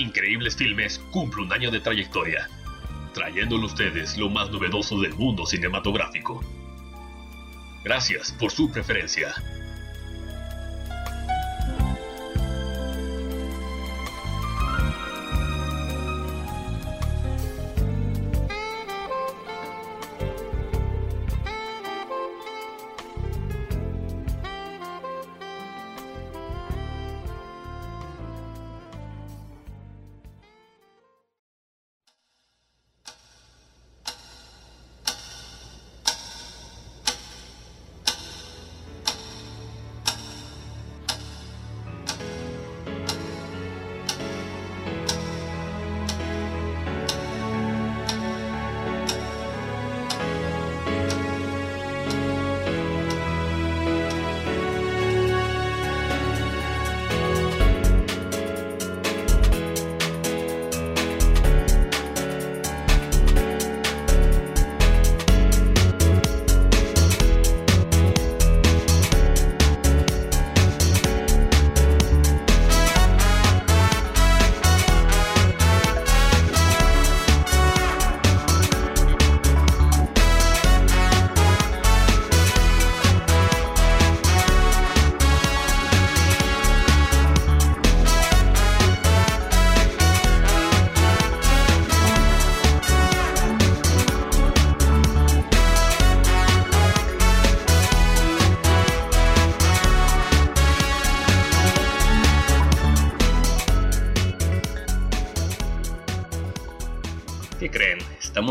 [0.00, 2.48] Increíbles Filmes cumple un año de trayectoria,
[3.12, 6.42] trayéndole a ustedes lo más novedoso del mundo cinematográfico.
[7.84, 9.34] Gracias por su preferencia.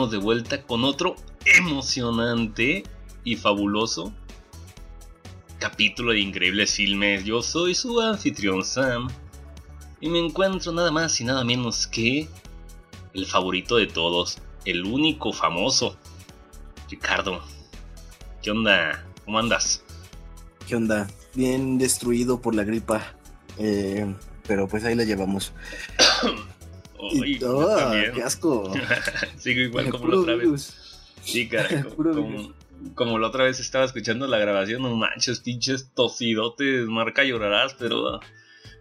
[0.10, 1.16] Estamos de vuelta con otro
[1.46, 2.82] emocionante
[3.24, 4.12] y fabuloso
[5.60, 7.26] capítulo de Increíbles Filmes.
[7.26, 9.08] Yo soy su anfitrión Sam
[10.02, 12.28] y me encuentro nada más y nada menos que
[13.14, 15.96] el favorito de todos, el único famoso,
[16.90, 17.44] Ricardo.
[18.42, 19.06] ¿Qué onda?
[19.26, 19.84] ¿Cómo andas?
[20.68, 21.08] ¿Qué onda?
[21.36, 23.14] Bien destruido por la gripa,
[23.60, 24.12] eh,
[24.48, 25.54] pero pues ahí la llevamos.
[27.00, 28.12] Uy, Y- yo ¡Ah, también.
[28.14, 28.72] ¡Qué asco!
[29.38, 30.76] Sigo igual como la otra vez.
[31.24, 32.54] Sí, cara, co- Puro como,
[32.96, 38.20] como la otra vez estaba escuchando la grabación, no manches, pinches tosidotes, marca llorarás, pero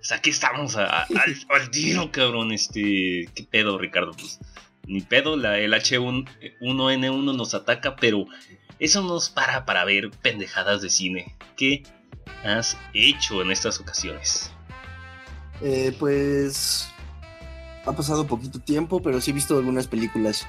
[0.01, 4.13] sea, aquí estamos a- a- al, al tiro, cabrón, este, ¿qué pedo, Ricardo?
[4.13, 4.39] Pues,
[4.87, 8.27] ni pedo, la, el H1N1 nos ataca, pero
[8.79, 11.37] eso nos para para ver pendejadas de cine.
[11.57, 11.83] ¿Qué
[12.45, 14.51] has hecho en estas ocasiones?
[15.61, 16.89] Eh, pues
[17.89, 20.47] ha pasado poquito tiempo, pero sí he visto algunas películas.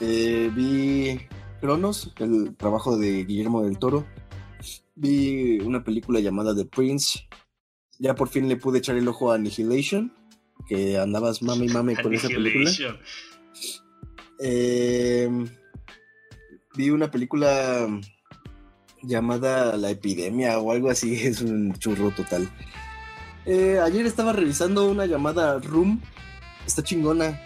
[0.00, 1.20] Eh, vi
[1.60, 4.06] Cronos, el trabajo de Guillermo del Toro.
[4.94, 7.28] Vi una película llamada The Prince.
[7.98, 10.12] Ya por fin le pude echar el ojo a Annihilation,
[10.66, 12.70] que andabas mame y mame con esa película.
[14.40, 15.28] Eh,
[16.76, 17.86] vi una película
[19.02, 22.48] llamada La Epidemia o algo así, es un churro total.
[23.46, 26.00] Eh, ayer estaba revisando una llamada Room,
[26.66, 27.40] está chingona.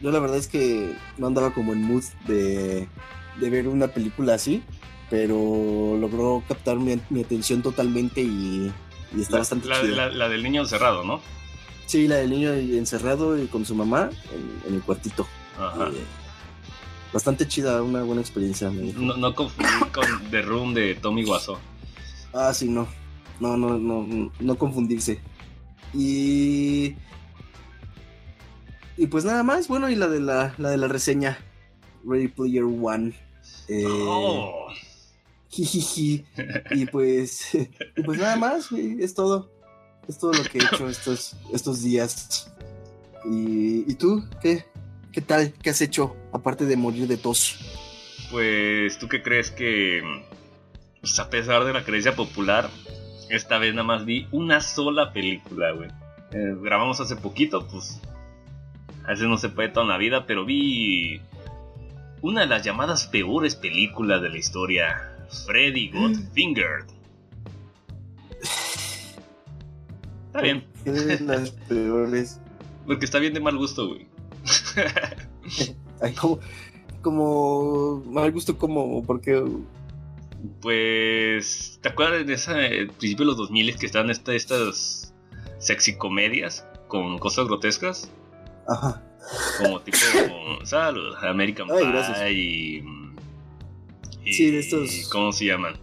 [0.00, 2.88] Yo la verdad es que no andaba como en mood de,
[3.40, 4.62] de ver una película así,
[5.10, 8.72] pero logró captar mi, mi atención totalmente y,
[9.16, 9.96] y está La, bastante la- chida.
[9.96, 11.20] la- la del niño encerrado, ¿no?
[11.86, 15.26] Sí, la del niño encerrado y con su mamá en, en el cuartito.
[15.58, 15.88] Ajá.
[15.88, 16.02] Eh,
[17.12, 18.70] bastante chida, una buena experiencia.
[18.70, 21.58] No, no confundir con The Room de Tommy Wiseau.
[22.32, 22.88] Ah, sí, no.
[23.40, 25.20] No, no, no, no confundirse.
[25.92, 26.94] Y.
[28.96, 31.38] Y pues nada más, bueno, y la de la, la de la reseña.
[32.06, 33.12] Ready Player One.
[33.68, 34.68] Eh, Oh.
[35.48, 36.24] jijiji.
[36.70, 37.54] Y pues.
[37.54, 39.50] Y pues nada más, güey, es todo.
[40.06, 42.52] Es todo lo que he hecho estos, estos días.
[43.24, 44.22] Y, ¿Y tú?
[44.42, 44.64] ¿Qué?
[45.12, 45.52] ¿Qué tal?
[45.62, 46.14] ¿Qué has hecho?
[46.32, 47.56] Aparte de morir de tos.
[48.30, 50.02] Pues, ¿tú qué crees que,
[51.00, 52.68] pues, a pesar de la creencia popular,
[53.30, 55.88] esta vez nada más vi una sola película, güey?
[56.32, 57.98] Eh, grabamos hace poquito, pues,
[59.04, 61.20] a veces no se puede toda la vida, pero vi
[62.22, 65.10] una de las llamadas peores películas de la historia,
[65.46, 66.84] Freddy Got Fingered.
[70.26, 72.40] Está bien, ¿Qué de las peores?
[72.86, 74.06] porque está bien de mal gusto, güey.
[76.02, 76.40] Ay, como,
[77.02, 79.42] como mal gusto, como, porque
[80.60, 85.14] Pues, ¿te acuerdas de esa eh, principio de los 2000 que estaban esta- estas
[85.58, 88.10] sexy comedias con cosas grotescas?
[88.68, 89.02] Ajá.
[89.58, 89.96] Como tipo,
[90.64, 92.30] salud, American Ay, Pie gracias.
[92.30, 92.82] y,
[94.24, 95.74] y- Sí, de estos- ¿Cómo se llaman?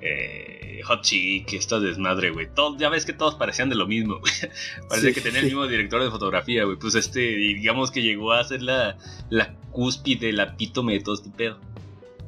[0.00, 2.48] eh, Hot Chick, esta desmadre, güey.
[2.78, 4.32] ya ves que todos parecían de lo mismo, güey.
[4.88, 6.76] Parece que tenía el mismo director de fotografía, güey.
[6.78, 8.96] Pues este, digamos que llegó a ser la,
[9.28, 11.58] la cúspide, la epítome de todo este pedo.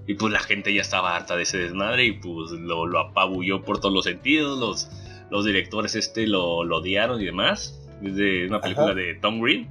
[0.07, 3.63] Y pues la gente ya estaba harta de ese desmadre y pues lo, lo apabulló
[3.65, 4.59] por todos los sentidos.
[4.59, 4.91] Los,
[5.31, 7.79] los directores este lo, odiaron y demás.
[8.03, 9.69] Es de una película de Tom Green.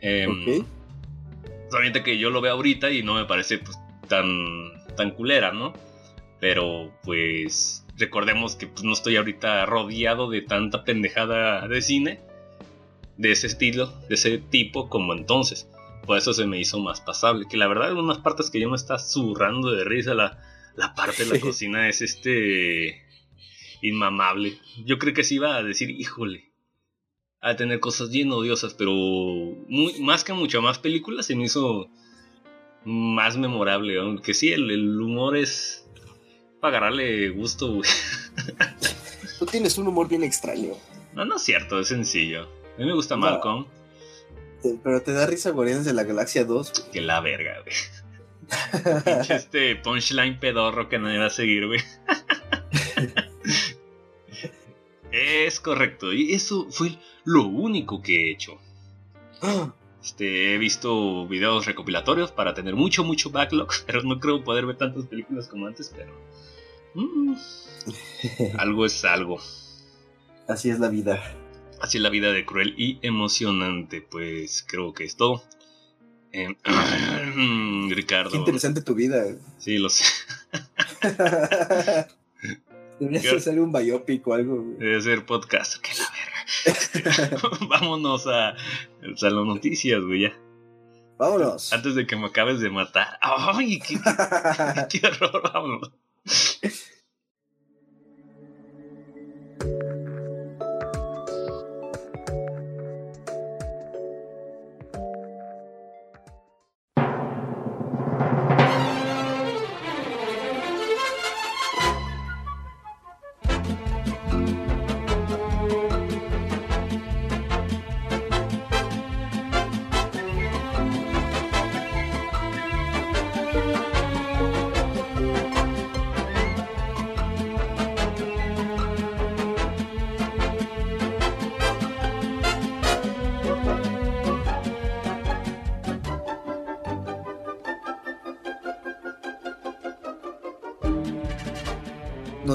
[0.00, 0.26] Eh,
[1.70, 3.78] Solamente que yo lo veo ahorita y no me parece pues,
[4.08, 4.28] tan,
[4.96, 5.72] tan culera, ¿no?
[6.40, 12.20] Pero pues recordemos que pues, no estoy ahorita rodeado de tanta pendejada de cine,
[13.16, 15.68] de ese estilo, de ese tipo como entonces.
[16.06, 17.46] Por eso se me hizo más pasable.
[17.48, 20.38] Que la verdad, en unas partes que yo me está zurrando de risa, la,
[20.76, 23.02] la parte de la cocina es este.
[23.80, 24.58] inmamable.
[24.84, 26.53] Yo creo que sí iba a decir, híjole.
[27.44, 31.88] A tener cosas bien odiosas, pero muy, más que muchas más películas se me hizo
[32.84, 34.00] más memorable.
[34.00, 35.84] Aunque sí, el humor es
[36.64, 37.90] para agarrarle gusto, güey.
[39.38, 40.72] Tú tienes un humor bien extraño.
[41.12, 42.44] No, no es cierto, es sencillo.
[42.44, 43.66] A mí me gusta Malcolm.
[44.82, 46.88] Pero te da risa Guardianes de la Galaxia 2.
[46.90, 49.26] Que la verga, güey.
[49.28, 51.80] este punchline pedorro que nadie va a seguir, güey.
[55.12, 56.14] es correcto.
[56.14, 58.58] Y eso fue lo único que he hecho.
[60.02, 64.76] Este, he visto videos recopilatorios para tener mucho, mucho backlog, pero no creo poder ver
[64.76, 66.12] tantas películas como antes, pero
[66.94, 67.34] Mm.
[68.58, 69.40] algo es algo.
[70.48, 71.20] Así es la vida.
[71.80, 74.00] Así es la vida de cruel y emocionante.
[74.00, 75.42] Pues creo que es todo.
[76.32, 76.54] Em,
[77.90, 78.30] Ricardo.
[78.30, 79.24] Qué interesante tu vida.
[79.58, 80.04] Sí, lo sé.
[83.00, 84.64] Deberías hacer un biopic o algo.
[84.78, 85.76] Debe ser podcast.
[85.80, 86.06] Que la
[87.24, 87.38] verga.
[87.68, 88.56] Vámonos a, a
[89.02, 90.32] las noticias, güey, ya.
[91.18, 91.72] Vámonos.
[91.72, 93.18] Antes de que me acabes de matar.
[93.20, 93.78] ¡Ay!
[93.80, 93.98] ¡Qué,
[94.90, 95.42] qué horror!
[95.52, 95.92] Vámonos.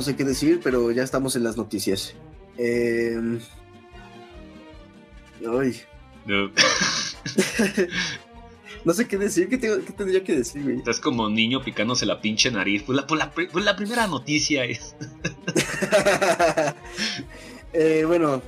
[0.10, 2.16] Sé qué decir, pero ya estamos en las noticias.
[2.58, 3.40] Eh...
[5.48, 5.80] Ay.
[6.26, 6.46] No.
[8.86, 10.78] no sé qué decir, ¿qué, tendría que decir, güey?
[10.78, 12.82] Estás como niño picándose la pinche nariz.
[12.84, 14.96] Pues la, pues la, pues la primera noticia es.
[17.74, 18.42] eh, bueno,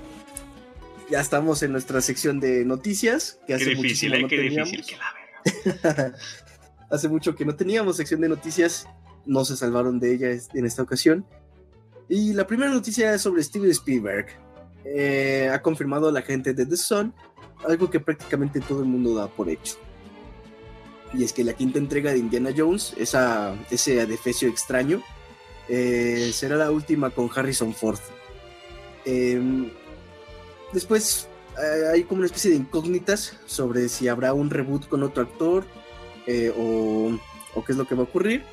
[1.11, 3.39] ya estamos en nuestra sección de noticias.
[3.45, 5.13] Que hace qué difícil, eh, qué difícil, que la
[5.85, 6.17] verga.
[6.89, 8.87] hace mucho que no teníamos sección de noticias.
[9.27, 11.23] No se salvaron de ella en esta ocasión.
[12.11, 14.25] Y la primera noticia es sobre Steven Spielberg.
[14.83, 17.13] Eh, ha confirmado la gente de The Sun
[17.65, 19.75] algo que prácticamente todo el mundo da por hecho.
[21.13, 25.01] Y es que la quinta entrega de Indiana Jones, esa, ese adefesio extraño,
[25.69, 27.99] eh, será la última con Harrison Ford.
[29.05, 29.69] Em,
[30.73, 31.29] después
[31.63, 35.63] eh, hay como una especie de incógnitas sobre si habrá un reboot con otro actor
[36.67, 38.43] o qué es lo que va a ocurrir.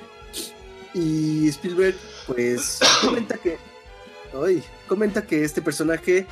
[0.94, 3.58] Y Spielberg pues comenta que
[4.32, 6.26] hoy comenta que este personaje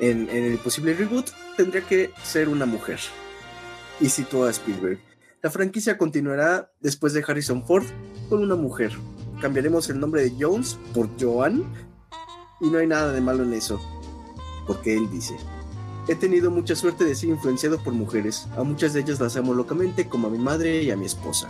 [0.00, 3.00] en, el posible reboot tendría que ser una mujer.
[4.00, 5.00] Y citó a Spielberg.
[5.42, 7.84] La franquicia continuará después de Harrison Ford
[8.28, 8.92] con una mujer.
[9.40, 11.64] Cambiaremos el nombre de Jones por Joan.
[12.60, 13.80] Y no hay nada de malo en eso.
[14.66, 15.36] Porque él dice,
[16.08, 18.48] he tenido mucha suerte de ser influenciado por mujeres.
[18.56, 21.48] A muchas de ellas las amo locamente como a mi madre y a mi esposa.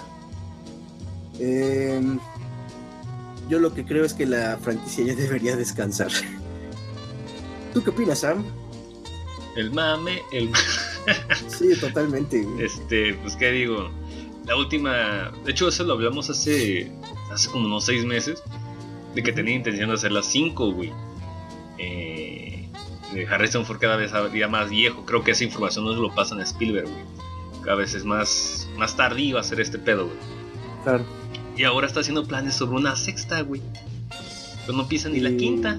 [1.38, 2.00] Eh,
[3.48, 6.10] yo lo que creo es que la franquicia ya debería descansar.
[7.72, 8.44] ¿Tú qué opinas, Sam?
[9.56, 10.50] El mame, el...
[11.48, 12.46] sí, totalmente.
[12.60, 13.90] Este, pues qué digo,
[14.46, 16.92] la última, de hecho eso lo hablamos hace,
[17.32, 18.42] hace como unos seis meses,
[19.14, 20.92] de que tenía intención de hacer las cinco, güey.
[21.78, 22.68] Eh,
[23.30, 26.40] Harrison Ford cada vez día más viejo, creo que esa información no se lo pasan
[26.40, 27.04] a Spielberg, güey.
[27.62, 30.37] Cada vez es más, más tardío hacer este pedo, güey.
[30.84, 31.04] Claro.
[31.56, 33.60] Y ahora está haciendo planes sobre una sexta, güey.
[34.66, 35.78] Pero no pisa ni la quinta.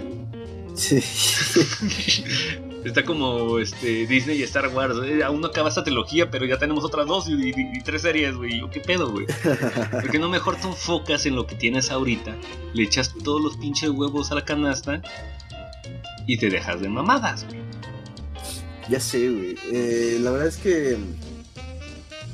[0.75, 0.99] Sí.
[2.83, 4.95] Está como este Disney y Star Wars.
[5.03, 8.61] Eh, aún no acaba esta trilogía, pero ya tenemos otras dos y, tres series, güey.
[8.71, 9.25] ¿Qué pedo, güey?
[9.91, 12.35] ¿Por qué no mejor te enfocas en lo que tienes ahorita?
[12.73, 15.01] Le echas todos los pinches huevos a la canasta
[16.25, 17.59] y te dejas de mamadas, güey.
[18.89, 19.55] Ya sé, güey.
[19.71, 20.97] Eh, la verdad es que.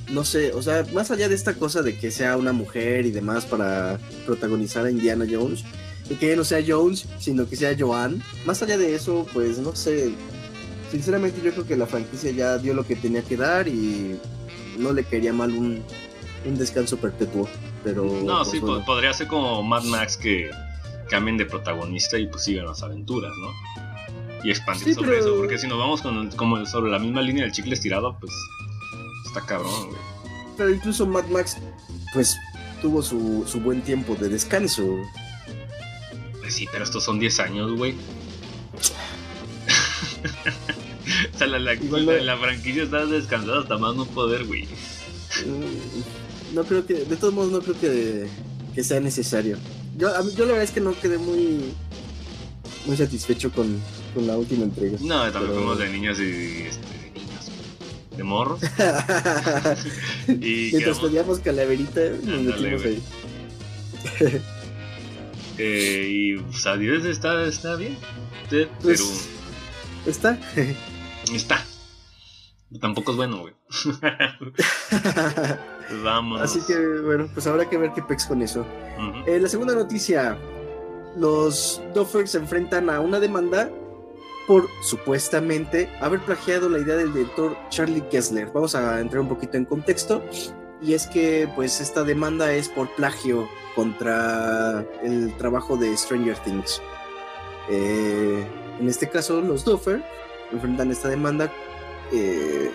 [0.09, 3.11] No sé, o sea, más allá de esta cosa de que sea una mujer y
[3.11, 5.63] demás para protagonizar a Indiana Jones,
[6.09, 9.75] y que no sea Jones, sino que sea Joan, más allá de eso, pues no
[9.75, 10.13] sé,
[10.91, 14.19] sinceramente yo creo que la franquicia ya dio lo que tenía que dar y
[14.77, 15.83] no le quería mal un,
[16.57, 17.49] descanso perpetuo.
[17.83, 20.49] Pero, no, pues, sí, podría ser como Mad Max que
[21.09, 24.43] cambien de protagonista y pues sigan las aventuras, ¿no?
[24.43, 27.51] Y expandir sobre eso, porque si nos vamos con, como sobre la misma línea del
[27.51, 28.31] chicle estirado, pues
[29.35, 29.99] está cabrón, güey.
[30.57, 31.57] Pero incluso Mad Max,
[32.13, 32.37] pues
[32.81, 34.97] tuvo su, su buen tiempo de descanso.
[36.39, 37.93] Pues sí, pero estos son 10 años, güey.
[41.33, 44.67] o sea, la, la, franquicia está descansada hasta más no poder, güey.
[46.53, 48.27] No creo que, de todos modos, no creo que,
[48.73, 49.57] que sea necesario.
[49.97, 51.73] Yo, yo la verdad es que no quedé muy,
[52.85, 53.81] muy satisfecho con,
[54.13, 54.97] con la última entrega.
[55.01, 57.04] No, también fuimos de niños y este,
[58.17, 58.61] de morros.
[60.27, 63.03] y Mientras pedíamos calaverita, nos metimos ahí.
[65.57, 67.97] eh, y pues, adiós está, está bien.
[68.49, 69.03] Pues, pero.
[70.05, 70.39] Está.
[71.33, 71.65] Está.
[72.79, 73.53] Tampoco es bueno, güey.
[76.03, 76.41] Vamos.
[76.41, 78.65] Así que, bueno, pues habrá que ver qué pex con eso.
[79.27, 80.37] Eh, la segunda noticia:
[81.17, 83.69] los Doffers se enfrentan a una demanda
[84.47, 88.49] por supuestamente haber plagiado la idea del director Charlie Kessler.
[88.53, 90.23] Vamos a entrar un poquito en contexto.
[90.81, 96.81] Y es que, pues, esta demanda es por plagio contra el trabajo de Stranger Things.
[97.69, 98.45] Eh,
[98.79, 100.03] en este caso, los Duffer
[100.51, 101.51] enfrentan esta demanda
[102.11, 102.69] eh,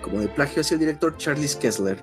[0.00, 2.02] como de plagio hacia el director Charlie Kessler,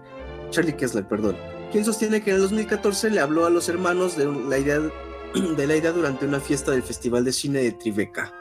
[0.50, 1.38] Charlie Kessler, perdón,
[1.72, 4.80] quien sostiene que en el 2014 le habló a los hermanos de la idea
[5.58, 8.32] de la idea durante una fiesta del Festival de Cine de Tribeca.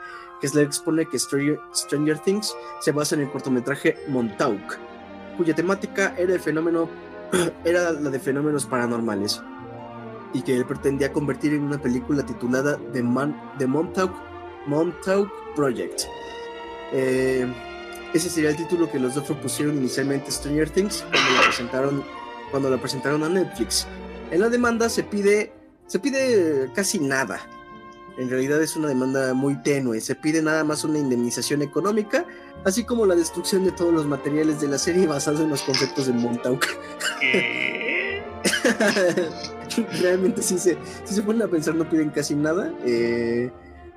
[0.43, 4.77] Kessler expone que Stranger, Things se basa en el cortometraje Montauk,
[5.39, 6.91] cuya temática era el fenómeno
[7.65, 9.41] era la de fenómenos paranormales
[10.35, 14.13] y que él pretendía convertir en una película titulada The, Montauk
[15.55, 16.03] Project.
[16.93, 17.47] Eh,
[18.13, 22.05] ese sería el título que los dos propusieron inicialmente Stranger Things cuando la presentaron,
[22.51, 23.87] cuando la presentaron a Netflix.
[24.31, 25.53] En la demanda se pide,
[25.87, 27.41] se pide casi nada.
[28.19, 30.01] En realidad es una demanda muy tenue.
[30.01, 32.27] Se pide nada más una indemnización económica,
[32.65, 36.07] así como la destrucción de todos los materiales de la serie basados en los conceptos
[36.07, 36.67] de Montauk.
[40.01, 42.73] Realmente si se, si se ponen a pensar no piden casi nada.
[42.85, 43.51] Eh,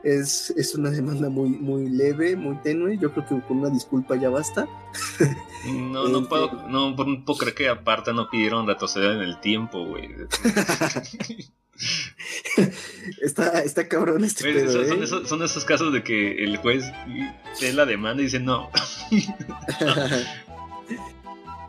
[0.03, 2.97] es, es, una demanda muy, muy leve, muy tenue.
[2.97, 4.67] Yo creo que con una disculpa ya basta.
[5.65, 9.83] No, no, este, puedo, no, puedo creer que aparte no pidieron retroceder en el tiempo,
[9.83, 10.09] güey.
[13.21, 15.03] está, está cabrón este pedo, son, ¿eh?
[15.03, 16.85] esos, son, esos, casos de que el juez
[17.61, 18.69] ve la demanda y dice no.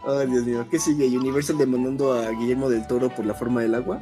[0.07, 0.65] Ay, Dios mío.
[0.71, 1.07] ¿Qué sigue?
[1.19, 3.99] ¿Universal demandando a Guillermo del Toro por la forma del agua?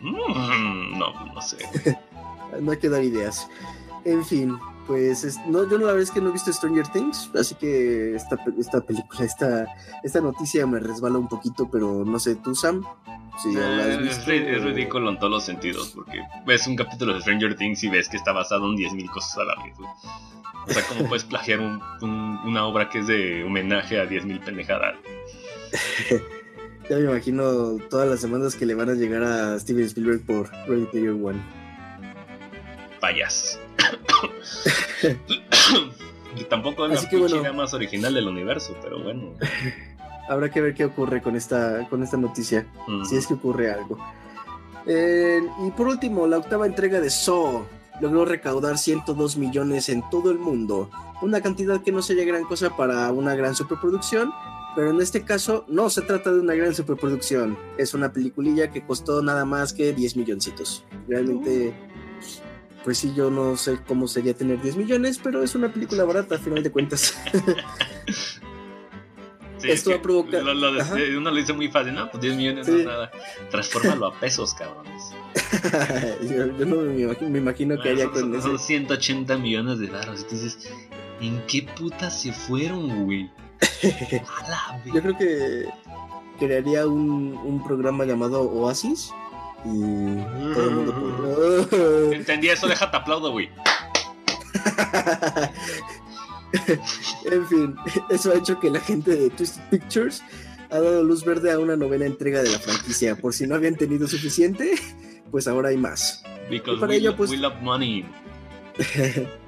[0.00, 1.56] Mm, no, no sé.
[2.60, 3.48] no hay que dar ideas.
[4.04, 7.54] En fin, pues no, yo la verdad es que no he visto Stranger Things, así
[7.54, 9.66] que esta, esta película, esta,
[10.02, 12.84] esta noticia me resbala un poquito, pero no sé, tú Sam,
[13.44, 14.24] Es,
[14.64, 18.16] ridículo en todos los sentidos, porque ves un capítulo de Stranger Things y ves que
[18.16, 19.74] está basado en 10.000 cosas a la vez.
[20.66, 24.96] O sea, ¿cómo puedes plagiar una obra que es de homenaje a 10.000 pendejadas?
[26.90, 30.50] ya me imagino todas las semanas que le van a llegar a Steven Spielberg por
[30.66, 31.58] Ready Player One
[33.00, 33.58] payas.
[36.36, 39.34] y tampoco es la más original del universo, pero bueno.
[40.28, 42.66] Habrá que ver qué ocurre con esta, con esta noticia,
[43.08, 43.98] si es que ocurre algo.
[44.86, 47.64] Eh, y por último, la octava entrega de Saw
[48.00, 52.76] logró recaudar 102 millones en todo el mundo, una cantidad que no sería gran cosa
[52.76, 54.30] para una gran superproducción,
[54.76, 58.86] pero en este caso no se trata de una gran superproducción, es una peliculilla que
[58.86, 60.84] costó nada más que 10 milloncitos.
[61.08, 61.74] Realmente
[62.84, 66.36] pues sí, yo no sé cómo sería tener 10 millones, pero es una película barata
[66.36, 67.14] a final de cuentas.
[69.62, 70.42] Esto va a provocar.
[70.42, 73.10] uno lo dice muy fácil, no, pues 10 millones no es nada.
[73.50, 75.14] Transfórmalo a pesos, cabrones.
[76.30, 78.56] yo, no me imagino, que haya con eso.
[78.56, 80.20] 180 millones de dólares.
[80.22, 80.70] Entonces,
[81.20, 83.30] ¿en qué puta se fueron, güey?
[84.94, 85.68] yo creo que
[86.38, 89.10] crearía un, un programa llamado Oasis
[89.64, 90.24] y
[90.54, 91.68] todo el mundo.
[92.12, 93.50] Entendí eso, déjate aplaudo, güey.
[97.30, 97.76] en fin,
[98.10, 100.22] eso ha hecho que la gente de Twisted Pictures
[100.70, 103.16] ha dado luz verde a una novena entrega de la franquicia.
[103.16, 104.74] Por si no habían tenido suficiente,
[105.30, 106.22] pues ahora hay más.
[106.50, 108.04] Because para we, ello, lo- pues- we love money.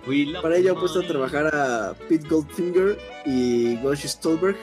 [0.09, 4.57] We love Para ello ha puesto a trabajar a Pete Goldfinger y Gosh Stolberg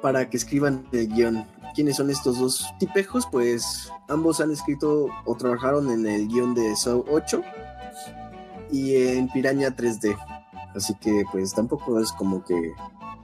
[0.00, 1.44] para que escriban el guion.
[1.74, 3.26] ¿Quiénes son estos dos tipejos?
[3.32, 7.42] Pues ambos han escrito o trabajaron en el guion de Saw 8
[8.70, 10.16] y en Piraña 3D.
[10.74, 12.72] Así que pues tampoco es como que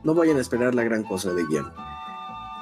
[0.04, 1.72] no vayan a esperar la gran cosa de guion.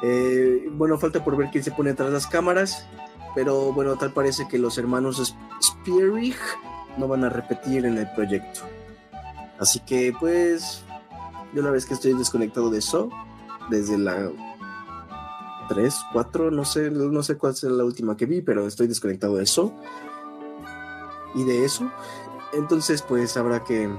[0.03, 2.87] Eh, bueno, falta por ver quién se pone atrás las cámaras,
[3.35, 6.37] pero bueno, tal parece que los hermanos Sp- Spierig
[6.97, 8.61] no van a repetir en el proyecto.
[9.59, 10.85] Así que pues
[11.53, 13.11] yo la vez que estoy desconectado de eso
[13.71, 14.31] desde la
[15.69, 19.37] 3, 4, no sé, no sé cuál será la última que vi, pero estoy desconectado
[19.37, 19.75] de eso
[21.35, 21.91] y de eso.
[22.53, 23.91] Entonces pues habrá que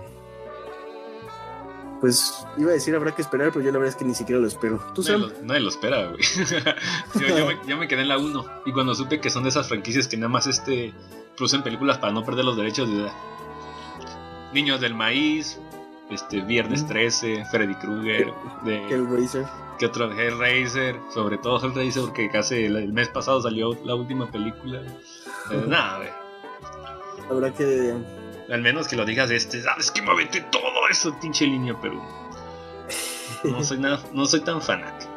[1.99, 4.41] pues iba a decir habrá que esperar, pero yo la verdad es que ni siquiera
[4.41, 4.79] lo espero.
[4.95, 6.21] ¿Tú Nadie lo, nadie lo espera, güey.
[7.19, 8.45] yo, yo me, yo me quedé en la 1.
[8.65, 10.93] Y cuando supe que son de esas franquicias que nada más este,
[11.35, 13.09] producen películas para no perder los derechos de
[14.53, 15.59] Niños del Maíz,
[16.09, 16.87] este, Viernes Mm.
[16.87, 19.45] 13, Freddy Krueger, de, Hellraiser.
[19.77, 20.11] ¿qué otro?
[20.11, 24.81] Hellraiser, sobre todo Hellraiser, porque casi el, el mes pasado salió la última película.
[25.51, 26.09] Eh, nada, güey.
[27.29, 27.93] Habrá que
[28.51, 32.01] Al menos que lo digas este, sabes que me aventé todo eso, pinche línea, pero
[33.43, 35.11] no soy, nada, no soy tan fanático.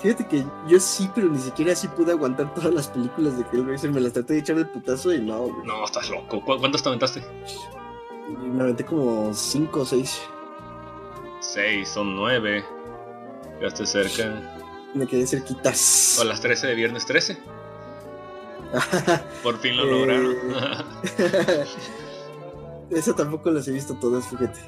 [0.00, 3.90] Fíjate que yo sí, pero ni siquiera así pude aguantar todas las películas de Hellraiser.
[3.90, 5.66] Me las traté de echar el putazo y no, güey.
[5.66, 6.44] No, estás loco.
[6.44, 7.24] ¿Cu- ¿Cuántas te aventaste?
[8.38, 10.20] Me aventé como 5 o 6.
[11.40, 12.64] 6, son 9.
[13.62, 14.58] Ya estoy cerca.
[14.92, 16.18] Me quedé cerquitas.
[16.20, 17.38] O las 13 de viernes 13.
[19.42, 19.90] Por fin lo Eh.
[19.90, 20.34] lograron.
[22.90, 24.60] Esa tampoco las he visto todas, fíjate.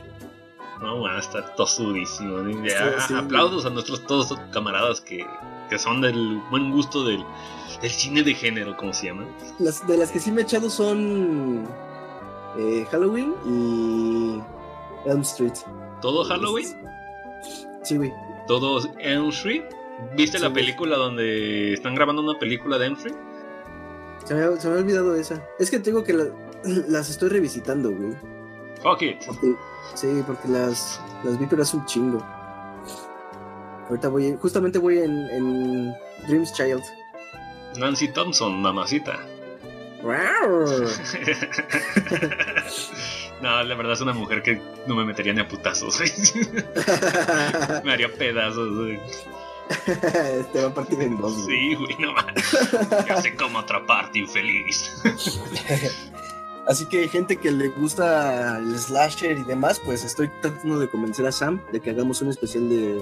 [0.81, 2.38] no, bueno, está tosudísimo.
[2.45, 3.15] Sí, Ya, sí.
[3.15, 5.25] Aplausos a nuestros todos camaradas que,
[5.71, 7.25] que son del buen gusto del,
[7.83, 9.26] del cine de género, como se llama.
[9.59, 11.67] Las, de las que sí me he echado son
[12.59, 14.40] eh, Halloween y
[15.09, 15.55] Elm Street.
[16.03, 16.66] ¿Todo Halloween?
[17.83, 18.12] Sí, güey.
[18.49, 19.64] ¿Todo Elm Street?
[20.16, 20.62] ¿Viste la güey.
[20.64, 23.16] película donde están grabando una película de Elm Street?
[24.27, 25.41] Se me, ha- se me ha olvidado esa.
[25.59, 26.29] Es que tengo que la-
[26.89, 28.12] las estoy revisitando, güey.
[28.83, 29.25] Fuck it.
[29.27, 29.55] Porque-
[29.95, 32.23] sí, porque las, las vi, pero hace un chingo.
[33.89, 35.95] Ahorita voy, justamente voy en, en
[36.27, 36.83] Dreams Child.
[37.79, 39.19] Nancy Thompson, mamacita.
[43.43, 46.01] no, la verdad es una mujer que no me metería ni a putazos.
[47.85, 48.71] me haría pedazos.
[50.52, 51.46] Te va a partir en dos, güey.
[51.46, 52.44] Sí, güey, no mames.
[53.07, 55.02] Ya sé cómo atraparte, infeliz.
[56.66, 61.24] Así que gente que le gusta el slasher y demás, pues estoy tratando de convencer
[61.26, 63.00] a Sam de que hagamos un especial de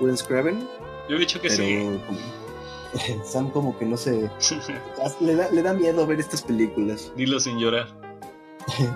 [0.00, 0.68] Wooden Craven.
[1.08, 2.00] Yo he dicho que Pero sí.
[2.06, 4.30] como- Sam como que no se...
[5.20, 7.12] Le da, le da miedo ver estas películas.
[7.16, 7.88] Dilo sin llorar.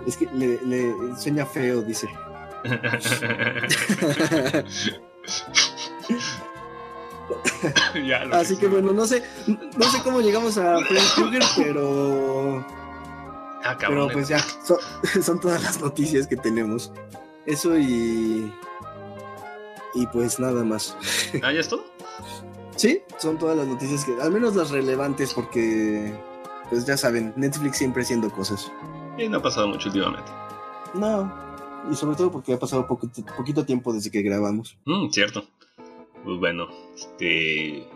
[0.07, 2.09] Es que le, le sueña feo, dice.
[8.07, 12.65] Ya, Así que bueno, no sé, no sé cómo llegamos a Freddy Krueger, pero,
[13.65, 14.79] Ah, pero pues ya, son,
[15.23, 16.93] son todas las noticias que tenemos.
[17.47, 18.53] Eso y...
[19.95, 20.97] Y pues nada más.
[21.43, 21.85] Ah, ¿ya es todo?
[22.77, 26.15] Sí, son todas las noticias que, al menos las relevantes, porque,
[26.71, 28.73] pues ya saben, Netflix siempre haciendo cosas.
[29.19, 30.31] Y no ha pasado mucho últimamente.
[30.95, 31.31] No,
[31.91, 34.79] y sobre todo porque ha pasado poquito tiempo desde que grabamos.
[34.87, 35.45] Mm, cierto.
[36.25, 37.87] Pues bueno, este.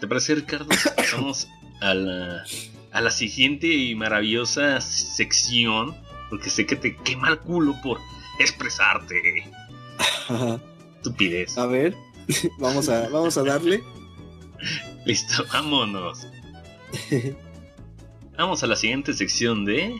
[0.00, 0.66] ¿Te parece, Ricardo?
[0.96, 1.48] Pasamos
[1.80, 2.44] a la,
[2.92, 5.94] a la siguiente y maravillosa sección.
[6.28, 8.00] Porque sé que te quema el culo por
[8.40, 9.44] expresarte.
[10.96, 11.56] Estupidez.
[11.56, 11.94] a ver,
[12.58, 13.82] vamos a, vamos a darle.
[15.04, 16.26] Listo, vámonos.
[18.36, 19.98] Vamos a la siguiente sección de.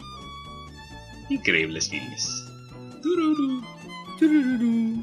[1.31, 2.45] Increíbles filmes.
[3.03, 3.62] Tururú.
[4.19, 5.03] Tururú.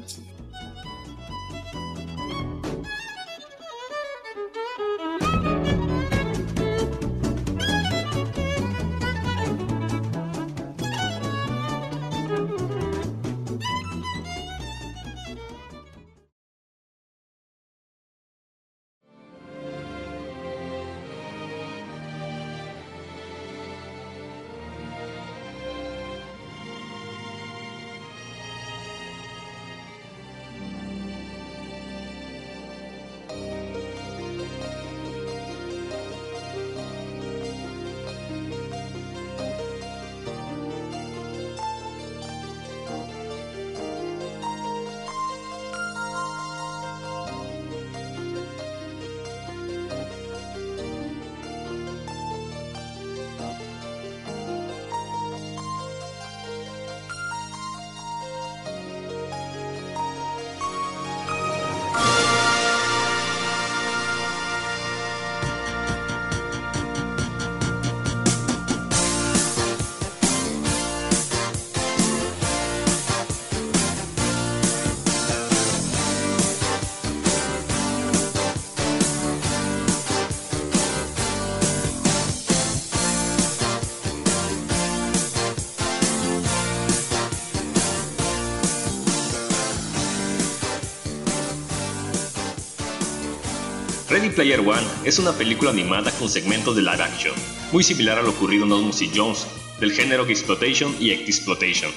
[94.34, 97.34] Player One es una película animada con segmentos de live action,
[97.70, 99.46] muy similar a lo ocurrido en Osmos y Jones,
[99.78, 101.92] del género Exploitation y Exploitation.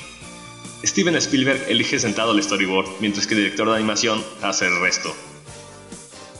[0.84, 5.16] Steven Spielberg elige sentado el storyboard, mientras que el director de animación hace el resto.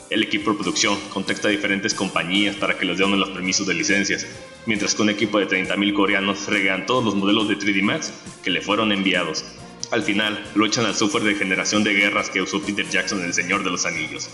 [0.08, 3.74] El equipo de producción contacta a diferentes compañías para que les den los permisos de
[3.74, 4.24] licencias,
[4.66, 8.12] mientras que un equipo de 30.000 coreanos fregan todos los modelos de 3D Max
[8.44, 9.44] que le fueron enviados.
[9.90, 13.26] Al final, lo echan al software de generación de guerras que usó Peter Jackson en
[13.26, 14.30] El Señor de los Anillos.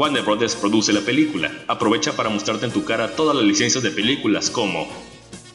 [0.00, 3.90] Warner Brothers produce la película, aprovecha para mostrarte en tu cara todas las licencias de
[3.90, 4.88] películas como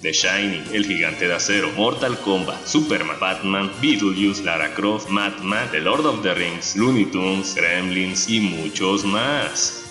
[0.04, 5.72] The Shining, El Gigante de Acero, Mortal Kombat, Superman, Batman, Beetlejuice, Lara Croft, Mad Max,
[5.72, 9.82] The Lord of the Rings, Looney Tunes, Gremlins y muchos más.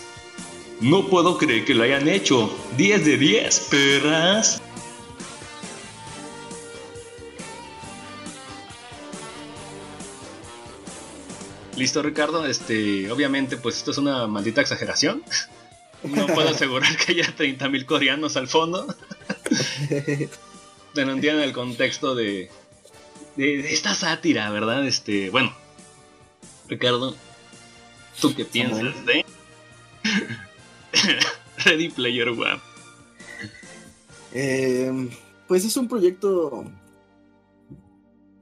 [0.81, 2.57] No puedo creer que lo hayan hecho.
[2.77, 4.63] 10 de 10, perras.
[11.77, 12.47] Listo, Ricardo.
[12.47, 15.23] Este, obviamente, pues esto es una maldita exageración.
[16.05, 18.95] No puedo asegurar que haya 30.000 coreanos al fondo.
[20.95, 22.51] Pero entienden el contexto de,
[23.37, 24.87] de, esta sátira, ¿verdad?
[24.87, 25.53] Este, bueno,
[26.69, 27.17] Ricardo,
[28.21, 29.25] ¿tú qué piensas de
[31.65, 32.61] Ready Player One?
[34.33, 35.09] Eh,
[35.49, 36.65] pues es un proyecto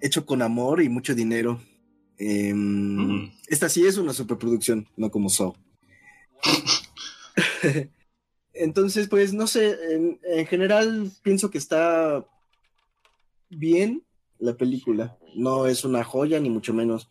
[0.01, 1.61] hecho con amor y mucho dinero.
[2.25, 5.57] Em, esta sí es una superproducción, no como So.
[8.53, 12.25] Entonces, pues no sé, en, general pienso que está
[13.51, 14.05] bien
[14.39, 15.19] la película.
[15.35, 17.11] No es una joya, ni mucho menos.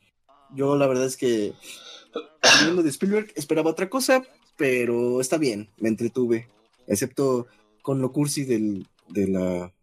[0.56, 1.52] Yo la verdad es que,
[2.64, 4.24] viendo de Spielberg, esperaba otra cosa,
[4.56, 6.48] pero está bien, me entretuve.
[6.88, 7.48] Excepto
[7.82, 9.74] con lo cursi del, de, la,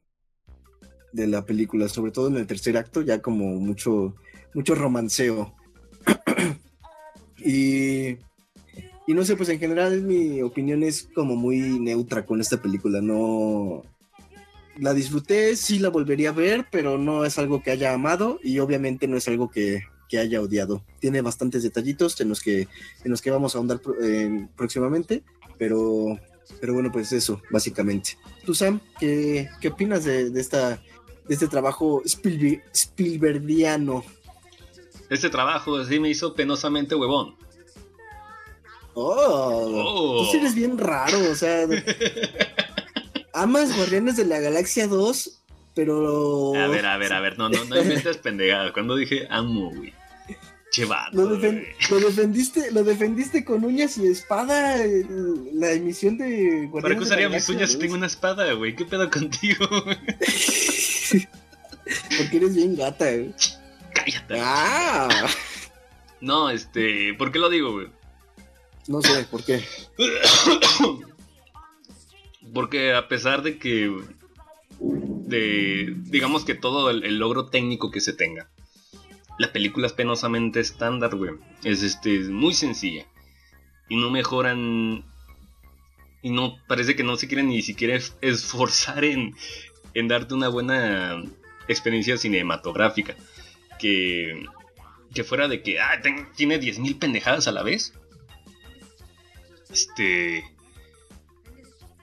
[1.13, 4.15] de la película, sobre todo en el tercer acto, ya como mucho,
[4.55, 5.55] mucho romanceo.
[7.39, 8.17] y
[9.09, 13.01] y no sé, pues en general mi opinión es como muy neutra con esta película.
[13.01, 13.83] No
[14.77, 18.59] la disfruté, sí la volvería a ver, pero no es algo que haya amado y
[18.59, 19.81] obviamente no es algo que,
[20.13, 20.85] haya odiado.
[21.01, 22.69] Tiene bastantes detallitos en los que,
[23.03, 23.81] en los que vamos a ahondar
[24.55, 25.23] próximamente,
[25.57, 26.21] pero,
[26.61, 28.19] pero bueno, pues eso, básicamente.
[28.45, 30.83] Tú, Sam, ¿qué, qué opinas de, esta,
[31.27, 34.05] de este trabajo Spielbergiano?
[35.11, 37.35] Este trabajo sí me hizo penosamente huevón.
[38.95, 41.67] Oh, tú eres bien raro, o sea.
[43.33, 45.41] amas Guardianes de la Galaxia 2,
[45.75, 46.55] pero.
[46.57, 48.73] A ver, a ver, a ver, no, no, no inventes pendejadas.
[48.73, 49.93] Cuando dije amo, güey.
[51.13, 54.77] Lo, lo, defendiste, lo defendiste con uñas y espada
[55.55, 58.77] la emisión de Guardianes ¿Para qué usaría mis uñas si tengo una espada, güey?
[58.77, 59.67] ¿Qué pedo contigo?
[62.19, 63.35] Porque eres bien gata, güey.
[64.05, 64.41] Cállate.
[64.41, 65.09] Ah.
[66.21, 67.89] No, este, ¿por qué lo digo, güey?
[68.89, 69.63] No sé, ¿por qué?
[72.53, 73.95] Porque a pesar de que.
[74.81, 78.49] De, digamos que todo el, logro técnico que se tenga.
[79.39, 81.33] La película es penosamente estándar, güey.
[81.65, 83.07] Es este, muy sencilla.
[83.89, 85.05] Y no mejoran.
[86.23, 89.37] Y no, parece que no se quieren ni siquiera esforzar en,
[89.95, 91.23] en darte una buena
[91.69, 93.15] experiencia cinematográfica.
[93.79, 94.45] Que,
[95.15, 96.01] que fuera de que ah,
[96.37, 97.95] tiene 10.000 pendejadas a la vez.
[99.71, 100.45] Este.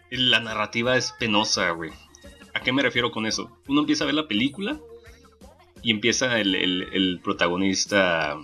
[0.10, 1.92] La narrativa es penosa, güey.
[2.54, 3.58] ¿A qué me refiero con eso?
[3.68, 4.80] Uno empieza a ver la película
[5.82, 8.38] y empieza el, protagonista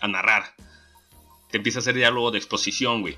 [0.00, 0.54] a narrar.
[1.50, 3.16] Te empieza a hacer diálogo de exposición, güey.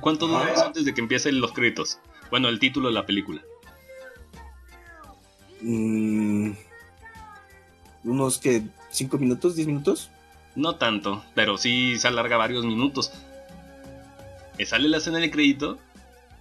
[0.00, 1.98] ¿Cuánto dura antes de que empiecen los créditos?
[2.30, 3.42] Bueno, el título de la película.
[5.62, 6.52] Mm,
[8.04, 10.10] unos que cinco minutos, 10 minutos.
[10.56, 13.12] No tanto, pero sí se alarga varios minutos
[14.66, 15.78] sale la escena de crédito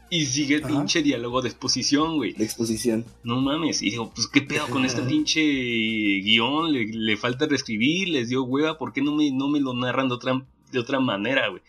[0.10, 2.34] y sigue el pinche diálogo de exposición, güey.
[2.34, 3.06] De exposición.
[3.24, 3.82] No mames.
[3.84, 6.72] Y digo, pues qué pedo con este pinche guion.
[6.74, 8.78] Le, falta reescribir, les dio hueva.
[8.78, 11.62] ¿Por qué no me, no me lo narran de otra, de otra manera, güey?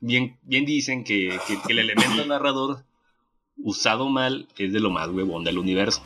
[0.00, 2.84] Bien, bien dicen que, el elemento narrador
[3.56, 6.02] usado mal es de lo más huevón del universo.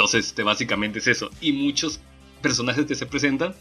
[0.00, 1.30] Entonces, este, básicamente es eso.
[1.42, 2.00] Y muchos
[2.40, 3.54] personajes que se presentan,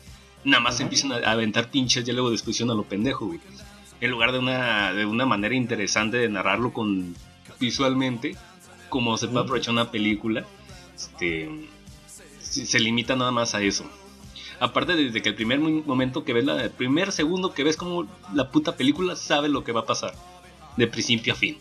[0.46, 3.40] nada más empiezan a, aventar pinches diálogo de exposición a lo pendejo, güey
[4.02, 7.16] en lugar de una, de una manera interesante de narrarlo con
[7.60, 8.38] visualmente,
[8.88, 10.46] como se puede aprovechar una película,
[10.96, 11.50] este,
[12.40, 13.86] se limita nada más a eso.
[14.62, 18.08] Aparte desde que el primer momento que ves, la, el primer segundo que ves como
[18.34, 20.14] la puta película sabe lo que va a pasar,
[20.78, 21.58] de principio a fin.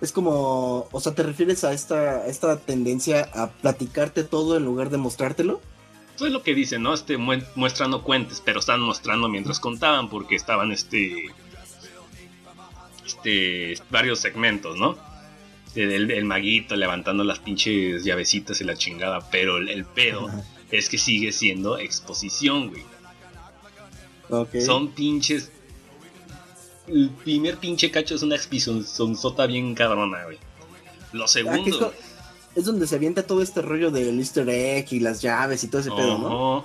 [0.00, 4.90] Es como, o sea, ¿te refieres a esta, esta tendencia a platicarte todo en lugar
[4.90, 5.60] de mostrártelo?
[6.18, 6.94] Pues lo que dicen, ¿no?
[6.94, 11.26] Este muestra no cuentes, pero están mostrando mientras contaban porque estaban este
[13.04, 14.96] este varios segmentos, ¿no?
[15.74, 20.30] El, maguito levantando las pinches llavecitas y la chingada, pero el, pedo
[20.70, 22.82] es que sigue siendo exposición, güey.
[24.64, 25.52] Son pinches.
[26.86, 28.36] El primer pinche cacho es una
[29.16, 30.38] sota bien cabrona, güey.
[31.12, 31.92] Lo segundo.
[32.54, 35.80] es donde se avienta todo este rollo del easter egg y las llaves y todo
[35.80, 36.64] ese pedo, ¿no?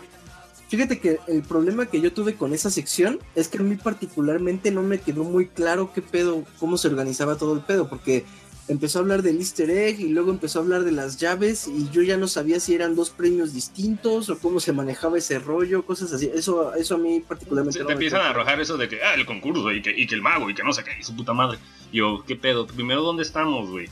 [0.69, 4.71] Fíjate que el problema que yo tuve con esa sección es que a mí particularmente
[4.71, 8.23] no me quedó muy claro qué pedo, cómo se organizaba todo el pedo, porque
[8.71, 11.89] empezó a hablar del easter egg y luego empezó a hablar de las llaves y
[11.91, 15.85] yo ya no sabía si eran dos premios distintos o cómo se manejaba ese rollo,
[15.85, 16.31] cosas así.
[16.33, 17.79] Eso, eso a mí particularmente...
[17.79, 20.15] Se te empiezan a arrojar eso de que, ah, el concurso y que, y que
[20.15, 21.59] el mago y que no sé qué, y su puta madre.
[21.91, 22.65] yo, ¿qué pedo?
[22.67, 23.89] Primero, ¿dónde estamos, güey?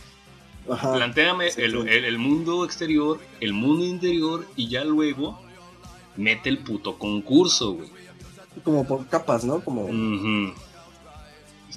[0.65, 5.42] Plantéame el, mundo exterior, el mundo interior y ya luego
[6.15, 7.89] mete el puto concurso, güey.
[8.63, 9.62] Como por capas, ¿no?
[9.62, 9.88] Como...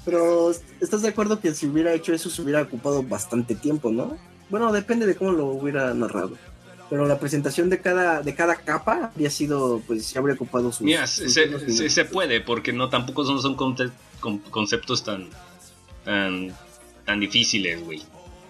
[0.04, 4.16] Pero ¿estás de acuerdo que si hubiera hecho eso se hubiera ocupado bastante tiempo, ¿no?
[4.50, 6.36] Bueno, depende de cómo lo hubiera narrado.
[6.90, 10.82] Pero la presentación de cada, de cada capa habría sido, pues se habría ocupado sus...
[10.82, 11.30] Mira, se,
[11.88, 13.56] se, puede, porque no tampoco son, son
[14.50, 15.28] conceptos tan,
[16.04, 16.54] tan,
[17.06, 18.02] tan difíciles, güey.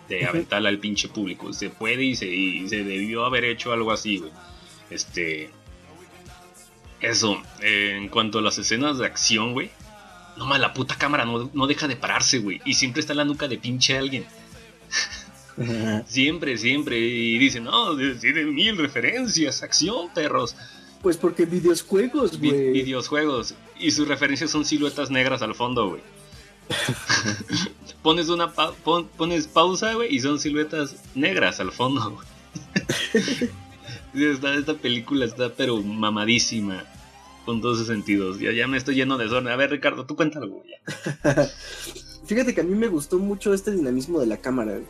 [0.09, 1.53] De aventar al pinche público.
[1.53, 4.33] Se puede y se, y se debió haber hecho algo así, güey.
[4.91, 5.51] Este...
[7.01, 9.71] Eso, eh, en cuanto a las escenas de acción, güey
[10.37, 12.61] no más, la puta cámara no, deja de pararse, güey.
[12.65, 14.25] Y siempre está en la nuca de pinche alguien.
[16.07, 16.99] siempre, siempre.
[16.99, 20.57] Y dicen, no, tiene mil referencias, acción, perros.
[21.03, 22.73] Pues porque videojuegos, güey.
[22.73, 23.55] videojuegos.
[23.79, 26.03] Y sus referencias son siluetas negras al fondo, güey.
[28.03, 32.21] pones una pones pausa, güey, y son siluetas negras al fondo,
[34.15, 36.85] esta, esta película está pero mamadísima
[37.45, 38.39] con todos esos sentidos.
[38.39, 39.53] Ya, ya me estoy lleno de zona.
[39.53, 40.63] A ver, Ricardo, tú cuéntalo.
[42.27, 44.81] Fíjate que a mí me gustó mucho este dinamismo de la cámara.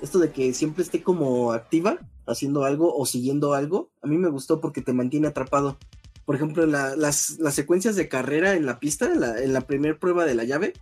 [0.00, 3.90] Esto de que siempre esté como activa, haciendo algo o siguiendo algo.
[4.02, 5.78] A mí me gustó porque te mantiene atrapado.
[6.24, 6.96] Por ejemplo, las,
[7.38, 9.10] las, secuencias de carrera en la pista,
[9.42, 10.72] en la primera prueba de la llave,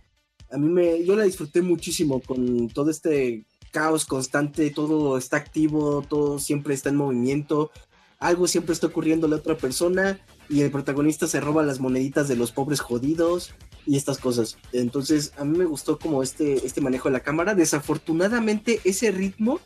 [0.51, 6.03] a mí me, yo la disfruté muchísimo con todo este caos constante, todo está activo,
[6.07, 7.71] todo siempre está en movimiento,
[8.19, 10.19] algo siempre está ocurriendo a la otra persona
[10.51, 13.53] y el protagonista se roba las moneditas de los pobres jodidos
[13.85, 14.57] y estas cosas.
[14.73, 17.55] Entonces, a mí me gustó como este, este manejo de la cámara.
[17.55, 19.61] Desafortunadamente, ese ritmo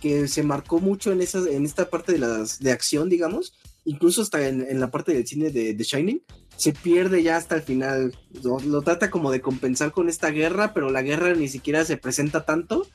[0.00, 3.52] que se marcó mucho en, en esta parte de, las, de acción, digamos,
[3.84, 6.22] incluso hasta en, la parte del cine de, The Shining,
[6.56, 8.16] se pierde ya hasta el final.
[8.42, 12.44] lo, trata como de compensar con esta guerra, pero la guerra ni siquiera se presenta
[12.44, 12.86] tanto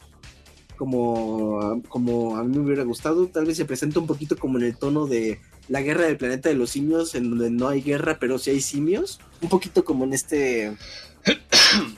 [0.78, 3.28] como, como a mí me hubiera gustado.
[3.28, 6.50] Tal vez se presenta un poquito como en el tono de la guerra del planeta
[6.50, 9.20] de los simios, en donde no hay guerra, pero sí hay simios.
[9.42, 10.76] Un poquito como en este.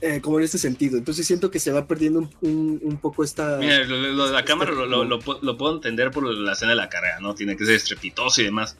[0.00, 0.96] Eh, como en este sentido.
[0.96, 3.56] Entonces siento que se va perdiendo un, poco esta.
[3.56, 7.34] Mira, lo, de la cámara lo, puedo entender por la escena de la carrera, ¿no?
[7.34, 8.76] Tiene que ser estrepitoso y demás.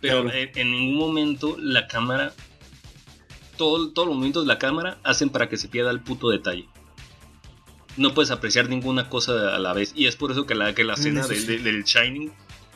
[0.00, 2.32] Pero en, ningún momento la cámara.
[3.58, 6.66] Todo, todos los movimientos de la cámara hacen para que se pierda el puto detalle
[7.96, 9.92] no puedes apreciar ninguna cosa a la vez.
[9.94, 12.32] Y es por eso que la, que la escena del Shining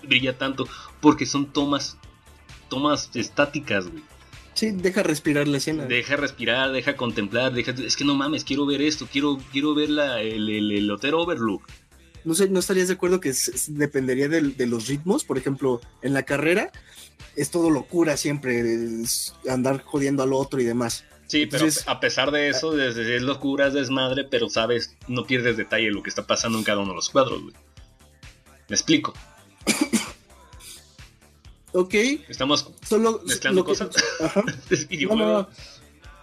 [0.07, 0.67] brilla tanto.
[1.01, 1.99] Porque son tomas,
[2.69, 4.03] tomas estáticas, güey.
[4.57, 5.85] Sí, deja respirar la escena.
[5.85, 7.73] Deja respirar, deja contemplar, deja...
[7.73, 11.63] Es que no mames, quiero ver esto, quiero, quiero ver la, el, el, Hotel Overlook.
[12.25, 13.35] No sé, ¿no estarías de acuerdo que
[13.69, 15.25] dependería de, los ritmos?
[15.25, 16.73] Por ejemplo, en la carrera
[17.37, 18.65] es todo locura siempre,
[19.47, 21.05] andar jodiendo al otro y demás.
[21.27, 25.91] Sí, pero a pesar de eso, es, locura, es desmadre, pero sabes, no pierdes detalle
[25.91, 27.55] lo que está pasando en cada uno de los cuadros, güey.
[28.69, 29.13] Me explico.
[31.73, 31.95] ok.
[32.29, 33.91] Estamos Solo, mezclando cosas.
[34.21, 34.43] Ajá.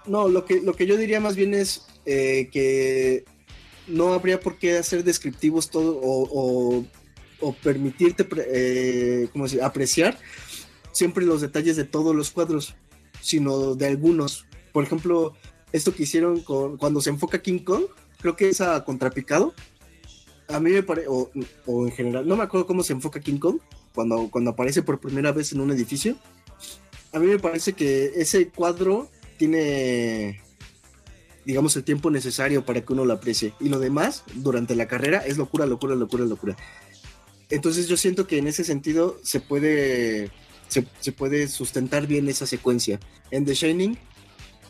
[0.05, 3.25] no, lo que, lo que yo diría más bien es eh, que
[3.87, 6.85] no habría por qué hacer descriptivos todo o,
[7.39, 9.61] o, permitirte eh, ¿cómo decir?
[9.61, 10.17] apreciar
[10.93, 12.75] siempre los detalles de todos los cuadros,
[13.21, 15.33] sino de algunos por ejemplo,
[15.71, 17.85] esto que hicieron con, cuando se enfoca King Kong,
[18.19, 19.53] creo que es a contrapicado.
[20.49, 21.29] A mí me parece, o,
[21.85, 23.59] en general, no me acuerdo cómo se enfoca King Kong
[23.93, 26.15] cuando, cuando aparece por primera vez en un edificio.
[27.11, 30.41] A mí me parece que ese cuadro tiene,
[31.45, 33.53] digamos, el tiempo necesario para que uno lo aprecie.
[33.59, 36.57] Y lo demás, durante la carrera, es locura, locura, locura, locura.
[37.49, 40.31] Entonces yo siento que en ese sentido se puede,
[40.67, 42.99] se, se puede sustentar bien esa secuencia.
[43.29, 43.97] En The Shining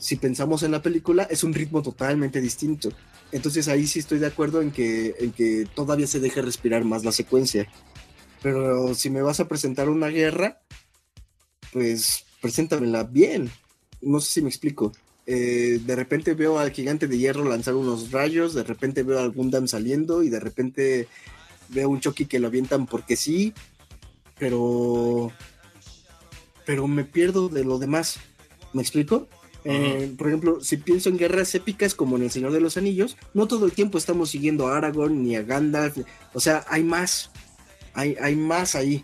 [0.04, 2.90] si pensamos en la película, es un ritmo totalmente distinto.
[3.32, 7.06] Entonces ahí sí estoy de acuerdo en que, en que todavía se deje respirar más
[7.06, 7.70] la secuencia.
[8.44, 10.62] Pero si me vas a presentar una guerra,
[11.72, 13.50] pues preséntamela bien.
[14.02, 14.92] No sé si me explico.
[15.26, 19.32] Eh, de repente veo al gigante de hierro lanzar unos rayos, de repente veo al
[19.32, 21.08] Gundam saliendo y de repente
[21.70, 23.54] veo un Chucky que lo avientan porque sí,
[24.38, 25.32] pero
[26.66, 28.20] pero me pierdo de lo demás.
[28.74, 29.28] ¿Me explico?
[29.66, 33.16] Eh, por ejemplo, si pienso en guerras épicas como en El Señor de los Anillos,
[33.34, 36.00] no todo el tiempo estamos siguiendo a Aragorn ni a Gandalf,
[36.34, 37.32] o sea, hay más,
[37.94, 39.04] hay, hay más ahí.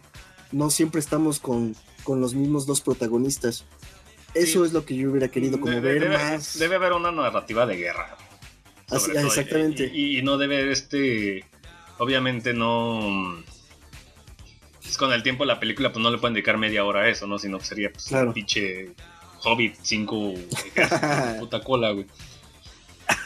[0.52, 3.65] No siempre estamos con, con los mismos dos protagonistas.
[4.34, 6.58] Eso es lo que yo hubiera querido, como ver más.
[6.60, 8.17] Debe haber una narrativa de guerra.
[8.91, 9.86] exactamente.
[9.86, 11.45] Y, no debe este.
[11.97, 13.43] Obviamente no.
[14.88, 17.28] Es con el tiempo la película, pues no le pueden dedicar media hora a eso,
[17.28, 17.38] ¿no?
[17.38, 18.91] Sino que sería pues, un pinche
[19.43, 20.34] Hobbit 5
[21.39, 22.08] puta cola, güey.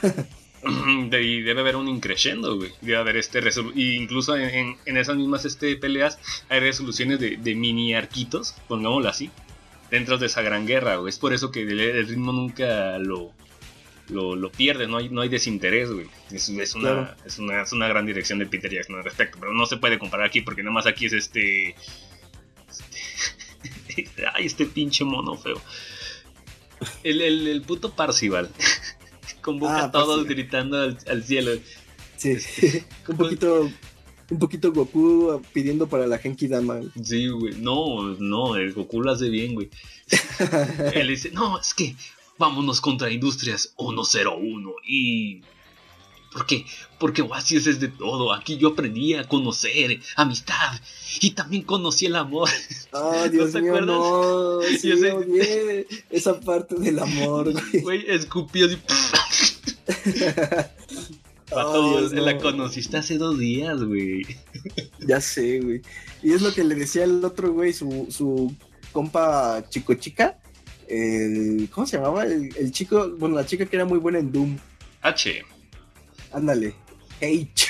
[1.11, 2.71] y debe haber un increyendo, güey.
[2.81, 3.41] Debe haber este
[3.75, 9.29] y incluso en, esas mismas este, peleas hay resoluciones de, de mini arquitos, pongámoslo así,
[9.93, 11.09] dentro de esa gran guerra, güey.
[11.09, 13.31] Es por eso que el, ritmo nunca lo,
[14.09, 16.07] lo, pierde, no hay, no hay desinterés, güey.
[16.31, 19.99] Es, una, es, una, gran dirección de Peter Jackson al respecto, pero no se puede
[19.99, 21.75] comparar aquí porque nada más aquí es este...
[23.87, 25.61] este ay, este pinche mono feo.
[27.03, 28.49] El, el, puto Parcival.
[29.43, 31.51] Convoca ah, a todos gritando al, cielo.
[32.17, 32.37] Sí,
[33.07, 33.69] un poquito
[34.31, 36.79] un poquito Goku pidiendo para la Genki Dama.
[37.03, 37.55] Sí, güey.
[37.55, 39.69] No, no, el Goku lo hace bien, güey.
[40.93, 41.95] Él dice, no, es que
[42.37, 45.41] vámonos contra Industrias 101 y...
[46.33, 46.65] ¿Por qué?
[46.99, 48.33] Porque Oasis es de todo.
[48.33, 50.79] Aquí yo aprendí a conocer amistad
[51.21, 52.49] y también conocí el amor.
[52.91, 54.61] Ah, Dios mío, no.
[54.81, 54.91] Sí,
[56.09, 57.81] esa parte del amor, güey.
[57.83, 58.77] Güey, escupió así.
[61.51, 64.23] Oh, la conociste hace dos días, güey.
[65.07, 65.81] Ya sé, güey.
[66.23, 68.55] Y es lo que le decía el otro, güey, su, su
[68.91, 70.39] compa chico chica.
[70.87, 72.25] El, ¿Cómo se llamaba?
[72.25, 74.57] El, chico, bueno, la chica que era muy buena en Doom.
[75.01, 75.43] H.
[76.33, 76.75] Ándale.
[77.21, 77.67] H.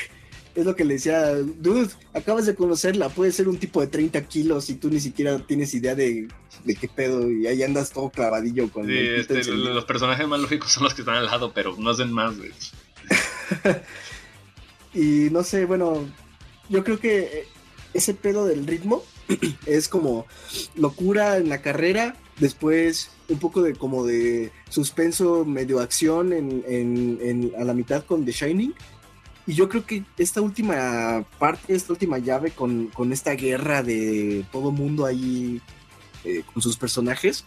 [0.55, 4.21] Es lo que le decía, dude, acabas de conocerla, puede ser un tipo de 30
[4.27, 6.27] kilos y tú ni siquiera tienes idea de,
[6.63, 10.71] de qué pedo y ahí andas todo clavadillo con sí, este, los personajes más lógicos
[10.71, 12.51] son los que están al lado, pero no hacen más, güey.
[14.93, 16.07] y no sé, bueno,
[16.69, 17.47] yo creo que
[17.95, 19.03] ese pedo del ritmo
[19.65, 20.27] es como
[20.75, 27.63] locura en la carrera, después un poco de como de suspenso, medio acción en, a
[27.63, 28.73] la mitad con The Shining.
[29.45, 34.71] Y yo creo que esta última parte, esta última llave con, esta guerra de todo
[34.71, 35.61] mundo ahí
[36.23, 37.45] eh, con sus personajes,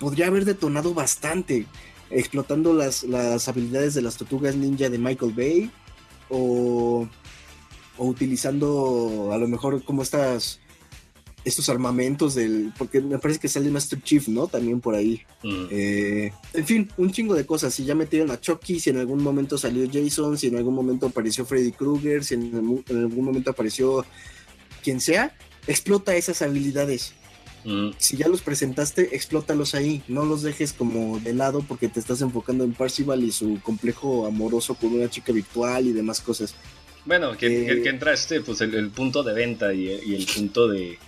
[0.00, 1.66] podría haber detonado bastante
[2.10, 5.70] explotando las, las habilidades de las tortugas ninja de Michael Bay
[6.28, 7.06] o,
[7.98, 10.60] o utilizando a lo mejor como estas
[11.46, 15.66] estos armamentos del porque me parece que sale Master Chief no también por ahí mm.
[15.70, 19.22] eh, en fin un chingo de cosas si ya metieron a Chucky si en algún
[19.22, 23.50] momento salió Jason si en algún momento apareció Freddy Krueger si en, en algún momento
[23.50, 24.04] apareció
[24.82, 25.34] quien sea
[25.66, 27.14] explota esas habilidades
[27.66, 27.90] Mm.
[27.98, 30.02] Si ya los presentaste, explótalos ahí.
[30.06, 34.26] No los dejes como de lado porque te estás enfocando en Parcival y su complejo
[34.26, 36.54] amoroso con una chica virtual y demás cosas.
[37.04, 40.98] Bueno, que, eh, entra este, pues el, punto de venta y, el punto de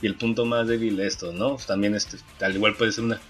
[0.00, 1.56] y el punto más débil de esto, ¿no?
[1.56, 3.20] También este, al igual puede ser una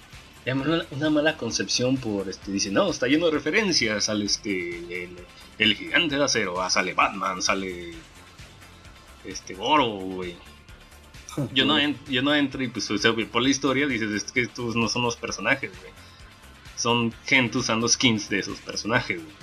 [0.90, 5.10] una, mala concepción por este dice no está lleno de referencias sale este
[5.58, 7.92] el, gigante de acero ah, sale Batman sale
[9.26, 10.34] este Goro güey
[11.52, 12.88] yo no, yo no entro y pues
[13.30, 15.92] por la historia dices es que estos no son los personajes, güey.
[16.76, 19.34] Son gente usando skins de esos personajes, güey.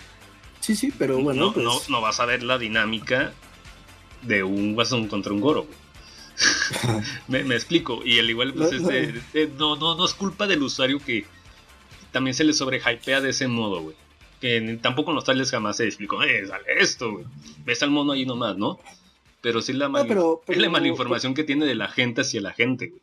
[0.62, 1.48] Sí, sí, pero bueno.
[1.48, 3.34] No, pues no, vas a ver la dinámica
[4.22, 5.85] de un Guasón contra un Goro, güey.
[7.28, 8.02] me, explico.
[8.04, 8.82] Y al igual, pues,
[9.58, 11.26] no, no, no, es culpa del usuario que
[12.12, 13.96] también se le sobrehypea de ese modo, güey.
[14.42, 17.26] Que tampoco en los trailers jamás se explicó, eh, sale esto, güey.
[17.66, 18.80] Ves al mono ahí nomás, ¿no?
[19.42, 19.86] Pero sí la,
[20.48, 23.02] es la mala información que tiene de la gente hacia la gente, güey.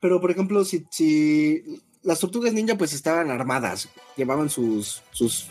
[0.00, 5.46] Pero, por ejemplo, si, si las tortugas ninja pues estaban armadas, llevaban sus, sus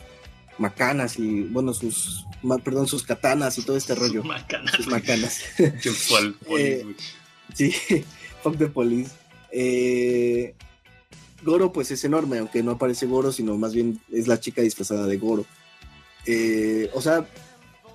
[0.57, 2.25] macanas y, bueno, sus,
[2.63, 4.23] perdón, sus katanas y todo este rollo.
[4.23, 4.75] Macanas.
[4.75, 5.41] Sus macanas.
[6.57, 6.95] eh,
[7.53, 7.73] sí,
[8.43, 9.11] fuck the police.
[9.51, 10.55] Eh,
[11.43, 15.05] Goro pues es enorme, aunque no aparece Goro, sino más bien es la chica disfrazada
[15.05, 15.45] de Goro.
[16.25, 17.27] Eh, o sea,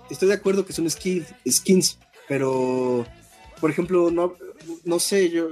[0.09, 1.99] estoy de acuerdo que son skins,
[2.29, 3.05] pero,
[3.61, 4.37] por ejemplo, no,
[4.85, 5.49] no sé, yo,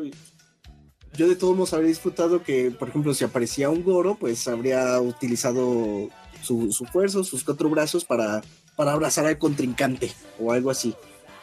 [1.17, 5.01] yo de todos modos habría disfrutado que, por ejemplo, si aparecía un Goro, pues habría
[5.01, 6.09] utilizado
[6.43, 8.43] su, su fuerza, sus cuatro brazos para,
[8.77, 10.95] para abrazar al contrincante o algo así.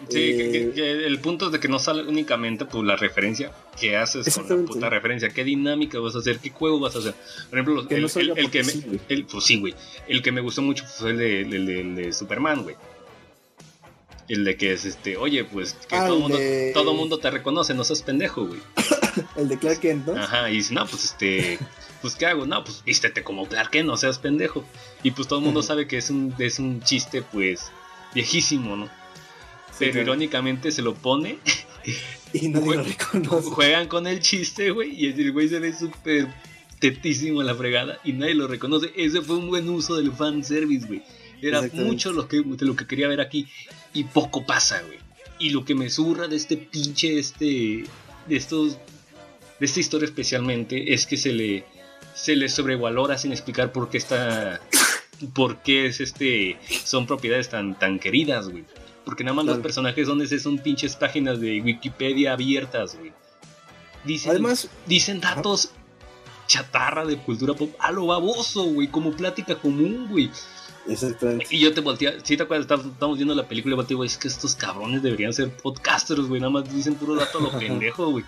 [0.10, 4.36] Sí, eh, el punto es de que no sale únicamente por la referencia que haces
[4.36, 7.16] con la puta referencia, qué dinámica vas a hacer, qué juego vas a hacer.
[7.50, 9.74] Por ejemplo, el, que me, pues sí, güey.
[10.08, 12.76] El que me gustó mucho fue el de, Superman, güey.
[14.28, 16.40] El de que es este, oye, pues que ah, todo, mundo,
[16.74, 18.60] todo mundo te reconoce, no seas pendejo, güey.
[19.38, 20.16] el de Clark Kent, ¿no?
[20.20, 21.60] Ajá, y dice, no, pues este,
[22.06, 22.46] pues ¿qué hago?
[22.46, 24.64] No, pues vístete como Clark Kent, no seas pendejo.
[25.02, 27.72] Y pues todo el mundo sabe que es un, es un chiste, pues,
[28.14, 28.92] viejísimo, ¿no?
[29.80, 31.40] pero irónicamente se lo pone.
[32.32, 33.50] Y nadie lo reconoce.
[33.50, 36.28] Juegan con el chiste, güey, y el güey se ve súper
[36.78, 38.92] tetísimo en la fregada y nadie lo reconoce.
[38.96, 41.02] Ese fue un buen uso del fanservice, güey.
[41.42, 43.48] Era mucho lo que, de lo que quería ver aquí
[43.96, 45.00] y poco pasa, güey.
[45.40, 47.86] Y lo que me surra de este pinche, este,
[48.28, 48.78] de estos,
[49.60, 51.66] de esta historia especialmente, es que se le,
[52.16, 54.62] se le sobrevalora sin explicar por qué está,
[55.34, 58.64] por qué es este, son propiedades tan, tan queridas, güey.
[59.04, 63.14] Porque nada más los personajes son, son pinches páginas de Wikipedia abiertas, güey.
[64.04, 65.72] Dicen, Además, dicen datos
[66.48, 70.32] chatarra de cultura pop a lo baboso, güey, como plática común, güey.
[70.88, 71.48] Exactamente.
[71.50, 74.18] Y yo te volteé, si te acuerdas, estamos viendo la película y volteé, güey, es
[74.18, 78.10] que estos cabrones deberían ser podcasters, güey, nada más dicen puro dato a lo pendejo,
[78.10, 78.26] güey.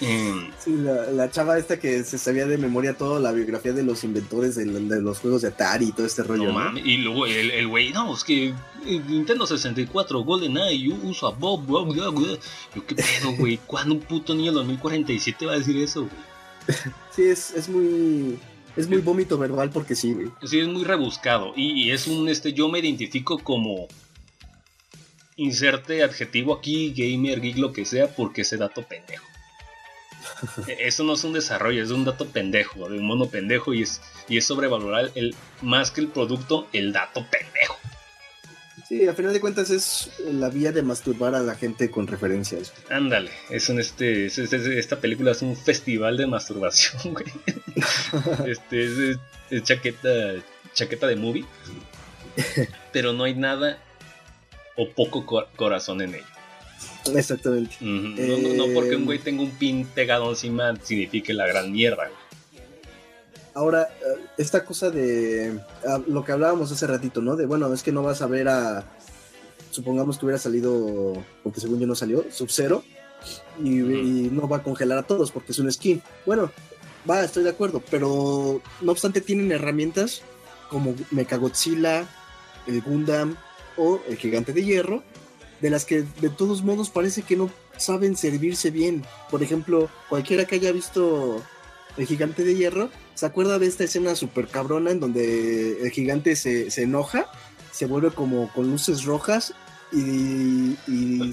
[0.00, 0.50] Mm.
[0.58, 4.56] Sí, la, chava esta que se sabía de memoria toda la biografía de los inventores
[4.56, 6.52] de, los juegos de Atari y todo este rollo.
[6.52, 8.52] No, y luego el güey, no, es que
[8.84, 12.38] Nintendo 64, GoldenEye, uso a Bob, blah, blah, blah.
[12.74, 13.58] Yo, ¿qué pedo, güey?
[13.66, 16.76] ¿Cuándo un puto niño 2047 va a decir eso, güey?
[17.10, 18.38] Sí, es, es muy.
[18.76, 20.28] Es muy vómito verbal porque sí, güey.
[20.44, 21.52] Sí, es muy rebuscado.
[21.56, 22.28] Y, y es un.
[22.28, 23.88] este Yo me identifico como
[25.36, 29.24] inserte adjetivo aquí, gamer, geek, lo que sea, porque ese dato pendejo.
[30.78, 34.00] Eso no es un desarrollo, es un dato pendejo, de un mono pendejo y es,
[34.28, 37.76] y es sobrevalorar el, más que el producto, el dato pendejo.
[38.88, 42.72] Sí, a final de cuentas es la vía de masturbar a la gente con referencias.
[42.88, 47.26] Ándale, es un este, esta película es un festival de masturbación, güey.
[48.46, 49.18] este
[49.50, 50.34] es, chaqueta,
[50.72, 51.44] chaqueta de movie,
[52.92, 53.78] pero no hay nada
[54.76, 56.35] o poco corazón en ella.
[57.14, 57.76] Exactamente.
[57.80, 62.10] no, porque un güey tenga un pin pegado encima signifique la gran mierda.
[63.54, 67.36] Ahora, eh, esta cosa de ah, lo que hablábamos hace ratito, ¿no?
[67.36, 68.84] De bueno, es que no vas a ver a.
[69.70, 72.82] Supongamos que hubiera salido, porque según yo no salió, Sub-Zero,
[73.62, 73.68] y,
[74.30, 76.02] no va a congelar a todos porque es un skin.
[76.24, 76.50] Bueno,
[77.08, 80.22] va, estoy de acuerdo, pero no obstante tienen herramientas
[80.68, 82.06] como Mechagodzilla,
[82.66, 83.36] el Gundam
[83.76, 85.02] o el Gigante de Hierro
[85.60, 89.04] de las que de todos modos parece que no saben servirse bien.
[89.30, 91.42] Por ejemplo, cualquiera que haya visto
[91.96, 96.36] El Gigante de Hierro, ¿se acuerda de esta escena super cabrona en donde el gigante
[96.36, 97.30] se, enoja,
[97.72, 99.54] se vuelve como con luces rojas
[99.92, 100.76] y,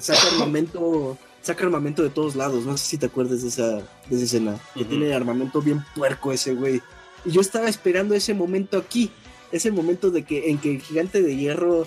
[0.01, 2.65] saca armamento saca armamento de todos lados.
[2.65, 4.59] No sé si te acuerdas de esa, de esa escena.
[4.73, 6.81] Que tiene armamento bien puerco ese güey.
[7.25, 9.11] Y yo estaba esperando ese momento aquí.
[9.51, 11.85] Ese momento de que en que el gigante de hierro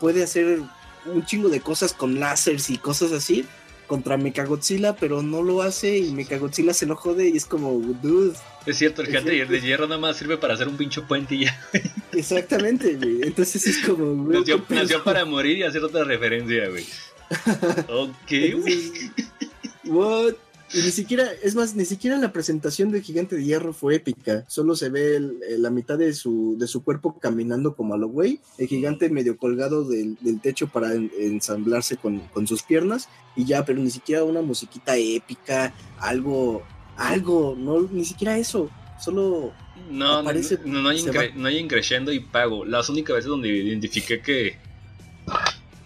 [0.00, 0.60] puede hacer
[1.06, 3.46] un chingo de cosas con láseres y cosas así
[3.86, 8.36] contra Mechagodzilla, pero no lo hace y Mechagodzilla se lo jode y es como, dude.
[8.66, 11.44] Es cierto, el gigante de hierro nada más sirve para hacer un pincho puente y
[11.44, 11.60] ya.
[12.12, 13.22] Exactamente, güey.
[13.22, 14.42] Entonces es como, güey.
[14.68, 16.84] Nació, para morir y hacer otra referencia, güey.
[17.88, 18.92] ok, güey.
[19.84, 20.34] What?
[20.74, 24.44] Y ni siquiera, es más, ni siquiera la presentación del gigante de hierro fue épica.
[24.48, 25.20] Solo se ve
[25.58, 28.40] la mitad de su, de su cuerpo caminando como a lo güey.
[28.58, 33.08] El gigante medio colgado del, techo para ensamblarse con, sus piernas.
[33.36, 36.62] Y ya, pero ni siquiera una musiquita épica, algo,
[36.96, 38.68] algo, no, ni siquiera eso.
[39.00, 39.52] Solo
[39.90, 40.32] no, no,
[40.64, 41.02] no, hay
[41.34, 42.64] no hay increciendo y pago.
[42.64, 44.56] Las únicas veces donde identifiqué que.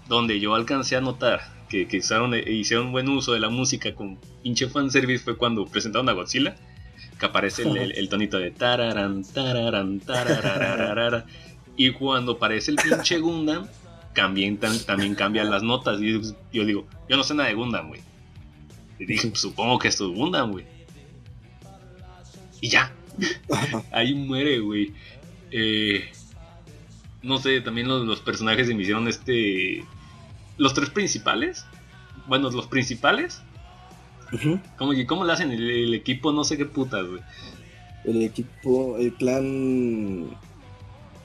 [0.08, 3.94] Donde yo alcancé a notar que, que usaron, e hicieron buen uso de la música
[3.94, 6.56] con pinche fanservice fue cuando presentaron a Godzilla,
[7.18, 11.24] que aparece el, tonito de tararan, tararan, tararararara,
[11.76, 13.68] y cuando aparece el pinche Gundam,
[14.14, 16.00] también, también cambian las notas.
[16.02, 16.20] Y
[16.52, 18.00] yo digo, yo no sé nada de Gundam, güey.
[18.98, 20.66] Y dije, supongo que esto es Gundam, güey.
[22.60, 22.92] Y ya.
[23.92, 24.92] Ahí muere, güey.
[25.52, 26.10] Eh,
[27.22, 29.84] no sé, también los, los personajes me hicieron este
[30.60, 31.64] los tres principales,
[32.28, 33.42] bueno, los principales,
[34.76, 36.32] ¿Cómo, ¿Cómo le hacen el, equipo?
[36.32, 37.20] No sé qué putas, güey.
[38.04, 40.30] El equipo, el clan.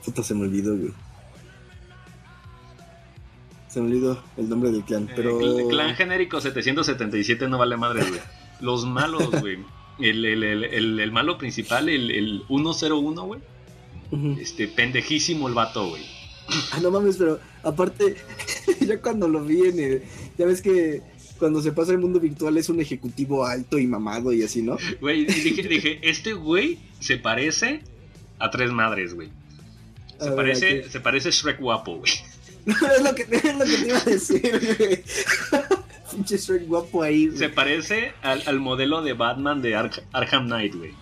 [0.03, 0.91] Puta, se me olvidó, güey.
[3.67, 5.39] Se me olvidó el nombre del clan, pero.
[5.39, 8.21] El clan genérico 777 no vale madre, güey.
[8.61, 9.59] Los malos, güey.
[9.99, 13.41] El, el, malo principal, el, 101, güey.
[14.39, 16.03] Este, pendejísimo el vato, güey.
[16.71, 18.15] Ah, no mames, pero aparte,
[18.81, 20.03] ya cuando lo vi en el,
[20.37, 21.01] ya ves que
[21.37, 24.77] cuando se pasa el mundo virtual es un ejecutivo alto y mamado y así, ¿no?
[25.01, 27.81] Güey, dije, dije, este güey se parece
[28.39, 29.29] a tres madres, güey.
[30.19, 32.11] Se, parece, se parece Shrek guapo, güey.
[32.65, 35.03] es, lo que, es lo que te iba a decir, güey.
[36.11, 37.37] Pinche Shrek guapo ahí, güey.
[37.37, 40.93] Se parece al, al modelo de Batman de Arkham Knight, güey.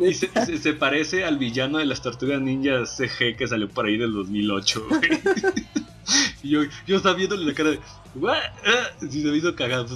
[0.00, 3.86] Y se, se, se, parece al villano de las tortugas ninjas CG que salió por
[3.86, 5.00] ahí del 2008, güey.
[6.42, 7.80] y yo, yo estaba viéndole la cara de.
[8.14, 8.36] ¿What?
[9.10, 9.86] Si se me hizo cagado.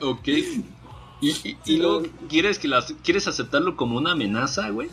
[0.00, 0.28] ok.
[1.22, 4.88] Y, y, y luego quieres, que las, quieres aceptarlo como una amenaza, güey.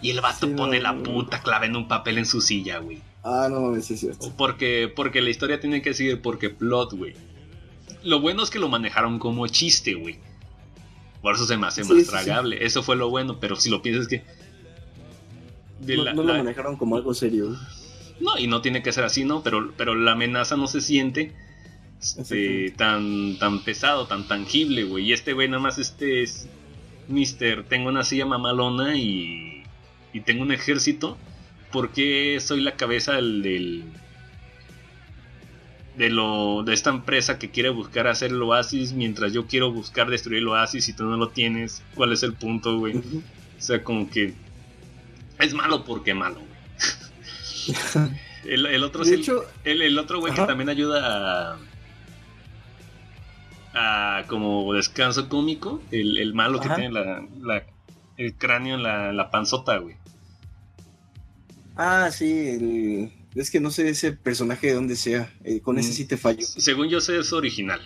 [0.00, 2.78] Y el vato sí, pone no, la puta clave en un papel en su silla,
[2.78, 3.00] güey.
[3.22, 4.32] Ah, no mames, sí es cierto.
[4.36, 7.14] Porque, porque la historia tiene que seguir, porque plot, güey.
[8.02, 10.18] Lo bueno es que lo manejaron como chiste, güey.
[11.22, 12.64] Por eso se me hace sí, más sí, tragable.
[12.64, 14.24] Eso fue lo bueno, pero si lo piensas que.
[15.80, 16.38] no, la, no lo la...
[16.42, 17.56] manejaron como algo serio.
[18.20, 19.42] No, y no tiene que ser así, ¿no?
[19.42, 21.32] Pero, pero la amenaza no se siente
[22.00, 25.06] este, tan, tan pesado, tan tangible, güey.
[25.06, 26.48] Y este güey nada más este es
[27.08, 29.62] Mister, tengo una silla mamalona y,
[30.12, 31.16] y tengo un ejército.
[31.70, 33.84] ¿Por qué soy la cabeza del, del
[35.96, 40.08] de lo de esta empresa que quiere buscar hacer el oasis mientras yo quiero buscar
[40.08, 41.82] destruir el oasis y tú no lo tienes?
[41.94, 42.96] ¿Cuál es el punto, güey?
[42.96, 43.22] Uh -huh.
[43.58, 44.34] O sea, como que
[45.38, 48.08] es malo porque malo, güey.
[48.44, 51.56] el, el, otro, hecho, el, el, otro güey que también ayuda
[53.74, 56.70] a, a, como descanso cómico, el, el malo Ajá.
[56.70, 57.62] que tiene la, la,
[58.16, 59.96] el cráneo en la, la panzota, güey.
[61.76, 66.04] Ah, sí, es que no sé ese personaje de dónde sea, eh, con ese sí
[66.04, 66.44] te fallo.
[66.46, 67.80] Según yo sé es original.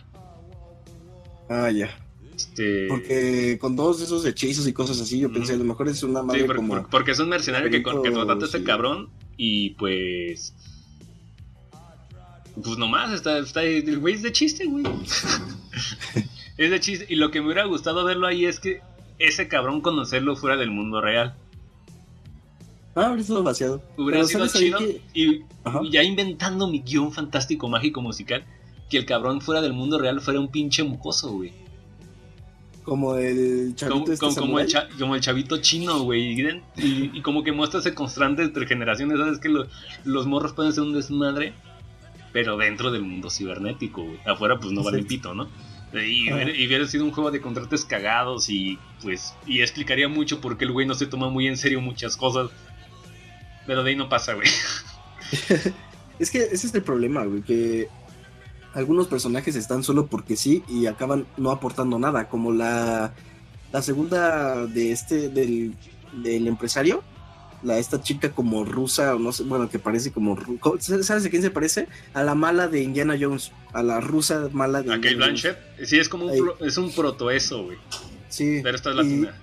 [1.48, 1.96] Ah, ya.
[2.34, 2.86] Este...
[2.88, 6.22] Porque con todos esos hechizos y cosas así, yo pensé, a lo mejor es una
[6.22, 6.74] madre sí, por, como...
[6.74, 10.54] Por, porque es un mercenario que, que contrataste a este cabrón y pues.
[12.62, 14.84] Pues nomás, está, está el güey es de chiste, güey.
[16.56, 17.06] es de chiste.
[17.08, 18.80] Y lo que me hubiera gustado verlo ahí es que
[19.18, 21.36] ese cabrón conocerlo fuera del mundo real.
[22.96, 23.82] Ah, habría sido demasiado.
[23.98, 24.78] Hubiera sido chido.
[24.78, 25.02] Que...
[25.12, 25.44] Y,
[25.90, 28.42] ya inventando mi guion fantástico, mágico, musical,
[28.88, 31.52] que el cabrón fuera del mundo real fuera un pinche mucoso, güey.
[32.84, 36.40] Como el chavito como, este como, como, el cha, como, el chavito chino, güey.
[36.40, 36.42] Y,
[36.76, 39.18] y, y, como que muestra ese constante entre generaciones.
[39.18, 39.66] Sabes que lo,
[40.04, 41.52] los morros pueden ser un desmadre,
[42.32, 44.18] pero dentro del mundo cibernético, güey.
[44.24, 45.48] Afuera, pues no vale pito, ¿no?
[45.92, 50.56] Y, y, hubiera sido un juego de contratos cagados y pues y explicaría mucho por
[50.56, 52.50] qué el güey no se toma muy en serio muchas cosas.
[53.66, 54.48] Pero de ahí no pasa, güey.
[56.18, 57.88] es que ese es el problema, güey, que
[58.74, 63.14] algunos personajes están solo porque sí y acaban no aportando nada, como la,
[63.72, 65.74] la segunda de este, del,
[66.12, 67.02] del empresario,
[67.62, 70.38] la esta chica como rusa, o no sé, bueno, que parece como,
[70.78, 71.88] ¿sabes de quién se parece?
[72.12, 74.92] A la mala de Indiana Jones, a la rusa mala de...
[74.92, 75.58] ¿A Kate Blanchett?
[75.84, 77.78] Sí, es como un, pro, es un proto eso, güey.
[78.28, 78.60] Sí.
[78.62, 79.34] Pero esta es latina.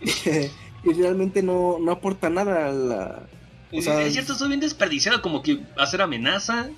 [0.00, 3.28] Y, y realmente no, no aporta nada a la...
[3.72, 6.70] O sea, es cierto, estoy bien desperdiciado, como que hacer amenaza,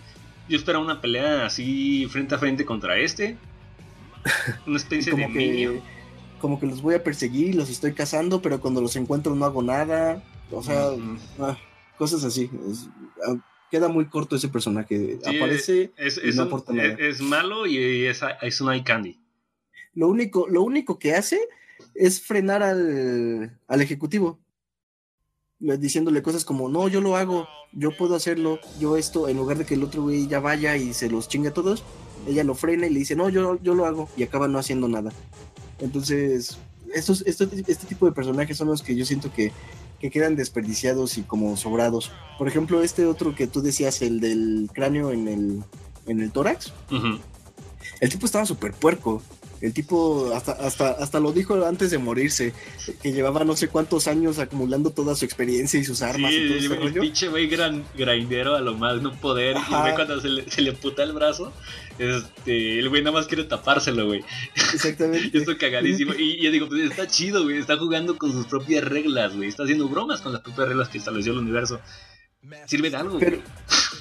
[0.48, 3.36] yo esperaba una pelea así frente a frente contra este.
[4.66, 5.80] Una especie de que.
[6.40, 9.62] Como que los voy a perseguir, los estoy cazando, pero cuando los encuentro no hago
[9.62, 10.22] nada.
[10.50, 10.90] O sea,
[11.40, 11.56] ah,
[11.96, 12.50] cosas así.
[12.70, 12.88] Es,
[13.26, 13.36] ah,
[13.70, 15.18] queda muy corto ese personaje.
[15.24, 16.96] Sí, Aparece es, es, y no un, aporta nada.
[16.98, 19.18] Es, malo y es, es un eye candy.
[19.94, 21.40] Lo único, lo único que hace
[21.94, 24.38] es frenar al, al ejecutivo
[25.78, 29.64] diciéndole cosas como, no, yo lo hago, yo puedo hacerlo, yo esto, en lugar de
[29.64, 31.82] que el otro güey ya vaya y se los chingue a todos,
[32.28, 34.88] ella lo frena y le dice, no, yo, yo lo hago, y acaba no haciendo
[34.88, 35.12] nada.
[35.80, 36.58] Entonces,
[36.94, 39.52] estos, este, este tipo de personajes son los que yo siento que,
[40.00, 42.12] que quedan desperdiciados y como sobrados.
[42.38, 45.62] Por ejemplo, este otro que tú decías, el del cráneo en el,
[46.06, 47.20] en el tórax, uh -huh.
[48.00, 49.22] el tipo estaba súper puerco.
[49.64, 52.52] El tipo hasta, hasta, hasta lo dijo antes de morirse,
[53.02, 56.48] que llevaba no sé cuántos años acumulando toda su experiencia y sus armas sí, y
[56.48, 57.00] todo ese rollo.
[57.00, 59.56] pinche güey gran, grindero a lo más no poder.
[59.56, 59.90] Ajá.
[59.90, 61.50] Y cuando se le, se le, puta el brazo,
[61.98, 64.22] este, el güey nada más quiere tapárselo, güey.
[64.74, 65.30] Exactamente.
[65.32, 66.12] y esto cagadísimo.
[66.12, 67.56] Y, yo digo, pues está chido, güey.
[67.56, 69.48] Está jugando con sus propias reglas, güey.
[69.48, 71.80] Está haciendo bromas con las propias reglas que estableció el universo.
[72.66, 73.38] Sirve de algo, pero,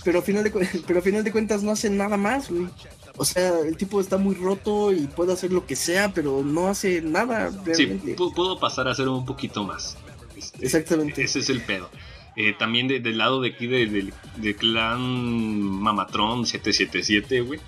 [0.03, 0.51] pero, a final de,
[0.88, 2.68] pero a final de cuentas no hace nada más, güey.
[3.16, 6.68] O sea, el tipo está muy roto y puede hacer lo que sea, pero no
[6.68, 8.07] hace nada realmente.
[8.07, 9.97] Sí, pudo pasar a hacer un poquito más.
[10.36, 11.24] Este, Exactamente.
[11.24, 11.89] Ese es el pedo.
[12.36, 17.59] Eh, también de, del lado de aquí del de, de clan Mamatron 777, güey.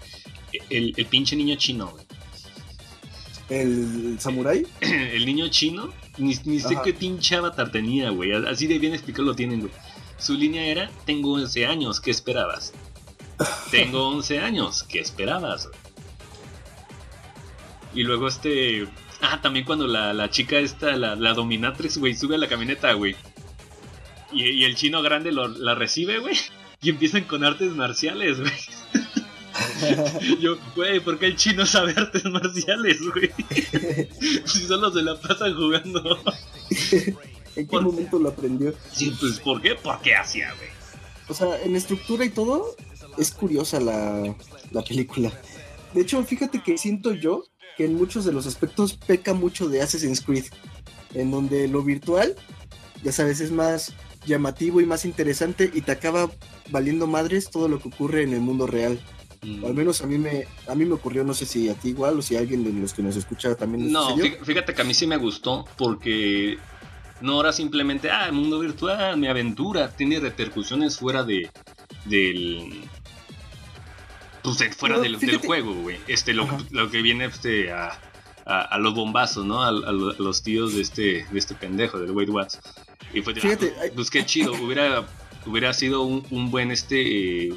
[0.70, 2.06] El, el, pinche niño chino, güey.
[3.50, 4.66] ¿El samurái?
[4.82, 8.32] El niño chino, ni, ni sé qué pinche avatar tenía, güey.
[8.32, 9.72] Así de bien explicado lo tienen, güey.
[10.18, 12.74] Su línea era, tengo 11 años, ¿qué esperabas?
[13.72, 15.70] Tengo 11 años, ¿qué esperabas?
[17.94, 18.88] Y luego este...
[19.22, 23.16] Ah, también cuando la, chica esta, la, la dominatrix, güey, sube a la camioneta, güey.
[24.32, 26.36] Y, el chino grande la recibe, güey.
[26.82, 28.54] Y empiezan con artes marciales, güey.
[30.40, 33.32] Yo, güey, ¿por qué el chino sabe artes marciales, güey?
[34.46, 36.20] si solo se la pasan jugando.
[37.56, 38.74] ¿En qué momento lo aprendió?
[38.92, 39.76] Sí, pues, ¿por qué?
[39.76, 40.70] Porque hacía, güey.
[41.28, 42.76] O sea, en estructura y todo,
[43.18, 44.36] es curiosa la,
[44.72, 45.32] la película.
[45.94, 47.44] De hecho, fíjate que siento yo
[47.78, 50.46] que en muchos de los aspectos peca mucho de Assassin's Creed,
[51.14, 52.36] en donde lo virtual,
[53.04, 53.94] ya sabes, es más
[54.26, 56.30] llamativo y más interesante y te acaba
[56.70, 59.00] valiendo madres todo lo que ocurre en el mundo real.
[59.62, 59.78] O al mm.
[59.78, 62.22] menos a mí me a mí me ocurrió, no sé si a ti igual o
[62.22, 63.92] si a alguien de los que nos escucha también.
[63.92, 66.58] No, fíjate que a mí sí me gustó porque
[67.22, 71.50] no era simplemente, ah, el mundo virtual, mi aventura, tiene repercusiones fuera de
[72.06, 72.82] del
[74.46, 75.98] pues fuera del, juego, güey.
[76.08, 78.00] Este lo, lo, que viene este a,
[78.46, 79.64] a, los bombazos, ¿no?
[79.64, 82.60] A, los tíos de este de este pendejo del Wade Watts.
[83.14, 85.06] Y fue, Fíjate, ah, pues, qué chido, hubiera,
[85.46, 87.50] hubiera sido un, buen este.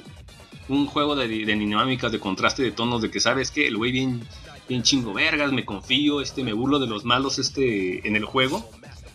[0.68, 3.92] un juego de, de, dinámicas, de contraste de tonos, de que sabes que el güey
[3.92, 4.22] bien,
[4.68, 8.68] bien chingo vergas, me confío, este, me burlo de los malos este, en el juego.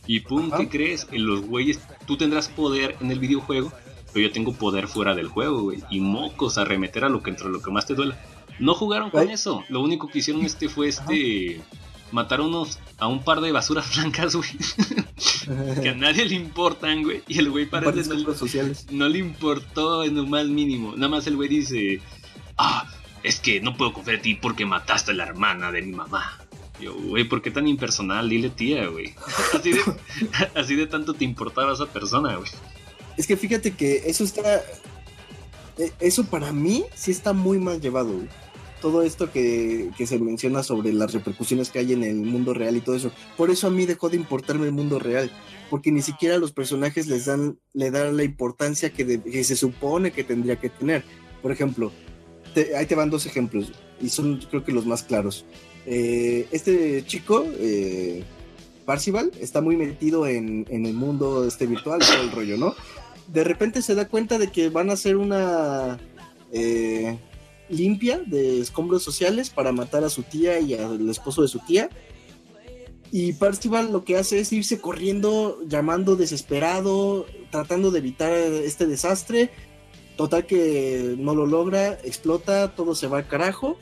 [0.05, 1.07] Y pum, ¿qué crees?
[1.11, 3.71] En los güeyes, tú tendrás poder en el videojuego,
[4.13, 5.79] pero yo tengo poder fuera del juego, güey.
[5.89, 8.17] Y mocos, arremeter a lo que entre lo que más te duela.
[8.59, 9.63] No jugaron con eso.
[9.69, 11.61] Lo único que hicieron este fue este
[12.11, 14.49] matar unos, a un par de basuras blancas, güey.
[15.81, 17.23] que a nadie le importan, güey.
[17.27, 18.85] Y el güey parece no, sociales.
[18.91, 20.93] no le importó en lo más mínimo.
[20.95, 21.99] Nada más el güey dice,
[22.57, 22.87] ah,
[23.23, 26.39] es que no puedo confiar en ti porque mataste a la hermana de mi mamá.
[26.79, 28.29] Yo, güey, ¿por qué tan impersonal?
[28.29, 29.13] Dile tía, güey.
[29.53, 29.81] Así de,
[30.55, 32.49] así de tanto te importaba esa persona, güey.
[33.17, 34.63] Es que fíjate que eso está...
[35.77, 38.13] Eh, eso para mí sí está muy mal llevado,
[38.83, 42.81] todo esto que, se menciona sobre las repercusiones que hay en el mundo real y
[42.81, 43.13] todo eso.
[43.37, 45.31] Por eso a mí dejó de importarme el mundo real,
[45.69, 50.25] porque ni siquiera los personajes les dan, le dan la importancia que, se supone que
[50.25, 51.05] tendría que tener.
[51.41, 51.93] Por ejemplo,
[52.77, 55.45] ahí te van dos ejemplos, y son creo que los más claros.
[55.85, 58.25] Eh, este chico, eh,
[58.85, 62.75] Parcival, está muy metido en, el mundo este virtual, todo el rollo, ¿no?
[63.27, 65.99] De repente se da cuenta de que van a hacer una...
[66.51, 67.17] Eh,
[67.69, 71.89] limpia de escombros sociales para matar a su tía y al esposo de su tía.
[73.11, 79.51] Y Parcival lo que hace es irse corriendo, llamando desesperado, tratando de evitar este desastre.
[80.17, 83.77] Total que no lo logra, explota, todo se va al carajo.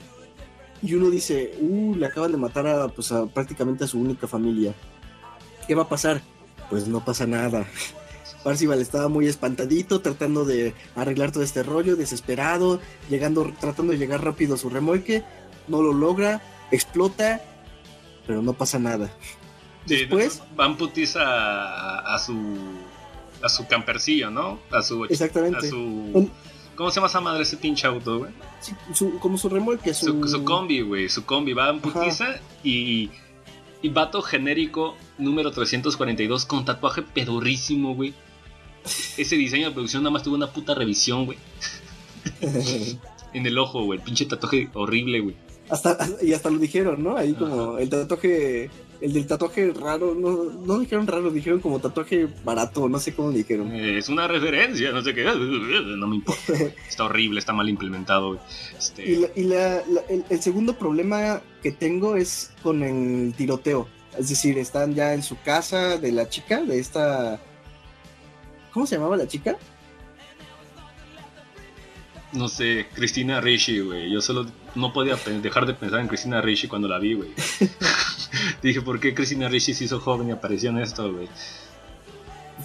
[0.81, 4.27] Y uno dice, uh, le acaban de matar a, pues, a prácticamente a su única
[4.27, 4.73] familia.
[5.67, 6.21] ¿Qué va a pasar?
[6.69, 7.67] Pues no pasa nada.
[8.43, 12.79] Parcival estaba muy espantadito, tratando de arreglar todo este rollo, desesperado,
[13.09, 15.23] llegando, tratando de llegar rápido a su remolque,
[15.67, 17.41] no lo logra, explota,
[18.25, 19.11] pero no pasa nada.
[19.85, 22.57] Después van putis a, su
[23.41, 24.59] a su campercillo, ¿no?
[24.71, 25.67] A su exactamente.
[25.67, 26.29] A su,
[26.75, 28.31] ¿Cómo se llama esa madre ese pinche auto, güey?
[29.19, 33.09] como su remolque, su, su, combi, güey, su combi va en putiza y
[33.81, 38.13] y vato genérico número 342 con tatuaje pedorrísimo, güey.
[39.17, 41.37] Ese diseño de producción nada más tuvo una puta revisión, güey.
[43.33, 43.99] en el ojo, güey.
[43.99, 45.35] El pinche tatuaje horrible, güey.
[45.69, 47.15] Hasta, y hasta lo dijeron, ¿no?
[47.15, 48.69] Ahí como el tatuaje,
[48.99, 53.31] el del tatuaje raro, no, no dijeron raro, dijeron como tatuaje barato, no sé cómo
[53.31, 53.71] dijeron.
[53.71, 56.53] Eh, es una referencia, no sé qué, no me importa.
[56.89, 58.37] está horrible, está mal implementado.
[58.77, 59.09] Este...
[59.09, 59.53] Y,
[60.29, 63.87] el, segundo problema que tengo es con el tiroteo.
[64.19, 67.39] Es decir, están ya en su casa de la chica, de esta
[68.73, 69.57] ¿Cómo se llamaba la chica?
[72.33, 74.09] No sé, Cristina Ricci, güey.
[74.09, 74.45] Yo solo
[74.75, 77.29] no podía dejar de pensar en Cristina Ricci cuando la vi, güey.
[78.63, 81.27] Dije, ¿por qué Cristina Ricci se hizo joven y apareció en esto, güey?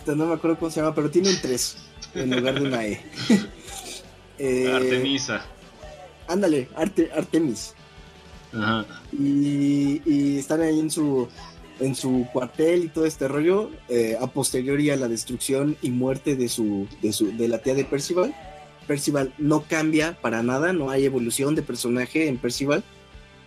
[0.06, 1.76] No me acuerdo cómo se llama, pero tiene un 3
[2.14, 3.04] en lugar de una E.
[4.38, 5.44] eh, Artemisa.
[6.28, 7.74] Ándale, Arte, Artemis.
[8.52, 8.86] Ajá.
[9.12, 11.28] Y, y están ahí en su
[11.80, 16.36] en su cuartel y todo este rollo, eh, a posteriori a la destrucción y muerte
[16.36, 18.34] de, su, de, su, de la tía de Percival.
[18.86, 22.84] Percival no cambia para nada, no hay evolución de personaje en Percival.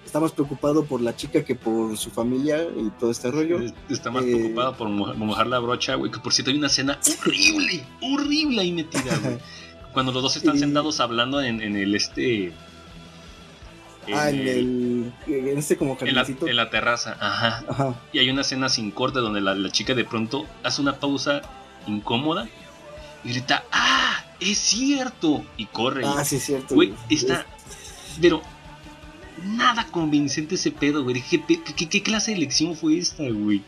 [0.06, 3.60] Está más preocupado por la chica que por su familia y todo este rollo.
[3.90, 7.84] Está más preocupado por mojar la brocha, güey, que por cierto hay una escena horrible,
[8.02, 9.38] horrible ahí metida, güey.
[9.94, 12.54] Cuando los dos están sentados hablando en, en el este
[14.14, 17.96] ah, en, el, en este como en la, en la, terraza, ajá.
[18.12, 21.42] Y hay una escena sin corte donde la, chica de pronto hace una pausa
[21.88, 22.48] incómoda
[23.24, 24.24] Y grita, ¡ah!
[24.40, 25.44] ¡Es cierto!
[25.58, 26.04] Y corre.
[26.06, 26.76] Ah, sí, es cierto.
[26.76, 27.46] Güey, está.
[28.22, 28.42] Pero.
[29.44, 31.22] Nada convincente ese pedo, güey.
[31.22, 31.42] ¿Qué,
[31.76, 33.64] qué, qué clase de elección fue esta, güey?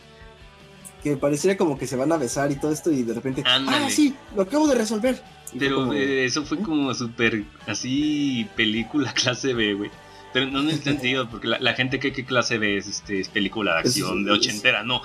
[1.01, 3.43] Que pareciera como que se van a besar y todo esto y de repente.
[3.45, 4.13] ¡Ah, sí!
[4.35, 5.21] Lo acabo de resolver.
[5.57, 9.91] Pero eh, eso fue como súper así película clase B, güey.
[10.33, 13.73] Pero no el sentido, porque la, gente que qué clase B es, este, es película
[13.73, 15.01] de acción, de ochentera, no.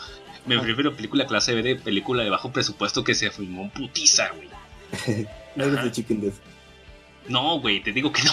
[0.47, 0.63] Me ah.
[0.63, 4.31] refiero a película clase B de película de bajo presupuesto que se filmó en putiza,
[4.31, 4.49] güey.
[5.57, 6.35] no eres de Chicken Death.
[7.29, 8.33] No, güey, te digo que no.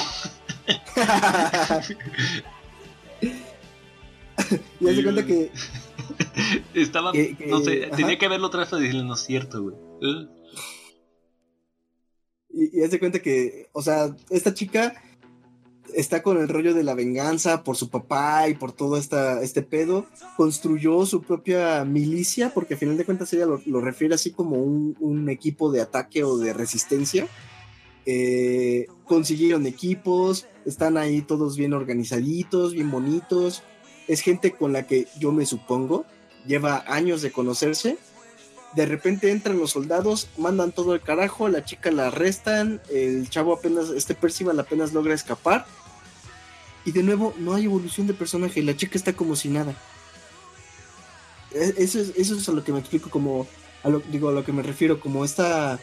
[4.80, 5.52] y hace cuenta que.
[6.76, 7.12] Estaba.
[7.48, 9.76] no sé, tenía que verlo otra vez para decirle, no es cierto, güey.
[10.02, 10.28] ¿Eh?
[12.50, 14.94] Y, y hace cuenta que, o sea, esta chica
[15.96, 19.62] está con el rollo de la venganza por su papá y por todo esta, este
[19.62, 20.06] pedo.
[20.38, 25.30] Construyó su propia milicia, porque a final de cuentas ella lo, refiere así como un,
[25.30, 27.28] equipo de ataque o de resistencia.
[28.06, 33.64] Eh, consiguieron equipos, están ahí todos bien organizaditos, bien bonitos.
[34.08, 36.06] Es gente con la que yo me supongo
[36.46, 37.98] lleva años de conocerse.
[38.76, 43.54] De repente entran los soldados, mandan todo el carajo, la chica la arrestan, el chavo
[43.54, 45.66] apenas, este Percival apenas logra escapar
[46.86, 48.62] y de nuevo, no hay evolución de personaje.
[48.62, 49.76] La chica está como si nada.
[51.52, 53.48] E, eso es, eso es a lo que me explico, como.
[53.84, 55.80] A lo, digo, a lo que me refiero, como esta.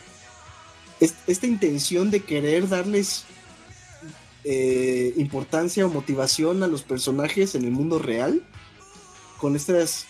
[1.01, 3.25] Esta intención de querer darles
[4.45, 8.43] eh, importancia o motivación a los personajes en el mundo real.
[9.39, 10.05] Con estas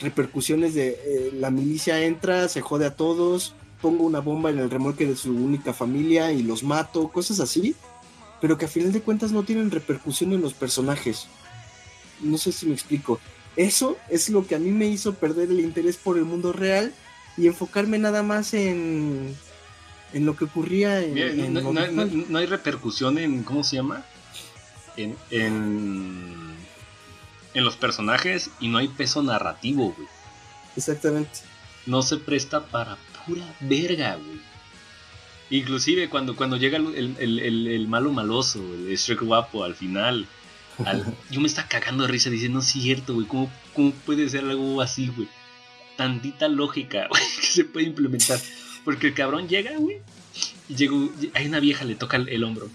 [0.00, 4.70] repercusiones de eh, la milicia entra, se jode a todos, pongo una bomba en el
[4.70, 7.76] remolque de su única familia y los mato, cosas así
[8.40, 11.26] pero que a final de cuentas no tienen repercusión en los personajes.
[12.20, 13.20] No sé si me explico.
[13.56, 16.94] Eso es lo que a mí me hizo perder el interés por el mundo real
[17.36, 19.34] y enfocarme nada más en,
[20.12, 21.54] en lo que ocurría en...
[21.54, 24.04] no, hay repercusión en, ¿cómo se llama?
[24.96, 26.56] En, en,
[27.54, 30.08] en los personajes y no hay peso narrativo, güey.
[30.76, 31.40] Exactamente.
[31.86, 34.49] No se presta para pura verga, güey.
[35.50, 40.26] Inclusive cuando, cuando llega el, malo maloso, el Shrek guapo al final,
[41.30, 43.50] yo me está cagando de risa diciendo, no es cierto, güey, ¿cómo,
[44.06, 45.28] puede ser algo así, güey?
[45.96, 48.40] Tantita lógica, güey, que se puede implementar.
[48.84, 49.98] Porque el cabrón llega, güey,
[50.68, 52.68] y llegó, hay una vieja, le toca el, hombro.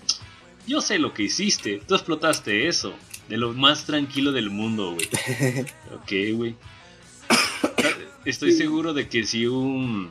[0.67, 2.93] Yo sé lo que hiciste, tú explotaste eso,
[3.29, 5.07] de lo más tranquilo del mundo, güey.
[5.93, 6.55] ok, güey.
[8.25, 10.09] Estoy seguro de que si un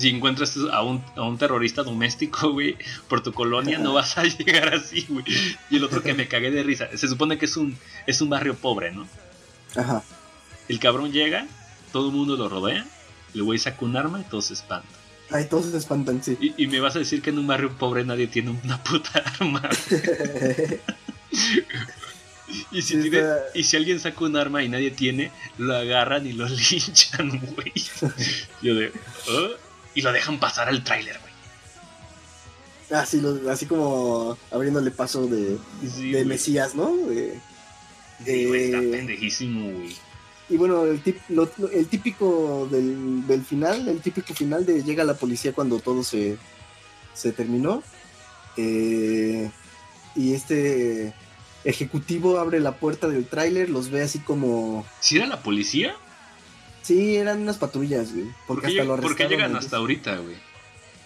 [0.00, 2.76] si encuentras a un, a un terrorista doméstico, güey,
[3.08, 5.24] por tu colonia, no vas a llegar así, güey.
[5.70, 6.88] Y el otro que me cagué de risa.
[6.96, 7.76] Se supone que es un,
[8.06, 9.06] es un barrio pobre, ¿no?
[9.76, 10.02] Ajá.
[10.68, 11.46] El cabrón llega,
[11.92, 12.86] todo el mundo lo rodea,
[13.34, 14.90] el güey saca un arma y todos se espantan.
[15.32, 16.36] Ay, todos se espantan, sí.
[16.56, 19.68] Y, me vas a decir que en un barrio pobre nadie tiene una puta arma.
[22.72, 23.10] y, si
[23.54, 27.72] y si alguien saca un arma y nadie tiene, lo agarran y lo linchan, güey.
[28.60, 28.92] Yo de...
[29.28, 29.69] ¿Oh?
[29.94, 33.00] Y lo dejan pasar al tráiler, güey.
[33.00, 36.96] Así, así como abriéndole paso de, de Mesías, ¿no?
[36.96, 37.38] De,
[38.24, 39.96] está pendejísimo, güey.
[40.48, 41.00] Y bueno, el,
[41.72, 46.36] el típico del, final, el típico final de llega la policía cuando todo se,
[47.14, 47.84] se terminó.
[48.56, 49.48] Eh,
[50.16, 51.14] y este
[51.62, 54.84] ejecutivo abre la puerta del tráiler, los ve así como...
[54.98, 55.94] ¿Si era la policía?
[56.82, 58.26] Sí, eran unas patrullas, güey.
[58.46, 60.36] Porque hasta lo ¿Por qué llegan hasta ahorita, güey?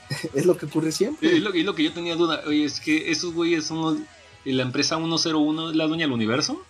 [0.35, 1.37] es lo que ocurre siempre.
[1.37, 2.43] Es lo, es lo, que yo tenía duda.
[2.47, 4.07] Oye, es que esos güeyes son
[4.45, 6.63] la empresa 101, ¿es la dueña del universo?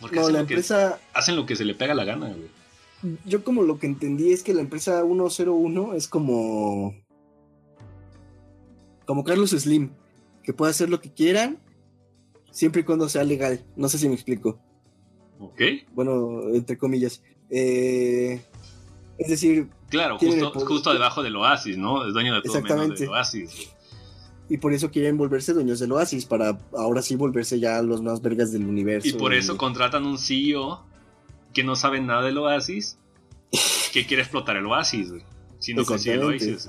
[0.00, 0.98] Porque no, la empresa...
[1.12, 3.16] hacen lo que se le pega la gana, güey.
[3.26, 6.94] Yo como lo que entendí es que la empresa 101 es como...
[9.04, 9.90] Como Carlos Slim,
[10.42, 11.58] que puede hacer lo que quieran,
[12.50, 13.62] siempre y cuando sea legal.
[13.76, 14.58] No sé si me explico.
[15.38, 15.60] Ok.
[15.92, 17.22] Bueno, entre comillas.
[17.56, 18.44] Eh,
[19.16, 19.68] es decir...
[19.88, 22.04] Claro, justo, justo, debajo del oasis, ¿no?
[22.04, 23.70] Es dueño de todo menos del oasis.
[24.48, 28.20] Y por eso quieren volverse dueños del oasis, para ahora sí volverse ya los más
[28.20, 29.06] vergas del universo.
[29.06, 30.84] Y por eso contratan un CEO
[31.52, 32.98] que no sabe nada del oasis,
[33.92, 35.22] que quiere explotar el oasis, güey.
[35.60, 36.68] Si no consigue el oasis.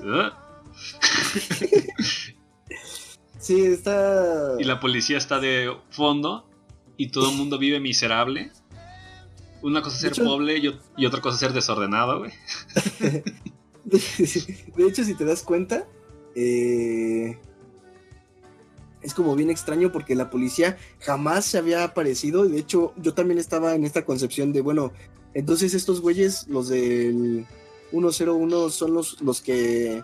[3.40, 4.54] sí, está...
[4.60, 6.48] Y la policía está de fondo
[6.96, 8.52] y todo el mundo vive miserable
[9.66, 12.32] una cosa es ser pobre y, otra cosa es ser desordenado, güey.
[13.84, 15.86] de hecho, si te das cuenta,
[16.34, 17.38] eh,
[19.02, 22.46] es como bien extraño porque la policía jamás se había aparecido.
[22.46, 24.92] De hecho, yo también estaba en esta concepción de, bueno,
[25.34, 27.44] entonces estos güeyes, los del
[27.90, 30.02] 101 son los, los que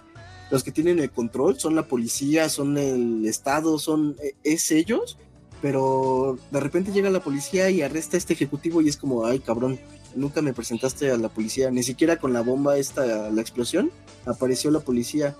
[0.50, 5.16] los que tienen el control, son la policía, son el Estado, son e, es ellos,
[5.62, 9.38] pero de repente llega la policía y arresta a este ejecutivo y es como, ay
[9.38, 9.78] cabrón,
[10.16, 13.92] nunca me presentaste a la policía, ni siquiera con la bomba esta, la explosión,
[14.26, 15.36] apareció la policía,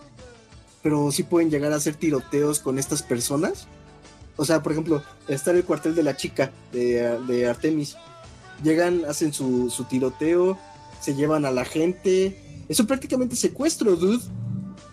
[0.80, 3.66] pero sí pueden llegar a hacer tiroteos con estas personas.
[4.36, 7.96] O sea, por ejemplo, está en el cuartel de la chica de, Artemis.
[8.62, 10.56] Llegan, hacen su, su tiroteo,
[11.00, 12.64] se llevan a la gente.
[12.68, 14.24] Eso prácticamente secuestro, dude.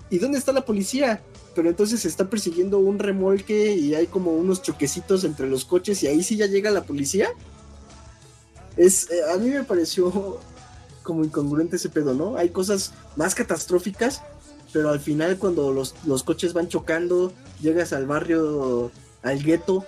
[0.10, 1.24] ¿Y dónde está la policía?
[1.56, 6.04] Pero entonces se está persiguiendo un remolque y hay como unos choquecitos entre los coches
[6.04, 7.30] y ahí sí ya llega la policía.
[8.78, 10.40] Es, eh, a mí me pareció
[11.04, 12.38] como incongruente ese pedo, ¿no?
[12.38, 14.22] Hay cosas más catastróficas,
[14.72, 18.92] pero al final cuando los, los coches van chocando, llegas al barrio,
[19.24, 19.86] al gueto,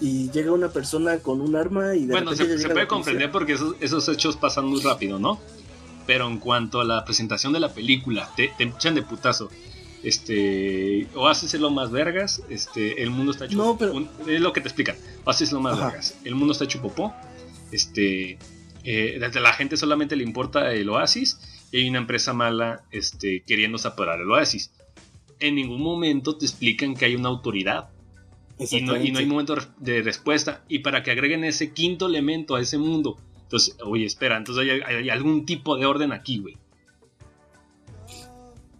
[0.00, 3.54] y llega una persona con un arma y de Bueno, se, se puede comprender porque
[3.54, 5.40] esos, esos, hechos pasan muy rápido, ¿no?
[6.06, 9.50] Pero en cuanto a la presentación de la película, te, te echan de putazo.
[10.06, 13.56] Este, o haces lo más vergas, este, el mundo está hecho.
[13.56, 14.08] No, pero...
[14.28, 14.94] es lo que te explican.
[15.24, 15.86] O haces lo más Ajá.
[15.86, 17.12] vergas, el mundo está hecho popó.
[17.72, 18.38] Este,
[18.84, 21.40] eh, a la gente solamente le importa el oasis
[21.72, 24.70] y hay una empresa mala este, queriendo separar el oasis.
[25.40, 27.88] En ningún momento te explican que hay una autoridad
[28.60, 30.62] y no, y no, hay momento de respuesta.
[30.68, 34.82] Y para que agreguen ese quinto elemento a ese mundo, entonces, oye, espera, entonces hay,
[34.82, 36.56] hay algún tipo de orden aquí, güey.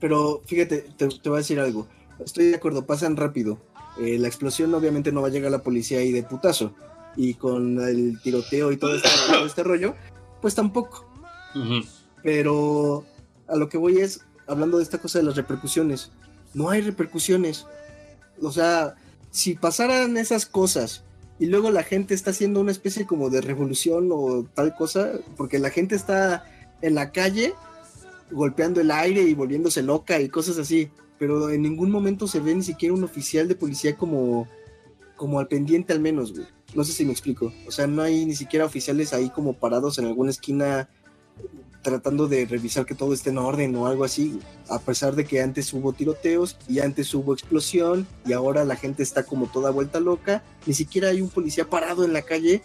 [0.00, 1.86] Pero fíjate, te, te, voy a decir algo.
[2.24, 3.58] Estoy de acuerdo, pasan rápido.
[3.98, 6.74] Eh, la explosión obviamente no va a llegar a la policía ahí de putazo.
[7.16, 9.94] Y con el tiroteo y todo este, todo este rollo,
[10.42, 11.06] pues tampoco.
[11.54, 11.88] Uh -huh.
[12.22, 13.04] Pero
[13.48, 16.12] a lo que voy es, hablando de esta cosa de las repercusiones,
[16.52, 17.66] no hay repercusiones.
[18.42, 18.96] O sea,
[19.30, 21.04] si pasaran esas cosas
[21.38, 25.58] y luego la gente está haciendo una especie como de revolución o tal cosa, porque
[25.58, 26.44] la gente está
[26.82, 27.54] en la calle
[28.30, 32.54] golpeando el aire y volviéndose loca y cosas así, pero en ningún momento se ve
[32.54, 34.46] ni siquiera un oficial de policía como,
[35.16, 36.46] como al pendiente al menos, güey.
[36.74, 37.52] No sé si me explico.
[37.66, 40.88] O sea, no hay ni siquiera oficiales ahí como parados en alguna esquina
[41.82, 45.40] tratando de revisar que todo esté en orden o algo así, a pesar de que
[45.40, 50.00] antes hubo tiroteos y antes hubo explosión y ahora la gente está como toda vuelta
[50.00, 52.62] loca, ni siquiera hay un policía parado en la calle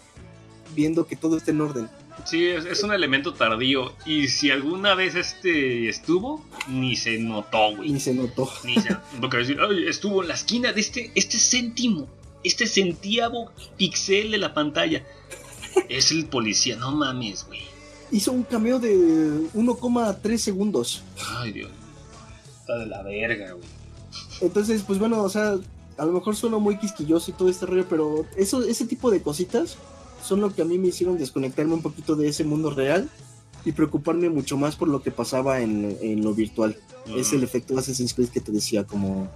[0.74, 1.88] viendo que todo esté en orden.
[2.24, 7.76] Sí, es, es un elemento tardío y si alguna vez este estuvo, ni se notó,
[7.76, 7.90] güey.
[7.90, 8.50] Ni se notó.
[8.64, 12.08] Ni se, porque decir, Ay, estuvo en la esquina de este, este céntimo,
[12.44, 15.04] este centavo pixel de la pantalla.
[15.88, 17.72] Es el policía, no mames, güey
[18.12, 18.94] hizo un cameo de
[19.54, 21.02] 1,3 segundos.
[21.38, 21.70] Ay, Dios.
[22.60, 23.64] Está de la verga, güey.
[24.40, 25.56] Entonces, pues bueno, o sea,
[25.96, 29.22] a lo mejor suena muy quisquilloso y todo este rollo, pero eso, ese tipo de
[29.22, 29.76] cositas
[30.22, 33.08] son lo que a mí me hicieron desconectarme un poquito de ese mundo real
[33.64, 36.76] y preocuparme mucho más por lo que pasaba en, en lo virtual.
[37.06, 37.20] Uh -huh.
[37.20, 39.28] Es el efecto Assassin's Creed que te decía, como,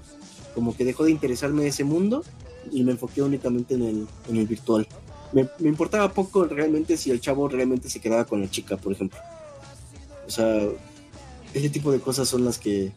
[0.55, 2.25] como que dejó de interesarme ese mundo
[2.73, 4.87] y me enfoqué únicamente en el, en el virtual
[5.33, 8.93] me, me, importaba poco realmente si el chavo realmente se quedaba con la chica, por
[8.93, 9.19] ejemplo.
[10.27, 10.63] O sea,
[11.55, 12.93] ese tipo de cosas son las que,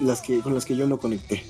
[0.00, 1.42] las que con las que yo no conecté.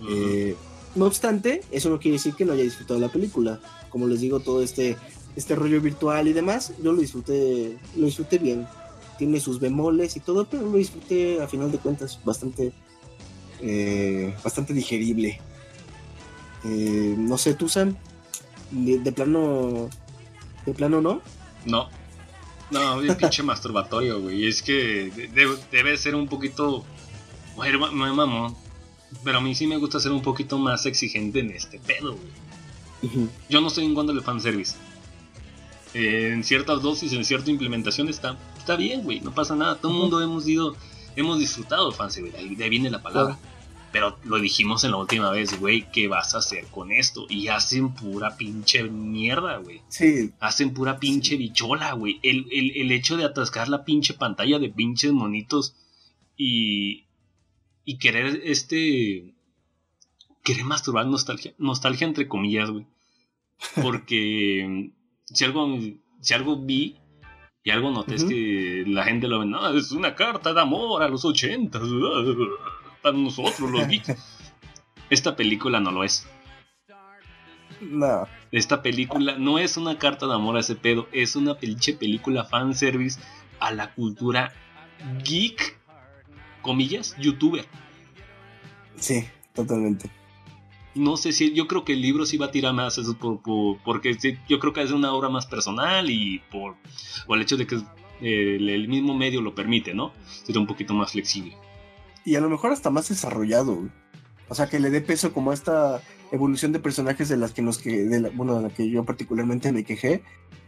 [0.00, 0.08] Uh -huh.
[0.10, 0.56] eh,
[0.94, 3.60] no obstante, eso no quiere decir que no haya disfrutado la película.
[3.88, 4.96] Como les digo, todo este,
[5.36, 8.66] este rollo virtual y demás, yo lo disfruté, lo disfruté bien.
[9.18, 12.72] Tiene sus bemoles y todo, pero lo disfruté a final de cuentas bastante,
[13.60, 15.40] eh, bastante digerible.
[16.64, 17.96] Eh, no sé, tú, Sam,
[18.70, 19.88] de, plano.
[20.66, 21.20] ¿De plano no?
[21.64, 21.88] No.
[22.70, 24.46] No, es pinche masturbatorio, güey.
[24.46, 25.30] Es que
[25.70, 26.84] debe, ser un poquito.
[27.56, 28.61] Mamón.
[29.24, 32.32] Pero a mí sí me gusta ser un poquito más exigente en este pedo, güey.
[33.02, 33.28] Uh -huh.
[33.48, 34.76] Yo no estoy en contra del fanservice.
[35.94, 39.20] Eh, en ciertas dosis, en cierta implementación está, está bien, güey.
[39.20, 39.76] No pasa nada.
[39.76, 40.02] Todo el uh -huh.
[40.02, 40.76] mundo hemos ido.
[41.16, 42.36] Hemos disfrutado el fanservice.
[42.36, 43.34] De ahí viene la palabra.
[43.34, 43.52] Uh -huh.
[43.92, 47.26] Pero lo dijimos en la última vez, güey, ¿qué vas a hacer con esto?
[47.28, 49.82] Y hacen pura pinche mierda, güey.
[49.88, 50.32] Sí.
[50.40, 52.18] Hacen pura pinche bichola, güey.
[52.22, 55.74] El, el, el, hecho de atascar la pinche pantalla de pinches monitos
[56.38, 57.04] y,
[57.84, 59.34] y querer este...
[60.44, 62.86] Querer masturbar nostalgia, nostalgia entre comillas, güey.
[63.80, 64.90] Porque
[65.24, 65.78] si algo,
[66.20, 66.96] si algo vi
[67.62, 68.16] y algo noté uh -huh.
[68.16, 71.82] es que la gente lo ve, no, es una carta de amor a los ochentas
[73.02, 74.16] para nosotros, los geeks.
[75.10, 76.26] Esta película no lo es.
[77.80, 78.26] No.
[78.50, 82.44] Esta película no es una carta de amor a ese pedo, es una pinche película
[82.44, 83.20] fanservice
[83.60, 84.52] a la cultura
[85.24, 85.78] geek,
[86.62, 87.66] comillas, youtuber.
[88.96, 90.08] Sí, totalmente.
[90.94, 93.40] No sé si, yo creo que el libro sí va a tirar más eso por,
[93.40, 94.16] por, porque
[94.48, 96.76] yo creo que es una obra más personal y por,
[97.26, 97.76] por el hecho de que
[98.20, 100.12] el, el mismo medio lo permite, ¿no?
[100.44, 101.56] Sería un poquito más flexible.
[102.24, 103.90] Y a lo mejor hasta más desarrollado, güey.
[104.48, 107.62] O sea, que le dé peso como a esta evolución de personajes de las que
[107.62, 110.22] nos que, de la- bueno, de la que yo particularmente me quejé.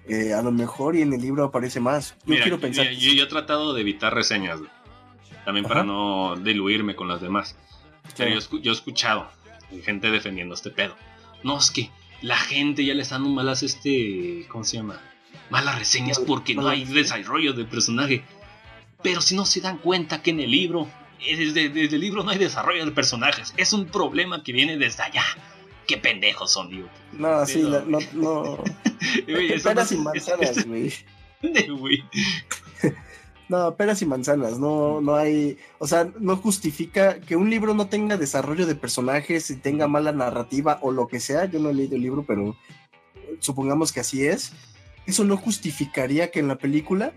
[0.09, 2.15] eh, a lo mejor y en el libro aparece más.
[2.25, 2.87] Yo Mira, quiero pensar.
[2.89, 4.71] mira, yo he tratado de evitar reseñas, güey.
[5.45, 5.87] También para Ajá.
[5.87, 7.57] no diluirme con las demás.
[8.17, 9.29] Pero yo, yo he escuchado
[9.85, 10.97] gente defendiendo este pedo.
[11.43, 11.91] No, es que
[12.23, 15.01] la gente ya le está dando malas, este, ¿cómo se llama?
[15.51, 18.25] Malas reseñas porque no hay desarrollo de personaje.
[19.03, 20.89] Pero si no se dan cuenta que en el libro,
[21.21, 23.53] desde, desde el libro no hay desarrollo de personajes.
[23.57, 25.25] Es un problema que viene desde allá.
[25.87, 26.89] Qué pendejos son, digo.
[27.13, 27.81] No, sí, no,
[28.15, 28.65] no.
[29.27, 30.93] Eso no- y manzanas, güey.
[33.49, 37.89] No, peras y manzanas, no, no hay, o sea, no justifica que un libro no
[37.89, 41.75] tenga desarrollo de personajes y tenga mala narrativa o lo que sea, yo no he
[41.75, 42.57] leído el libro, pero
[43.41, 44.53] supongamos que así es,
[45.07, 47.13] eso no justificaría que en la película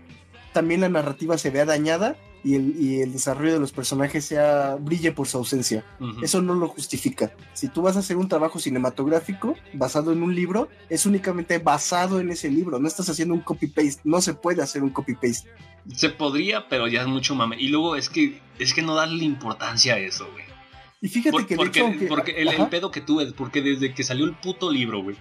[0.52, 4.76] también la narrativa se vea dañada y el, y el desarrollo de los personajes sea
[4.80, 5.84] brille por su ausencia.
[6.22, 7.32] Eso no lo justifica.
[7.52, 12.20] Si tú vas a hacer un trabajo cinematográfico basado en un libro, es únicamente basado
[12.20, 12.78] en ese libro.
[12.78, 14.02] No estás haciendo un copy-paste.
[14.04, 15.48] No se puede hacer un copy-paste.
[15.94, 17.56] Se podría, pero ya es mucho mame.
[17.58, 20.44] Y luego es que es que no darle importancia a eso, güey.
[21.00, 23.62] Y fíjate Por- que de porque hecho, aunque- porque el, el pedo que tuve, porque
[23.62, 25.16] desde que salió el puto libro, güey,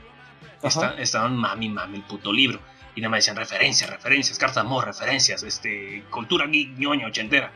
[0.99, 2.59] estaban mami, mami el puto libro.
[2.97, 7.51] Y nada más decían referencias, referencias, cartas amor, referencias, este, cultura geek, ñoña, ochentera.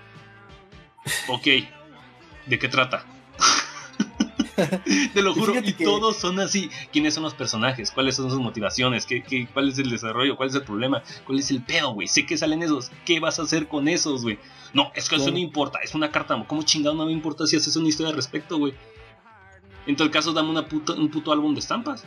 [1.29, 1.43] Ok,
[2.45, 3.03] ¿de qué trata?
[5.13, 6.69] Te lo juro, y que- todos son así.
[6.91, 7.89] ¿Quiénes son los personajes?
[7.89, 9.07] ¿Cuáles son sus motivaciones?
[9.07, 10.37] ¿Qué, qué, cuál es el desarrollo?
[10.37, 11.01] ¿Cuál es el problema?
[11.25, 12.07] ¿Cuál es el pedo, güey?
[12.07, 12.91] Sé que salen esos.
[13.03, 14.37] ¿Qué vas a hacer con esos, güey?
[14.73, 15.79] No, es que eso no importa.
[15.81, 16.43] Es una carta.
[16.47, 18.75] ¿Cómo chingado no me importa si haces una historia al respecto, güey?
[19.87, 22.03] En todo caso, dame una puta- un puto álbum de estampas.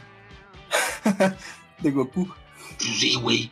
[1.81, 2.33] de Goku.
[2.79, 3.51] Pues sí, güey.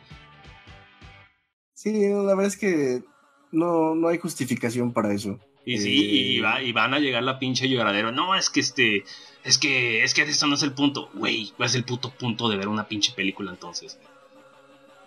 [1.73, 3.03] Sí, la verdad es que
[3.51, 5.39] no, no hay justificación para eso.
[5.65, 6.15] Y sí, Eh.
[6.35, 8.11] y, va- y van a llegar la pinche lloradera.
[8.11, 9.03] No, es que este.
[9.43, 10.03] Es que.
[10.03, 11.09] Es que eso no es el punto.
[11.13, 13.97] Güey, ¿cuál es el puto punto de ver una pinche película entonces?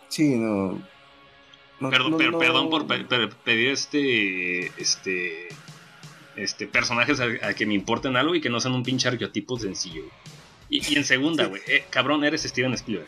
[0.08, 0.82] Sí, no.
[1.80, 4.66] no- Perdón, no- per- no- perdón por pe- per- pedir este.
[4.80, 5.48] Este.
[6.36, 6.66] Este.
[6.66, 10.02] Personajes a, a que me importen algo y que no sean un pinche arqueotipo sencillo.
[10.70, 11.62] Y, y en segunda, güey.
[11.68, 13.06] eh, cabrón, eres Steven Spielberg.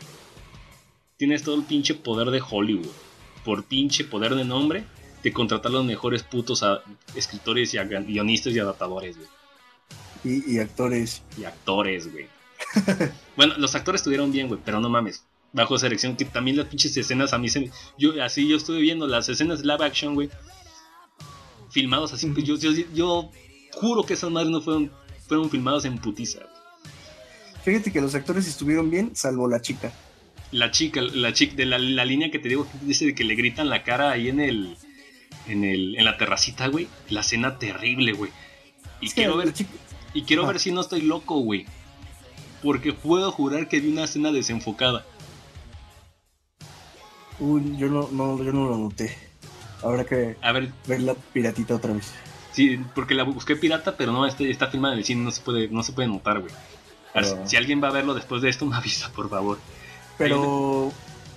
[1.19, 2.87] Tienes todo el pinche poder de Hollywood.
[3.43, 4.85] Por pinche poder de nombre.
[5.21, 6.81] De contratar los mejores putos a-
[7.13, 9.27] escritores y a- guionistas y adaptadores, güey.
[10.23, 11.21] Y, y actores.
[11.37, 12.27] y actores, güey.
[13.35, 15.25] bueno, los actores estuvieron bien, güey, pero no mames.
[15.51, 19.05] Bajo selección, que también las pinches escenas a mí se Yo, así yo estuve viendo
[19.07, 20.29] las escenas live action, güey.
[21.69, 22.27] Filmados así.
[22.27, 23.29] pues, yo, yo, yo
[23.73, 24.89] juro que esas madres no fueron,
[25.27, 26.39] fueron filmadas en putiza.
[26.39, 26.49] güey.
[27.65, 29.91] Fíjate que los actores estuvieron bien, salvo la chica.
[30.51, 33.23] La chica, la chica, de la, la línea que te digo, que dice de que
[33.23, 34.77] le gritan la cara ahí en el.
[35.47, 36.87] En, el, en la terracita, güey.
[37.09, 38.31] La escena terrible, güey.
[39.01, 39.71] Y Es quiero ver chica-
[40.13, 41.65] Y quiero ver si no estoy loco, güey.
[42.63, 45.05] Porque puedo jurar que vi una escena desenfocada.
[47.39, 49.15] Uy, yo no, no, yo no lo noté.
[49.81, 52.11] Habrá que A ver, ver la piratita otra vez.
[52.51, 55.41] sí, porque la busqué pirata, pero no, este, está filmada en el cine, no se
[55.41, 56.51] puede, no se puede notar, güey.
[57.15, 57.21] Ah.
[57.45, 59.57] Si alguien va a verlo después de esto, me avisa, por favor.
[60.19, 60.91] Pero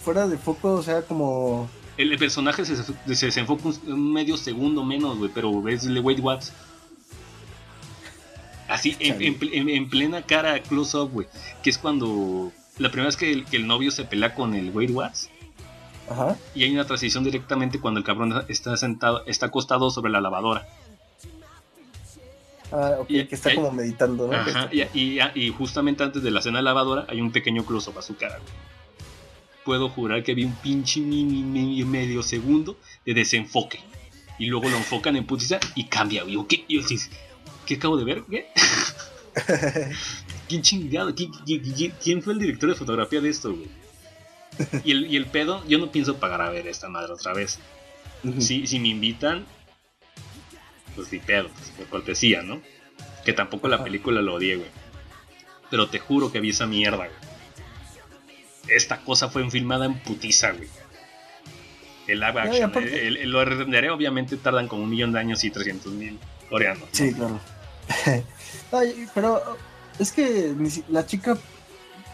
[0.04, 1.70] fuera de foco, o sea, como.
[1.96, 2.74] El, el personaje se,
[3.14, 6.52] se desenfoca un, medio segundo menos, güey, pero ves el Wade Watts.
[8.68, 11.26] Así, en- en plena cara close-up, güey.
[11.62, 12.52] Que es cuando.
[12.78, 15.28] La primera vez que el, que el novio se pelea con el Wade Watts.
[16.10, 16.36] Ajá.
[16.54, 20.66] Y hay una transición directamente cuando el cabrón está sentado, está acostado sobre la lavadora.
[22.72, 24.32] Ah, ok, Y- que está y- como meditando, ¿no?
[24.34, 28.38] Ajá, y, justamente antes de la cena lavadora hay un pequeño close-up a su cara.
[28.38, 28.50] güey.
[29.64, 33.78] Puedo jurar que vi un pinche mini, mini medio segundo de desenfoque.
[34.38, 36.24] Y luego lo enfocan en putiza y cambia.
[36.24, 36.36] güey.
[36.48, 36.64] ¿qué?
[36.66, 36.96] Y yo así,
[37.66, 38.22] ¿qué acabo de ver?
[38.28, 38.48] ¿Qué?
[40.48, 41.14] ¿Quién chingado?
[41.14, 43.68] ¿Quién, quién- quién- quién fue el director de fotografía de esto, güey?
[44.84, 47.58] Y el, y el pedo, yo no pienso pagar a ver esta madre otra vez.
[48.38, 49.46] Si, si me invitan,
[50.94, 52.60] pues ni pedo, pues, por cortesía, ¿no?
[53.24, 54.68] Que tampoco la película lo odié, güey.
[55.70, 57.10] Pero te juro que vi esa mierda, güey.
[58.68, 60.68] Esta cosa fue filmada en putiza, güey.
[62.06, 62.70] El live action.
[62.70, 66.18] aparte- el- el- lo renderé, obviamente, tardan como un millón de años y 300 mil
[66.50, 66.82] coreanos.
[66.82, 66.88] ¿no?
[66.92, 67.40] Sí, claro.
[68.72, 69.56] Ay, pero
[69.98, 70.54] es que
[70.88, 71.36] la chica,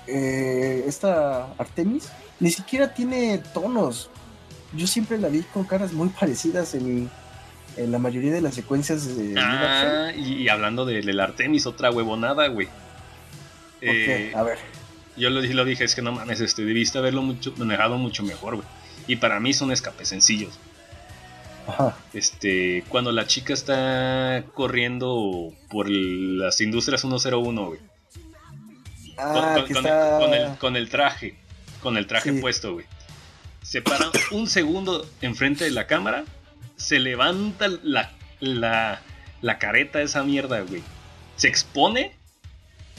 [0.07, 2.09] eh, esta Artemis,
[2.41, 4.11] ni siquiera tiene tonos.
[4.75, 7.11] Yo siempre la vi con caras muy parecidas en,
[7.79, 9.35] en la mayoría de las secuencias de.
[9.39, 12.69] Ah, y, y hablando de- del Artemis, otra huevonada, güey.
[13.81, 14.59] Eh, A ver.
[15.17, 18.57] Yo lo, lo dije, es que no mames, este, debiste haberlo mucho, manejado mucho mejor,
[18.57, 18.69] güey.
[19.07, 20.59] Y para mí son escapes sencillos.
[21.67, 21.97] Ajá.
[22.13, 27.81] Este, cuando la chica está corriendo por las industrias 101, güey.
[29.19, 30.19] Ah, con, que con- está...
[30.19, 31.35] con el, con el traje,
[31.83, 32.41] con el traje Sí.
[32.41, 32.87] puesto, güey.
[33.63, 36.25] Se para un segundo enfrente de la cámara,
[36.79, 38.11] se levanta la,
[38.41, 39.03] la,
[39.43, 40.83] la careta de esa mierda, güey.
[41.37, 42.13] Se expone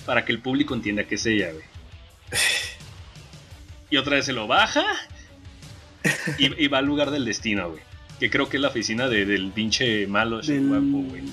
[0.06, 1.64] para que el público entienda que es ella, güey.
[3.90, 4.84] Y otra vez se lo baja
[6.38, 7.82] y, y va al lugar del destino, güey.
[8.20, 11.24] Que creo que es la oficina de- del pinche malo ese Del- guapo, güey.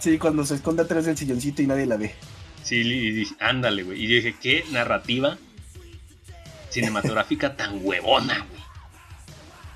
[0.00, 2.14] Sí, cuando se esconde atrás del silloncito y nadie la ve.
[2.64, 4.02] Sí, y dije, ándale, güey.
[4.02, 5.38] Y dije, qué narrativa
[6.70, 8.62] cinematográfica tan huevona, güey.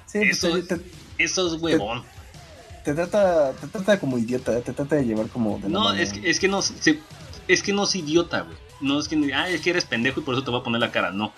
[0.07, 0.81] Sí, pues, Eso te, es- te-
[1.19, 2.03] Eso es huevón.
[2.85, 6.31] te trata, te trata como idiota, te trata de llevar como de No, es que,
[6.31, 7.01] es que no se-
[7.49, 8.57] es que no es idiota, güey.
[8.81, 10.81] No es que ah, es que eres pendejo y por eso te voy a poner
[10.81, 11.11] la cara.
[11.11, 11.33] No.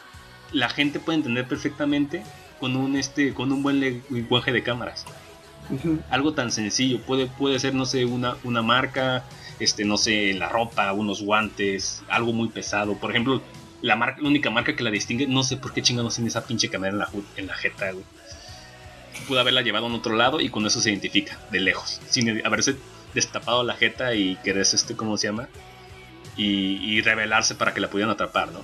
[0.52, 2.22] La gente puede entender perfectamente
[2.60, 5.04] con un este, con un buen lenguaje de cámaras.
[6.10, 7.00] Algo tan sencillo.
[7.02, 9.24] Puede, puede ser, no sé, una, una marca,
[9.60, 12.94] este, no sé, la ropa, unos guantes, algo muy pesado.
[12.94, 13.42] Por ejemplo,
[13.82, 16.44] la marca, la única marca que la distingue, no sé por qué chingados tiene esa
[16.46, 18.04] pinche cámara en la, en la jeta, güey.
[19.26, 22.00] Pudo haberla llevado a un otro lado y con eso se identifica, de lejos.
[22.08, 22.76] Sin haberse
[23.14, 25.48] destapado la jeta y quererse, este, ¿cómo se llama?
[26.36, 28.60] Y, y revelarse para que la pudieran atrapar, ¿no?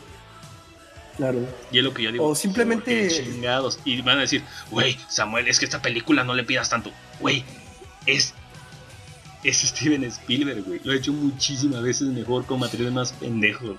[1.16, 1.38] Claro.
[1.70, 2.26] Y es lo que yo digo.
[2.28, 3.78] O simplemente- "¿Por qué chingados.
[3.84, 6.90] Y van a decir, güey, Samuel, es que esta película no le pidas tanto.
[7.20, 7.44] Güey,
[8.06, 8.34] es.
[9.44, 10.80] Es Steven Spielberg, güey.
[10.84, 13.62] Lo ha hecho muchísimas veces mejor con materiales más pendejos,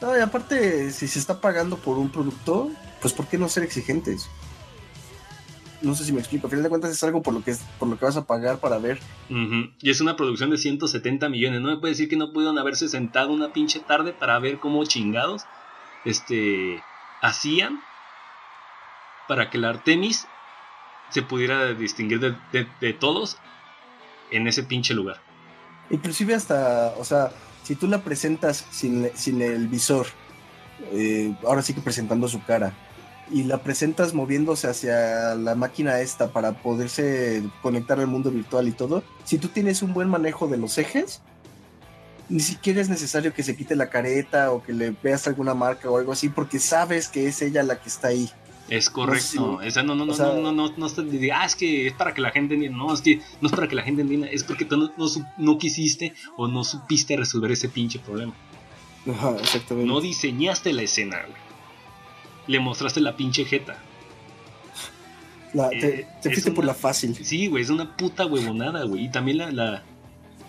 [0.00, 2.70] No, y aparte, si se está pagando por un producto,
[3.02, 4.28] pues ¿por qué no ser exigentes?
[5.80, 6.46] No sé si me explico.
[6.46, 8.24] A final de cuentas es algo por lo que es, por lo que vas a
[8.26, 8.98] pagar para ver.
[9.80, 11.60] Y es una producción de 170 millones.
[11.60, 14.84] No me puede decir que no pudieron haberse sentado una pinche tarde para ver cómo
[14.84, 15.44] chingados
[16.04, 16.82] este,
[17.22, 17.80] hacían
[19.28, 20.26] para que la Artemis
[21.10, 23.38] se pudiera distinguir de, de- de todos
[24.30, 25.20] en ese pinche lugar.
[25.90, 27.30] Inclusive hasta, o sea,
[27.62, 30.06] si tú la presentas sin, sin el visor,
[30.92, 32.72] eh, ahora sí que presentando su cara,
[33.30, 38.72] y la presentas moviéndose hacia la máquina esta para poderse conectar al mundo virtual y
[38.72, 41.22] todo, si tú tienes un buen manejo de los ejes,
[42.28, 45.90] ni siquiera es necesario que se quite la careta o que le veas alguna marca
[45.90, 48.30] o algo así, porque sabes que es ella la que está ahí.
[48.68, 49.58] Es correcto.
[49.62, 49.66] sí.
[49.66, 51.94] Esa no, no, no, O sea- no, no, no, no, diga, ah, es que es
[51.94, 52.76] para que la gente entienda.
[52.76, 55.06] No, es que no es para que la gente entienda, es porque tú no, no,
[55.38, 58.34] no quisiste o no supiste resolver ese pinche problema.
[59.10, 59.90] Ajá, exactamente.
[59.90, 61.47] No diseñaste la escena, güey.
[62.48, 63.76] Le mostraste la pinche jeta.
[65.54, 67.14] La- te, eh, te fuiste por la fácil.
[67.24, 69.04] Sí, güey, es una puta huevonada, güey.
[69.04, 69.82] Y también la, la...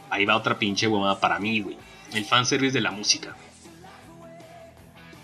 [0.09, 1.77] Ahí va otra pinche huevonada para mí, güey.
[2.13, 3.35] El fanservice de la música.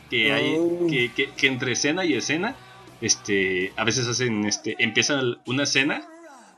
[0.09, 0.55] Que hay...
[0.57, 0.85] Oh.
[0.87, 2.55] Que, que- que entre escena y escena,
[3.01, 3.73] este...
[3.75, 4.75] A veces hacen, este...
[4.79, 6.05] Empieza una escena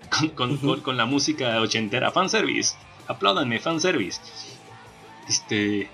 [0.10, 0.68] con, con, Ujú.
[0.68, 2.12] con- con la música ochentera.
[2.12, 2.76] Fanservice.
[3.08, 4.20] Apláudanme, fanservice.
[5.30, 5.90] Este...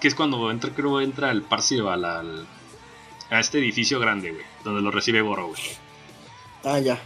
[0.00, 1.44] Que es cuando entra, creo, entra el
[1.96, 2.46] la- al-
[3.30, 4.44] a este edificio grande, güey.
[4.64, 5.60] Donde lo recibe Goro, güey
[6.64, 6.98] Ah, ya.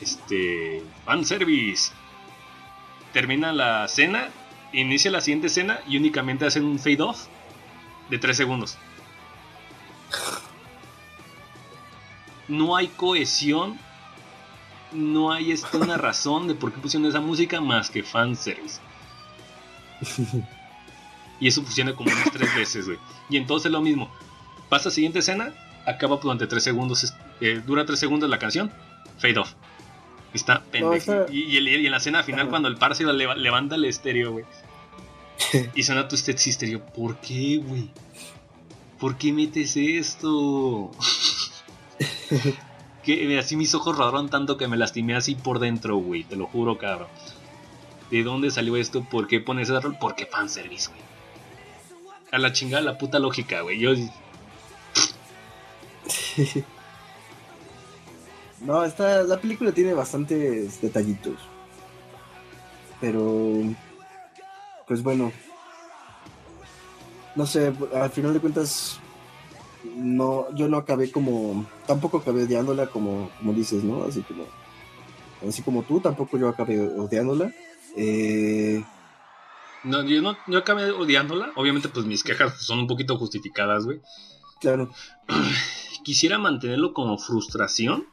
[0.00, 1.92] este fanservice.
[3.12, 4.28] Termina la cena,
[4.72, 7.26] inicia la siguiente escena y únicamente hacen un fade off
[8.10, 8.76] de 3 segundos.
[12.48, 13.78] No hay cohesión,
[14.92, 18.80] no hay este, una razón de por qué pusieron esa música más que fanservice.
[21.40, 22.98] Y eso funciona como unas tres veces, güey.
[23.30, 24.10] Y entonces lo mismo.
[24.68, 25.54] Pasa siguiente escena,
[25.86, 28.70] acaba durante 3 segundos, eh, dura 3 segundos la canción,
[29.18, 29.52] fade off.
[30.34, 31.26] Está pendejo.
[31.30, 32.50] Y, y el- y en la escena final, Ajá.
[32.50, 34.44] cuando el par se leva- levanta el estéreo, güey.
[35.74, 36.84] y suena tu estéreo.
[36.84, 37.90] ¿Por qué, güey?
[38.98, 40.90] ¿Por qué metes esto?
[43.04, 46.24] que así mis ojos rodaron tanto que me lastimé así por dentro, güey.
[46.24, 47.08] Te lo juro, cabrón.
[48.10, 49.04] ¿De dónde salió esto?
[49.04, 49.96] ¿Por qué pones ese rol?
[50.00, 51.00] Porque fanservice, güey.
[52.32, 53.78] A la chingada la puta lógica, güey.
[53.78, 53.92] Yo
[58.60, 61.36] No, esta, la película tiene bastantes detallitos.
[63.00, 63.62] Pero,
[64.86, 65.32] pues bueno.
[67.36, 68.98] No sé, al final de cuentas,
[69.94, 74.02] no, yo no acabé como, tampoco acabé odiándola como, como dices, ¿no?
[74.02, 74.44] Así como,
[75.48, 77.52] así como tú, tampoco yo acabé odiándola.
[77.96, 78.82] Eh,
[79.84, 81.52] No, yo no, yo acabé odiándola.
[81.54, 84.00] Obviamente, pues mis quejas son un poquito justificadas, güey.
[84.60, 84.90] claro,
[86.04, 88.06] Quisiera mantenerlo como frustración.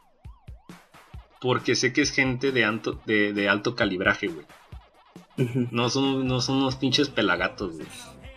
[1.41, 4.45] Porque sé que es gente de alto, de, de alto calibraje, güey.
[5.72, 7.88] No son, no son unos pinches pelagatos, güey.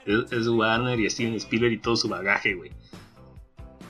[0.04, 2.72] Es, es Warner y Steven Spielberg y todo su bagaje, güey.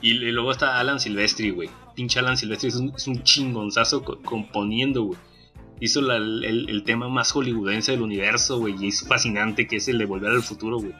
[0.00, 1.70] Y, luego está Alan Silvestri, güey.
[1.94, 5.18] Pinche Alan Silvestri es un, es un chingonzazo componiendo, güey.
[5.80, 8.76] Hizo el, tema más hollywoodense del universo, güey.
[8.80, 10.94] Y es fascinante que es el de Volver al Futuro, güey.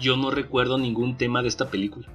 [0.00, 2.08] Yo no recuerdo ningún tema de esta película.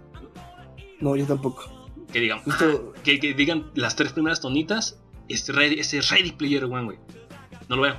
[1.03, 1.65] No, yo tampoco.
[2.13, 6.85] Que digan, ah, que, digan las tres primeras tonitas, este Ready, este Ready Player One,
[6.85, 6.97] güey.
[7.67, 7.95] No lo veo.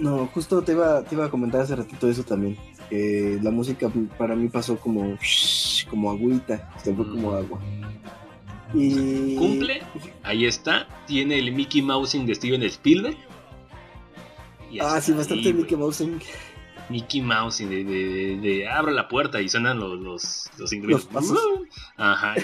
[0.00, 2.58] No, justo te iba, te iba a comentar hace ratito eso también.
[2.88, 3.88] Que la música
[4.18, 5.16] para mí pasó como,
[5.88, 7.60] como agüita, se fue como agua.
[8.74, 9.36] Y...
[9.36, 9.82] Cumple,
[10.24, 13.16] ahí está, tiene el Mickey Mousing de Steven Spielberg.
[14.80, 16.20] ah, sí, bastante Mickey Mousing.
[16.90, 21.08] Mickey Mouse de, de, de, la puerta y suenan los, los, los ingresos.
[21.96, 22.34] Ajá.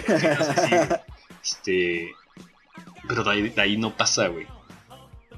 [1.43, 2.15] este.
[3.09, 4.47] Pero de ahí, no pasa, güey.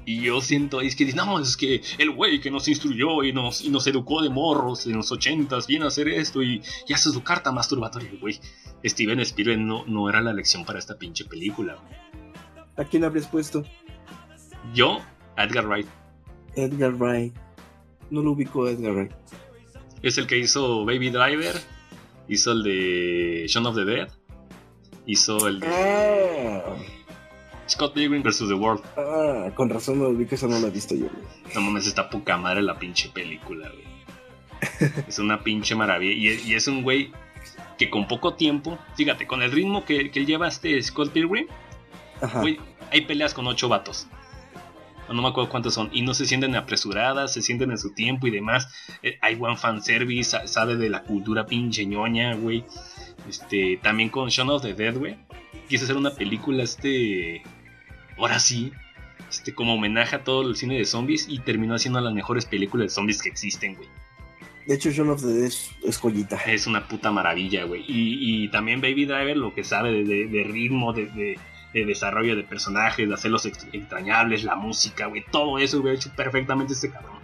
[0.05, 3.61] Y yo siento, es que no, es que el güey que nos instruyó y nos,
[3.61, 7.11] y nos educó de morros en los ochentas viene a hacer esto y, y hace
[7.11, 8.39] su carta masturbatoria, güey.
[8.83, 11.77] Steven Spielberg no, no era la lección para esta pinche película,
[12.77, 13.65] ¿A quién habrías puesto?
[14.73, 14.99] Yo,
[15.35, 15.87] Edgar Wright.
[16.55, 17.35] Edgar Wright.
[18.09, 19.11] No lo ubico Edgar Wright.
[20.01, 21.55] Es el que hizo Baby Driver,
[22.27, 24.09] hizo el de Shaun of the Dead,
[25.05, 26.75] hizo el de ah.
[27.67, 28.47] Scott Pilgrim vs.
[28.47, 28.83] The World.
[28.97, 31.07] Ah, con razón no ubico, eso no lo he visto yo.
[31.53, 34.99] No mames, está poca madre la pinche película, güey.
[35.07, 36.33] es una pinche maravilla.
[36.33, 37.11] Y, es un güey
[37.77, 41.47] que con poco tiempo, fíjate, con el ritmo que, que lleva este Scott Pilgrim,
[42.41, 42.59] güey,
[42.91, 44.07] hay peleas con ocho vatos
[45.13, 48.27] no me acuerdo cuántos son, y no se sienten apresuradas, se sienten en su tiempo
[48.27, 48.69] y demás.
[49.03, 52.63] Eh, hay buen fanservice, sabe de la cultura pinche ñoña, güey.
[53.27, 55.17] Este, también con Shaun of the Dead, güey.
[55.67, 57.43] Quise hacer una película, este.
[58.17, 58.71] Ahora sí,
[59.29, 62.85] este, como homenaje a todo el cine de zombies y terminó haciendo las mejores películas
[62.85, 63.87] de zombies que existen, güey.
[64.67, 65.99] De hecho, Shaun of the Dead es, es
[66.45, 67.83] Es una puta maravilla, güey.
[67.87, 71.39] Y, también Baby Driver, lo que sabe de, ritmo, de, de
[71.73, 76.89] desarrollo de personajes, de hacerlos extrañables, la música, güey, todo eso hubiera hecho perfectamente este
[76.89, 77.19] cabrón.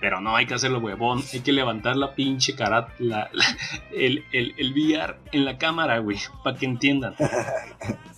[0.00, 4.72] Pero no hay que hacerlo huevón, hay que levantar la pinche cara, el, el, el
[4.72, 7.14] VR en la cámara, güey, para que entiendan.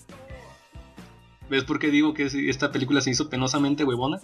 [1.50, 4.18] ¿Ves por qué digo que esta película se hizo penosamente huevona?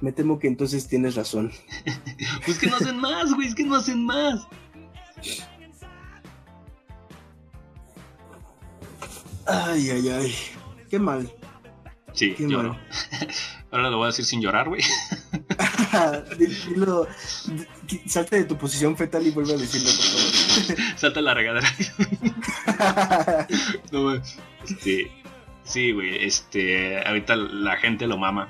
[0.00, 1.52] Me temo que entonces tienes razón.
[2.44, 4.46] pues que no hacen más, güey, es que no hacen más.
[9.50, 10.34] Ay, ay, ay.
[10.88, 11.30] Qué mal.
[12.12, 12.76] Sí, Qué lloro.
[13.72, 14.82] Ahora lo voy a decir sin llorar, güey.
[16.38, 17.06] Dilo,
[18.06, 20.94] salte de tu posición fetal y vuelve a decirlo, por favor.
[20.96, 21.68] Salta la regadera.
[23.92, 25.10] no, este,
[25.62, 28.48] sí, güey, este, ahorita la gente lo mama.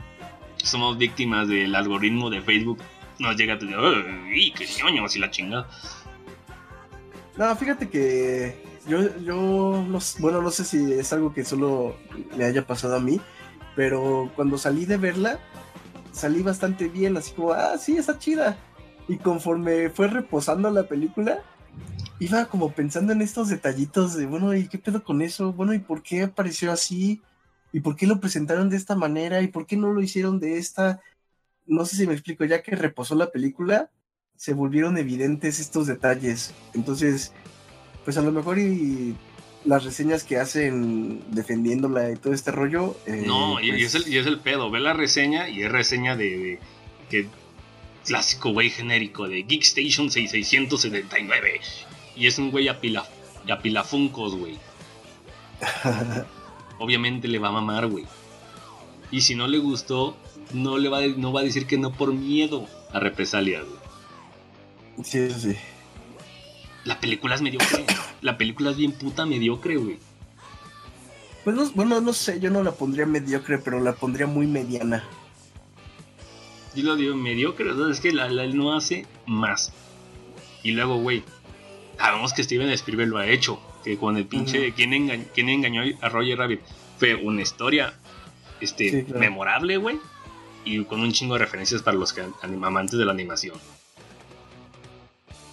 [0.57, 2.79] Somos víctimas del algoritmo de Facebook.
[3.19, 5.05] Nos llega a decir, ¡ay, qué ñoño!
[5.05, 5.69] Así la chingada.
[7.37, 11.97] No, fíjate que yo, yo no, bueno, no sé si es algo que solo
[12.37, 13.21] le haya pasado a mí,
[13.77, 15.39] pero cuando salí de verla,
[16.13, 18.59] salí bastante bien, así como, ah, sí, está chida.
[19.09, 21.43] Y conforme fue reposando la película,
[22.19, 25.53] iba como pensando en estos detallitos de, bueno, ¿y qué pedo con eso?
[25.53, 27.23] Bueno, ¿y por qué apareció así?
[27.73, 29.41] ¿Y por qué lo presentaron de esta manera?
[29.43, 31.01] ¿Y por qué no lo hicieron de esta?
[31.67, 33.91] No sé si me explico, ya que reposó la película,
[34.37, 36.53] se volvieron evidentes estos detalles.
[36.75, 37.33] Entonces,
[38.05, 39.15] pues a lo mejor y
[39.65, 42.97] las reseñas que hacen defendiéndola y todo este rollo.
[43.07, 44.71] Eh, no, y, pues es el, y, es el, pedo.
[44.71, 46.59] Ve la reseña y es reseña de,
[47.09, 47.27] que
[48.05, 51.61] clásico güey genérico de Geek Station 6679.
[52.17, 53.07] Y es un güey a, pila,
[53.51, 54.59] a pilafuncos, güey.
[56.79, 58.07] Obviamente le va a mamar, güey.
[59.11, 60.17] Y si no le gustó,
[60.53, 65.05] no, le va, no va a decir que no por miedo a represalias, güey.
[65.05, 65.57] Sí, sí.
[66.85, 67.85] La película es mediocre.
[68.23, 69.99] la película es bien puta mediocre, güey.
[71.45, 75.05] Pues bueno, no sé, yo no la pondría mediocre, pero la pondría muy mediana.
[76.75, 79.73] Yo lo digo mediocre, es que la, no hace más.
[80.63, 81.25] Y luego, güey,
[81.99, 83.61] sabemos que Steven Spielberg lo ha hecho.
[83.83, 84.75] Que con el pinche.
[84.75, 86.61] ¿quién, engañó a Roger Rabbit?
[86.99, 87.95] Fue una historia
[88.61, 89.99] este, memorable, güey.
[90.67, 93.59] Y con un chingo de referencias para los que, amantes de la animación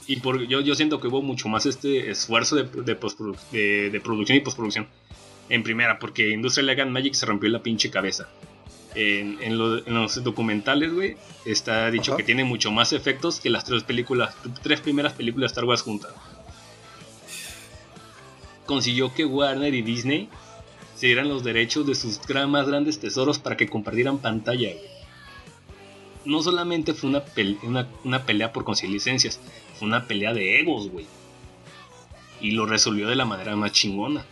[0.07, 4.37] y por, yo, yo siento que hubo mucho más este esfuerzo de, de, de, producción
[4.37, 4.87] y postproducción
[5.49, 8.29] en primera, porque Industrial Legan Magic se rompió la pinche cabeza.
[8.95, 13.83] En, en, los documentales, güey, está dicho que tiene mucho más efectos que las tres
[13.83, 16.13] películas, tres primeras películas de Star Wars juntas.
[18.65, 20.29] Consiguió que Warner y Disney
[20.95, 24.96] se dieran los derechos de sus más grandes tesoros para que compartieran pantalla, güey
[26.27, 27.23] no solamente fue una,
[27.63, 29.39] una, una pelea por conseguir licencias,
[29.79, 31.05] fue una pelea de egos, güey.
[32.41, 34.25] Y lo resolvió de la manera más chingona.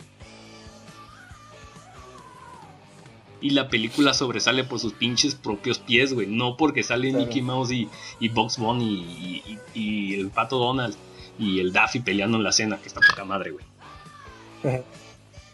[3.40, 6.26] Y la película sobresale por sus pinches propios pies, güey.
[6.26, 7.88] No porque sale Mickey Mouse y,
[8.20, 9.42] y Box Bunny
[9.74, 10.96] y, el pato Donald
[11.38, 13.64] y el Daffy peleando en la cena, que está poca madre, güey.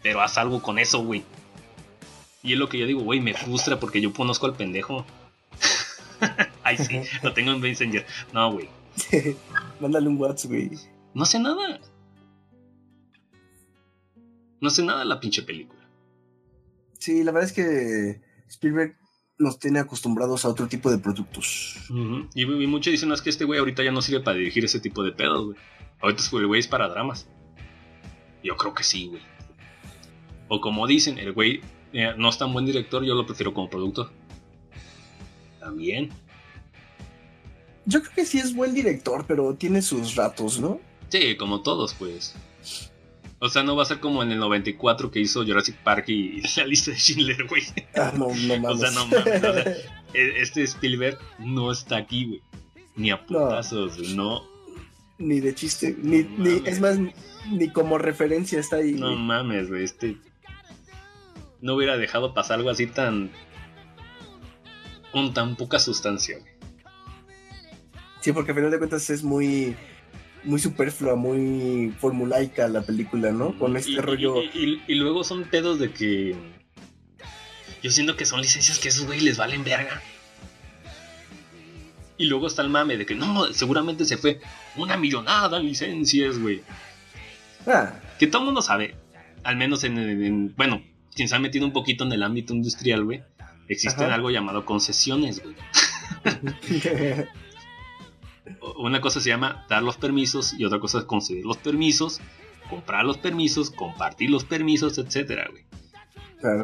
[0.03, 1.25] Pero haz algo con eso, güey.
[2.43, 5.05] Y es lo que yo digo, güey, me frustra porque yo conozco al pendejo.
[6.63, 8.07] Ay, sí, lo tengo en Messenger.
[8.33, 8.69] No, güey.
[9.81, 10.71] Mándale un WhatsApp, güey.
[11.15, 11.81] No hace nada.
[14.61, 15.81] No hace nada la pinche película.
[16.99, 18.97] Sí, la verdad es que Spielberg
[19.39, 21.77] nos tiene acostumbrados a otro tipo de productos.
[22.35, 25.03] y, muchos dicen, es que este güey ahorita ya no sirve para dirigir ese tipo
[25.03, 25.59] de pedos, güey.
[26.01, 27.29] Ahorita el güey es para dramas.
[28.43, 29.23] Yo creo que sí, güey.
[30.49, 31.61] O como dicen, el güey
[31.93, 34.11] eh, no es tan buen director, yo lo prefiero como productor.
[35.63, 36.11] También.
[37.85, 40.81] Yo creo que sí es buen director, pero tiene sus ratos, ¿no?
[41.09, 42.35] Sí, como todos, pues.
[43.39, 46.41] O sea, no va a ser como en el 94 que hizo Jurassic Park y
[46.57, 47.63] la lista de Schindler, güey.
[47.95, 48.71] Ah, no, no mames.
[48.71, 49.85] o sea, no mames.
[50.15, 52.43] E, este Spielberg no está aquí, güey.
[52.97, 54.43] Ni a putazos, no.
[55.19, 55.97] Ni de chiste.
[56.03, 56.99] Ni, ni, es más,
[57.51, 58.93] ni como referencia está ahí.
[58.93, 59.85] No mames, güey.
[59.85, 60.17] Este.
[61.61, 63.31] No hubiera dejado pasar algo así tan.
[65.13, 66.39] Con tan poca sustancia.
[68.21, 69.77] Sí, porque al final de cuentas es muy
[70.45, 73.57] muy superflua, muy formulaica la película, ¿no?
[73.59, 74.43] Con este rollo.
[74.43, 76.37] Y, luego son pedos de que.
[77.83, 80.01] Yo siento que son licencias que esos güey les valen verga.
[82.17, 84.41] Y luego está el mame de que no, seguramente se fue
[84.77, 86.63] una millonada en licencias, güey.
[87.67, 87.95] Ah.
[88.19, 88.95] Que todo el mundo sabe,
[89.43, 90.85] al menos en, Bueno,
[91.15, 93.23] quien se ha metido un poquito en el ámbito industrial, güey,
[93.73, 95.57] existe algo llamado concesiones, güey.
[98.77, 102.21] una cosa se llama dar los permisos y otra cosa es conceder los permisos,
[102.69, 105.65] comprar los permisos, compartir los permisos, etcétera, güey.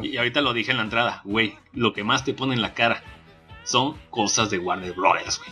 [0.03, 2.73] Y ahorita lo dije en la entrada, güey, lo que más te pone en la
[2.73, 3.01] cara
[3.63, 5.51] son cosas de Warner Brothers, güey.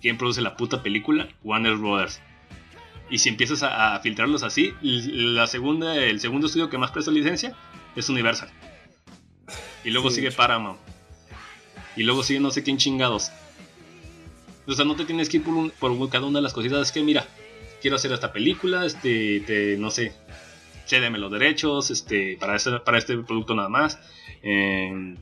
[0.00, 1.28] ¿Quién produce la puta película?
[1.42, 2.22] Warner Brothers.
[3.10, 7.54] Y si empiezas a, filtrarlos así, la segunda, el segundo estudio que más presta licencia
[7.96, 8.50] es Universal.
[9.84, 10.78] Y luego sigue Paramount.
[11.96, 13.30] Y luego sigue no sé quién chingados.
[14.66, 16.80] O sea, no te tienes que ir por, cada una de las cositas.
[16.80, 17.26] Es que, mira,
[17.82, 20.14] quiero hacer esta película, este, no sé,
[20.86, 23.98] cédeme los derechos, este, para este, para este producto nada más.
[24.42, 25.16] Eh,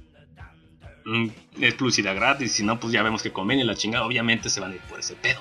[1.61, 4.07] es publicidad gratis, si no, pues ya vemos que conviene la chingada.
[4.07, 5.41] Obviamente se van a ir por ese pedo.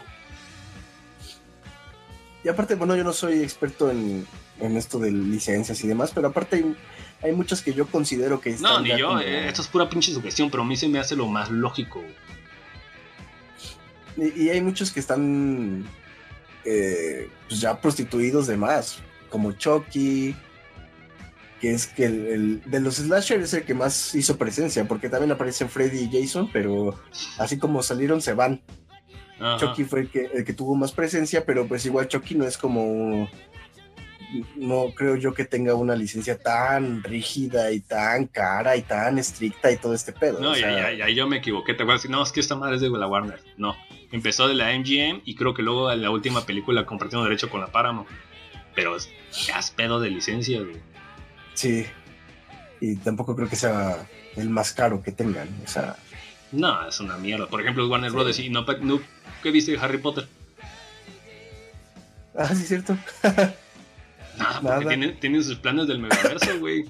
[2.44, 4.26] Y aparte, bueno, yo no soy experto en,
[4.60, 6.76] esto de licencias y demás, pero aparte hay,
[7.24, 8.74] hay muchas que yo considero que están.
[8.74, 11.16] No, ni yo, eh, esto es pura pinche sugestión, pero a mí se me hace
[11.16, 12.04] lo más lógico.
[14.18, 15.86] Y, hay muchos que están
[16.66, 19.00] eh, pues ya prostituidos de más,
[19.30, 20.36] como Chucky,
[21.62, 25.32] que es que el, de los slasher es el que más hizo presencia, porque también
[25.32, 27.00] aparecen Freddy y Jason, pero
[27.38, 28.62] así como salieron se van.
[29.58, 32.60] Chucky fue el que, el que tuvo más presencia, pero pues igual Chucky no es
[32.60, 33.28] como
[34.56, 39.72] no creo yo que tenga una licencia tan rígida y tan cara y tan estricta
[39.72, 40.40] y todo este pedo.
[40.40, 41.74] No, ya, ya, yo me equivoqué.
[41.74, 43.42] Te voy a decir, no, es que esta madre es de la Warner.
[43.58, 43.76] No,
[44.12, 47.62] empezó de la MGM y creo que luego en la última película compartiendo derecho con
[47.62, 48.08] la Paramount.
[48.74, 48.96] Pero
[49.48, 50.78] ya es pedo de licencia, güey.
[51.54, 51.86] Sí.
[52.80, 55.50] Y tampoco creo que sea el más caro que tengan.
[55.66, 55.98] O sea.
[56.52, 57.48] No, es una mierda.
[57.48, 59.02] Por ejemplo, Warner Brothers y no, no,
[59.44, 60.28] ¿qué viste de Harry Potter?
[62.36, 62.98] Ah, sí, cierto.
[64.62, 66.86] Nada, porque tienen, sus planes del megaverso, güey.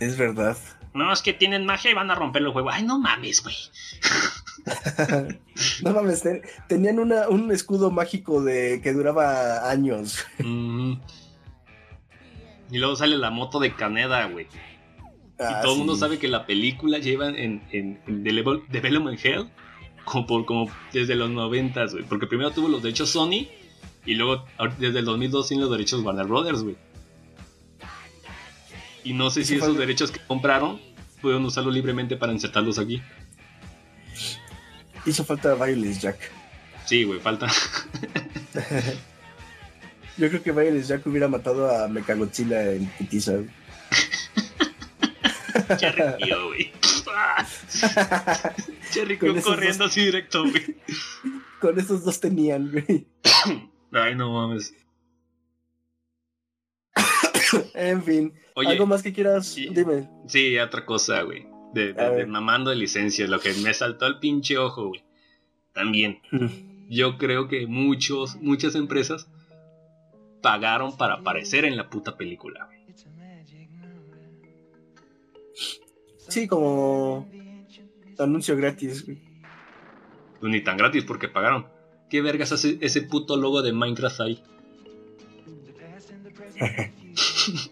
[0.00, 0.56] Es verdad.
[0.94, 2.70] No, es que tienen magia y van a romper el juego.
[2.70, 3.56] Ay, no mames, güey.
[5.82, 6.24] no mames,
[6.68, 10.26] tenían un escudo mágico de que duraba años.
[12.70, 14.46] Y luego sale la moto de Caneda, güey.
[14.46, 19.50] y ah, todo el mundo sabe que la película lleva en, en, en Development Hell
[20.04, 22.04] como, por, como desde los 90, güey.
[22.04, 23.48] Porque primero tuvo los derechos Sony
[24.08, 24.46] y luego,
[24.78, 26.78] desde el 2002 tiene los derechos Warner Brothers, güey.
[29.04, 30.80] Y no sé si esos derechos que compraron
[31.20, 33.02] pueden usarlo libremente para insertarlos aquí.
[35.04, 36.32] Hizo falta Bailes Jack.
[36.86, 37.48] Sí, güey, falta.
[40.16, 43.40] Yo creo que Bailes Jack hubiera matado a Mechagodzilla en putiza.
[45.76, 46.72] Cherry güey.
[48.90, 50.78] Cherry corriendo así directo, güey.
[51.60, 53.06] Con esos dos tenían, güey.
[53.92, 54.74] Ay, no mames.
[57.74, 58.34] en fin.
[58.54, 59.54] ¿Algo más que quieras?
[59.54, 60.08] Dime.
[60.26, 61.46] Sí, otra cosa, güey.
[61.72, 65.04] De, de, de mamando de licencia, lo que me saltó al pinche ojo, güey.
[65.72, 66.20] También,
[66.88, 69.28] yo creo que muchos, muchas empresas
[70.42, 72.78] pagaron para aparecer en la puta película, güey.
[76.28, 77.28] Sí, como
[78.18, 79.06] anuncio gratis.
[79.06, 79.18] güey.
[80.40, 81.66] Pues ni tan gratis porque pagaron.
[82.08, 84.42] ¿Qué vergas hace ese puto logo de Minecraft ahí?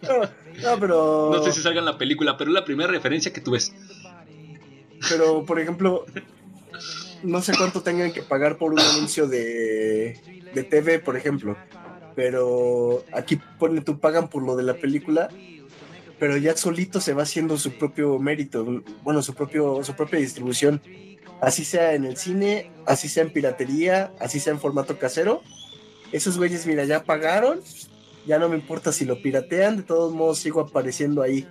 [0.02, 0.20] No,
[0.62, 1.30] no, pero.
[1.32, 3.74] No sé si salga en la película, pero es la primera referencia que tú ves.
[5.08, 6.06] Pero, por ejemplo,
[7.22, 10.20] no sé cuánto tengan que pagar por un anuncio de,
[10.54, 11.56] de TV, por ejemplo.
[12.14, 15.28] Pero aquí pone tú pagan por lo de la película,
[16.18, 20.80] pero ya solito se va haciendo su propio mérito, bueno, su propio su propia distribución.
[21.40, 25.42] Así sea en el cine, así sea en piratería, así sea en formato casero.
[26.12, 27.60] Esos güeyes, mira, ya pagaron,
[28.26, 31.46] ya no me importa si lo piratean, de todos modos sigo apareciendo ahí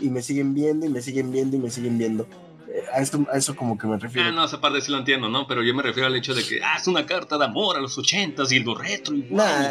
[0.00, 2.28] y me siguen viendo y me siguen viendo y me siguen viendo.
[2.68, 4.28] Eh, A eso, a eso como que me refiero.
[4.28, 5.46] Ah, no, esa parte sí lo entiendo, ¿no?
[5.46, 7.80] Pero yo me refiero al hecho de que, ah, es una carta de amor a
[7.80, 9.26] los ochentas y lo retro y.
[9.30, 9.68] Nah,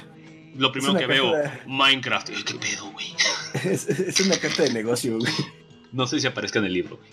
[0.56, 2.30] Lo primero que veo, carta- Minecraft.
[2.44, 3.06] ¿Qué pedo, güey?
[3.72, 5.32] es, es una carta de negocio, güey.
[5.92, 7.10] No sé si aparezca en el libro, güey.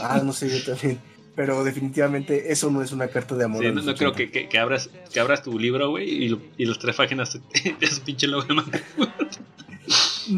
[0.00, 0.98] Ah, no sé, yo también.
[1.36, 3.64] Pero definitivamente eso no es una carta de amor.
[3.64, 4.16] Sí, no, creo 80.
[4.16, 7.38] que, que, que abras, que abras tu libro, güey, y, y las tres páginas
[7.80, 9.40] de su pinche logo de Minecraft.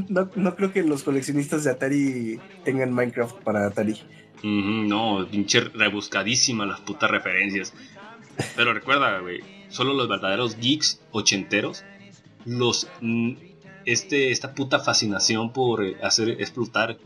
[0.08, 4.00] No, no creo que los coleccionistas de Atari tengan Minecraft para Atari.
[4.42, 7.72] No, pinche rebuscadísima las putas referencias.
[8.56, 11.84] Pero recuerda, güey, solo los verdaderos geeks ochenteros,
[12.44, 12.88] los
[13.84, 16.98] este esta puta fascinación por eh, hacer explotar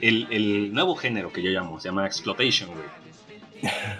[0.00, 2.86] el, el nuevo género que yo llamo, se llama exploitation, güey.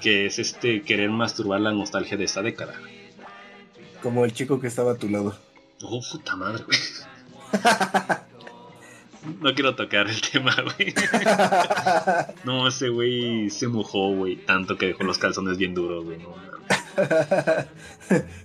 [0.00, 2.74] Que es este querer masturbar la nostalgia de esta década.
[4.02, 5.36] Como el chico que estaba a tu lado.
[5.82, 6.78] Oh, puta madre, güey.
[9.40, 10.94] No quiero tocar el tema, güey.
[12.44, 16.18] No, ese güey se mojó, güey, tanto que dejó los calzones bien duros, güey.
[16.18, 16.34] No,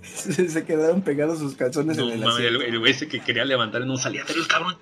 [0.02, 3.44] se se quedaron pegados sus calzones No en el mames, el, güey ese que quería
[3.44, 4.76] levantar y no salía, pero el cabrón.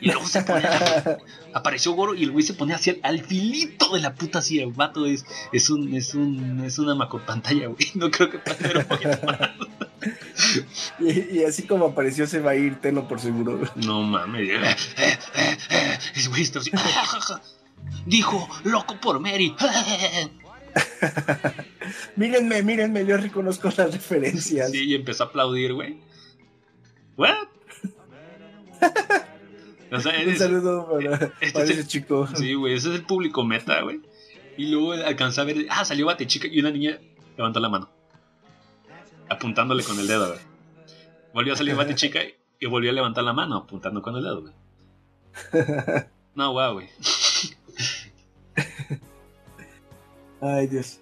[0.00, 1.18] Y luego se ponía.
[1.52, 4.64] apareció Goro y el güey se ponía así al, al filito de la puta silla.
[4.64, 7.90] El vato es, es un, es un, es una macropantalla, güey.
[7.94, 9.50] No creo que hacer un poquito más.
[11.00, 13.60] Y, y así como apareció se va a ir, tenlo por seguro.
[13.76, 14.50] No mames.
[16.14, 16.70] Ese güey está así.
[18.06, 19.54] Dijo, loco por Mary.
[22.16, 24.70] mírenme, mírenme, yo reconozco las referencias.
[24.70, 25.98] Sí, y empezó a aplaudir, güey.
[27.16, 27.48] ¿What?
[29.90, 32.26] O sea, Un saludo para, este para es el- ese chico.
[32.34, 34.00] Sí, güey, ese es el público meta, güey.
[34.56, 36.98] Y luego alcanzé a ver, ah, salió Bate Chica y una niña
[37.36, 37.88] levantó la mano.
[39.30, 40.40] Apuntándole con el dedo, güey.
[41.32, 42.20] Volvió a salir Bate Chica
[42.58, 44.52] y volvió a levantar la mano apuntando con el dedo, güey.
[46.34, 46.88] No, guau, güey.
[50.40, 51.00] Ay, Dios.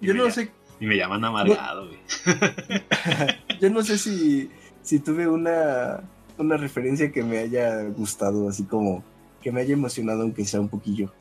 [0.00, 0.50] Yo no sé,
[0.80, 1.98] Y me llaman amargado, güey.
[3.60, 4.50] yo no sé si,
[4.82, 6.00] si tuve una,
[6.40, 9.02] una referencia que me haya gustado, así como
[9.42, 11.12] que me haya emocionado, aunque sea un poquillo.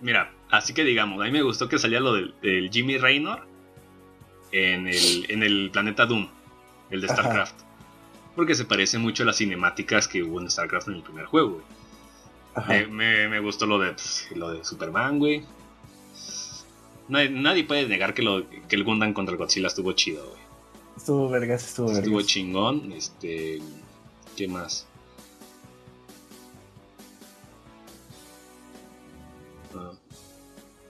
[0.00, 3.46] Mira, así que digamos, a mí me gustó que salía lo del, del Jimmy Raynor
[4.52, 6.28] en el, en el planeta Doom,
[6.90, 7.14] el de Ajá.
[7.16, 7.54] StarCraft.
[8.36, 11.62] Porque se parece mucho a las cinemáticas que hubo en StarCraft en el primer juego.
[12.90, 15.42] Me, me- gustó lo de, pf, lo de Superman, güey.
[17.08, 20.42] Nadie, nadie puede negar que, lo, que el Gundam contra el Godzilla estuvo chido, güey.
[20.96, 22.04] Estuvo vergas, estuvo vergas.
[22.04, 22.92] Estuvo chingón.
[22.92, 23.60] Este.
[24.36, 24.86] ¿Qué más?
[29.74, 29.92] Ah,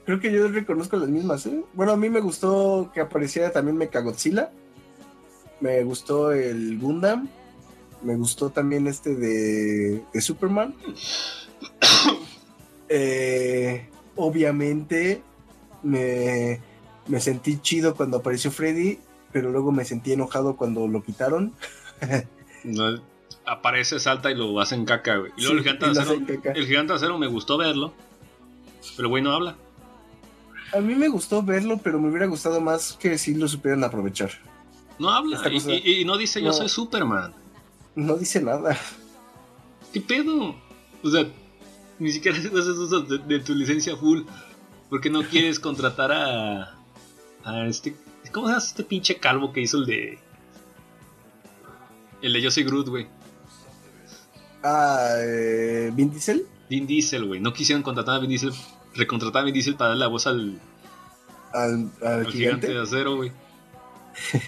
[0.05, 1.63] Creo que yo reconozco las mismas, ¿eh?
[1.73, 4.51] Bueno, a mí me gustó que apareciera también Mechagodzilla.
[5.59, 7.27] Me gustó el Gundam.
[8.03, 10.75] Me gustó también este de, de Superman.
[12.87, 15.23] Eh, obviamente
[15.81, 16.61] me,
[17.07, 18.99] me sentí chido cuando apareció Freddy,
[19.31, 21.51] pero luego me sentí enojado cuando lo quitaron.
[22.63, 23.01] no,
[23.47, 25.31] aparece, salta y lo hacen caca, güey.
[25.37, 26.51] Y luego Sí, el gigante acero.
[26.55, 27.93] El gigante acero me gustó verlo.
[28.95, 29.55] Pero güey no habla.
[30.73, 34.31] A mí me gustó verlo, pero me hubiera gustado más que si lo supieran aprovechar.
[34.99, 35.39] No habla.
[35.49, 36.53] Y, cosa- y- y no dice yo No.
[36.53, 37.33] soy Superman.
[37.95, 38.77] No dice nada.
[39.93, 40.55] ¿Qué pedo?
[41.03, 41.25] O sea,
[41.99, 44.21] ni siquiera haces uso de, de tu licencia full.
[44.89, 46.75] Porque no quieres contratar a.
[47.43, 47.95] a este.
[48.31, 50.19] ¿Cómo se llama este pinche calvo que hizo el de.
[52.21, 53.07] El de Yo soy Groot, güey?
[54.67, 56.47] Ah, eh, Vin Diesel.
[56.69, 57.39] Vin Diesel, güey.
[57.39, 58.51] No quisieron contratar a Vin Diesel.
[58.95, 60.59] Recontratar a Vin Diesel para darle la voz al,
[61.53, 62.67] Al, al al gigante gigante.
[62.73, 63.31] de acero, güey.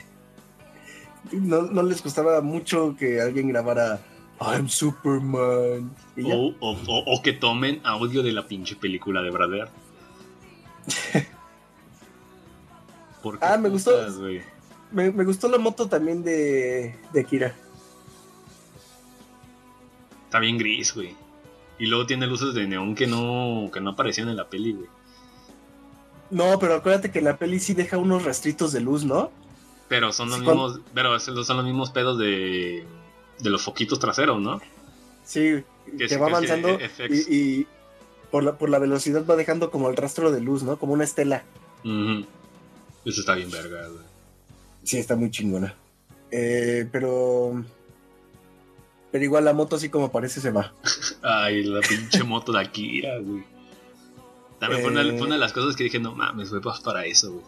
[1.31, 3.99] No, no les costaba mucho que alguien grabara
[4.39, 5.91] I'm Superman.
[6.23, 9.67] O, o- o- o que tomen audio de la pinche película de Brother.
[13.21, 13.91] ¿Por qué Ah, me gustó.
[14.19, 14.41] güey?
[14.91, 17.53] Me, me gustó la moto también de, de Akira.
[20.27, 21.15] Está bien gris, güey.
[21.79, 24.87] Y luego tiene luces de neón que no, que no aparecían en la peli, güey.
[26.29, 29.31] No, pero acuérdate que la peli sí deja unos rastritos de luz, ¿no?
[29.87, 32.83] Pero son los Sí, mismos, pero son los mismos pedos de,
[33.39, 34.59] de los foquitos traseros, ¿no?
[35.23, 35.63] Sí,
[35.97, 36.77] Que va avanzando
[37.09, 37.67] y, y
[38.31, 40.77] por, la, por la velocidad va dejando como el rastro de luz, ¿no?
[40.77, 41.43] Como una estela.
[41.85, 44.05] Eso está bien verga, güey.
[44.83, 45.75] Sí, está muy chingona.
[46.31, 47.63] Eh, pero...
[49.11, 50.73] Pero igual la moto así como parece se va.
[51.21, 53.43] Ay, la pinche moto de Akira, güey.
[54.59, 55.17] También fue, una, Eh.
[55.17, 57.45] fue una de las cosas que dije, no mames, pues para eso, güey.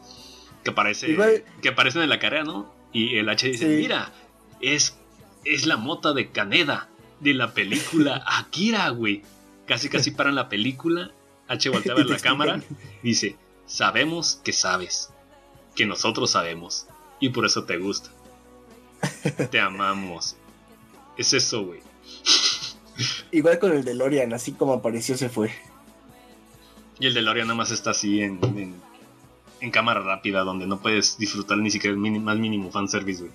[0.64, 2.72] Que aparece, Igual- que aparecen en la carrera, ¿no?
[2.94, 3.82] Y el H dice, Sí.
[3.82, 4.12] mira,
[4.62, 4.96] es,
[5.46, 6.88] es la moto de Kaneda
[7.20, 9.24] de la película Akira, güey.
[9.66, 11.12] Casi casi paran la película.
[11.48, 12.62] H voltea a ver la cámara.
[13.04, 15.10] Dice, sabemos que sabes.
[15.76, 16.88] Que nosotros sabemos.
[17.20, 18.10] Y por eso te gusta.
[19.52, 20.36] Te amamos.
[21.20, 21.82] Es eso, güey.
[23.32, 25.52] Igual con el DeLorean, así como apareció se fue.
[27.00, 28.76] Y el DeLorean nada más está así en, en,
[29.62, 33.34] en cámara rápida, donde no puedes disfrutar ni siquiera el mini- más mínimo fanservice, güey.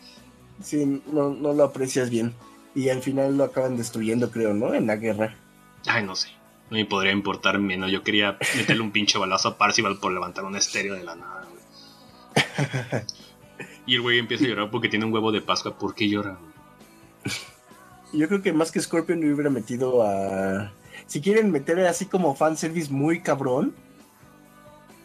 [0.63, 2.35] Sí, no, no lo aprecias bien.
[2.75, 4.75] Y al final lo acaban destruyendo, creo, ¿no?
[4.75, 5.37] En la guerra.
[5.87, 6.29] Ay, no sé.
[6.71, 7.91] No me podría importar menos.
[7.93, 11.47] Yo quería meterle un pinche balazo a Parcival por levantar un estéreo de la nada,
[11.51, 13.03] güey.
[13.87, 15.77] Y el güey empieza a llorar porque tiene un huevo de Pascua.
[15.79, 16.39] ¿Por qué llora?
[18.15, 20.73] Yo creo que más que Scorpion le hubiera metido a.
[21.07, 23.75] Si quieren meter así como fanservice muy cabrón,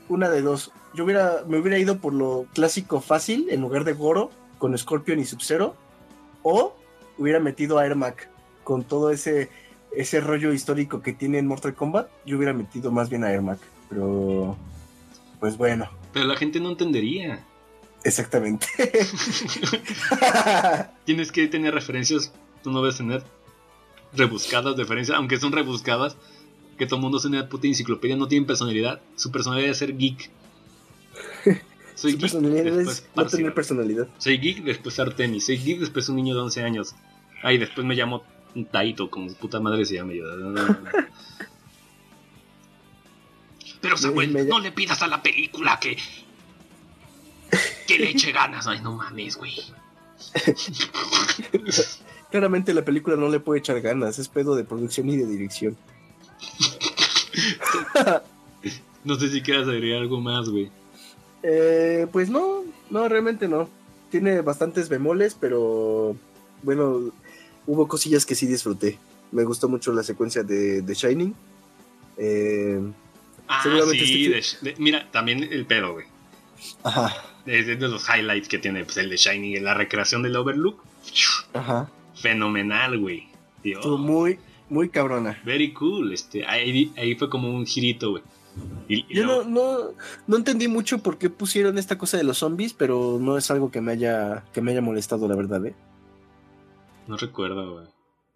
[0.08, 0.72] una de dos.
[0.94, 5.20] Yo hubiera, me hubiera ido por lo clásico fácil en lugar de Goro con Scorpion
[5.20, 5.76] y Sub-Zero.
[6.44, 6.76] O
[7.18, 8.30] hubiera metido a Ermac
[8.64, 9.50] con todo ese,
[9.96, 12.10] ese rollo histórico que tiene en Mortal Kombat.
[12.26, 13.60] Yo hubiera metido más bien a Ermac.
[13.90, 14.56] Pero.
[15.40, 17.46] Pues bueno, Pero la gente no entendería.
[18.04, 18.68] exactamente.
[21.06, 22.32] Tienes que tener referencias.
[22.64, 23.24] Tú no debes tener
[24.14, 26.16] rebuscadas referencias, aunque son rebuscadas.
[26.78, 29.02] Que todo el mundo es una puta enciclopedia, no tienen personalidad.
[29.18, 30.30] Su personalidad es ser geek.
[31.96, 34.08] Soy Su geek, personalidad después es no tener personalidad.
[34.18, 35.46] Soy geek, después Artemis.
[35.46, 36.96] Soy geek, después un niño de 11 años.
[37.44, 38.24] Ay, después me llamo
[38.72, 40.24] Taito, como puta madre se llama yo.
[43.82, 45.98] Pero Samuel, Me- me- no le pidas a la película que.
[47.88, 48.68] que le eche ganas.
[48.68, 49.54] Ay, no mames, güey.
[52.32, 55.78] Claramente la película no le puede echar ganas, es pedo de producción y de dirección.
[59.06, 60.70] No sé si quieras agregar algo más, güey.
[61.42, 63.70] Eh, pues no, no, realmente no.
[64.12, 66.18] Tiene bastantes bemoles, pero
[66.64, 67.12] bueno,
[67.66, 69.00] hubo cosillas que sí disfruté.
[69.32, 71.34] Me gustó mucho la secuencia de, de Shining.
[72.18, 72.82] Eh,
[73.48, 74.32] Ah, Seguramente sí.
[74.34, 76.06] este- de- de- mira, también el pedo, güey.
[76.84, 77.16] ajá,
[77.48, 80.84] Es de los highlights que tiene pues, el de Shining en la recreación del Overlook.
[81.54, 81.90] ajá.
[82.22, 83.28] Fenomenal, güey.
[83.64, 84.40] Estuvo muy,
[84.70, 85.40] muy cabrona.
[85.46, 86.14] Very cool.
[86.14, 88.24] Este, ahí, ahí fue como un girito, güey.
[88.88, 89.78] Y, y Yo no, no,
[90.28, 93.72] no entendí mucho por qué pusieron esta cosa de los zombies, pero no es algo
[93.72, 95.76] que me haya, que me haya molestado, la verdad, ¿eh?
[97.08, 97.86] no recuerdo, güey.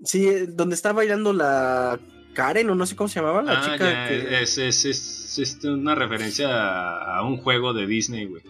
[0.03, 1.99] Sí, eh, donde está bailando la
[2.34, 4.41] Karen, o no sé cómo se llamaba, la Ah, chica ya, que...
[4.41, 8.41] es, es, es, es una referencia a, a un juego de Disney, güey.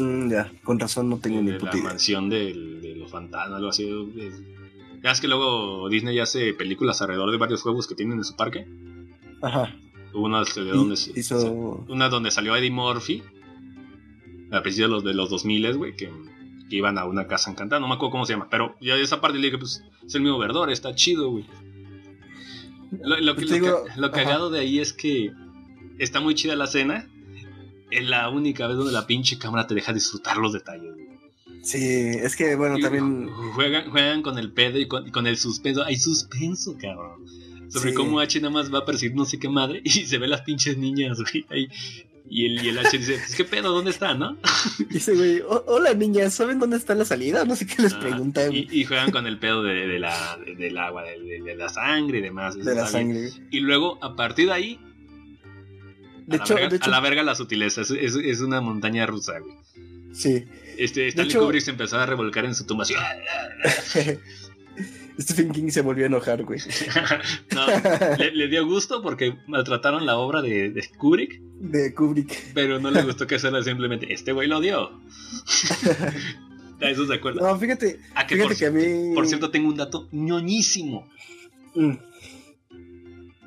[0.00, 1.84] Mm, ya, con razón no tengo ni la puta idea.
[1.84, 3.90] mansión del- de los fantasmas, algo así.
[5.02, 8.36] Ya es que luego Disney hace películas alrededor de varios juegos que tienen en su
[8.36, 8.66] parque.
[9.42, 9.74] Ajá.
[10.14, 11.84] Hubo una de donde, hizo...
[11.88, 13.22] una donde salió Eddie Murphy.
[14.52, 16.10] A principios de los, de los 2000 güey, que,
[16.68, 17.80] que iban a una casa encantada.
[17.80, 18.48] No me acuerdo cómo se llama.
[18.50, 21.46] Pero ya esa parte le dije, pues es el mismo verdor, está chido, güey.
[23.02, 25.32] Lo, lo Pues lo digo, cagado de ahí es que
[25.98, 27.08] está muy chida la escena.
[27.92, 31.12] Es la única vez donde la pinche cámara te deja disfrutar los detalles, güey.
[31.62, 33.28] Sí, es que bueno, Y también...
[33.54, 35.84] Juegan, juegan con el pedo y con, con el suspenso.
[35.84, 37.24] Hay suspenso, cabrón.
[37.68, 37.96] Sobre Sí.
[37.96, 40.40] cómo H nada más va a perseguir no sé qué madre y se ve las
[40.42, 41.46] pinches niñas, güey.
[41.50, 41.68] ahí.
[42.28, 44.38] Y el, y el H dice, pues qué pedo, ¿dónde está, no?
[44.90, 47.44] Dice, güey, "O- hola niñas, ¿saben dónde está la salida?
[47.44, 50.54] No sé qué les Ah, pregunta, y, juegan con el pedo de, de la, de-
[50.54, 52.56] del agua, de, de- de la sangre y demás.
[52.56, 52.86] de la bien.
[52.86, 53.20] sangre.
[53.28, 53.48] güey.
[53.50, 54.80] Y luego, a partir de ahí,
[56.26, 57.80] De a, la hecho, verga, de hecho, a la verga la sutileza.
[57.82, 59.56] Es, es- es una montaña rusa, güey.
[60.12, 60.44] sí.
[60.78, 62.94] Este, Stanley hecho- Kubrick se empezó a revolcar en su tumba así.
[65.20, 66.58] Stephen King se volvió a enojar, güey.
[67.54, 67.66] no,
[68.16, 71.38] le, le dio gusto porque maltrataron la obra de, de Kubrick.
[71.60, 72.52] De Kubrick.
[72.54, 74.90] Pero no le gustó que fuera simplemente, este güey lo dio.
[76.80, 77.42] Eso se acuerda.
[77.42, 79.14] No, fíjate, Ah, que fíjate por, que a mí.
[79.14, 81.06] por cierto, tengo un dato ñoñísimo.
[81.74, 81.92] Mm,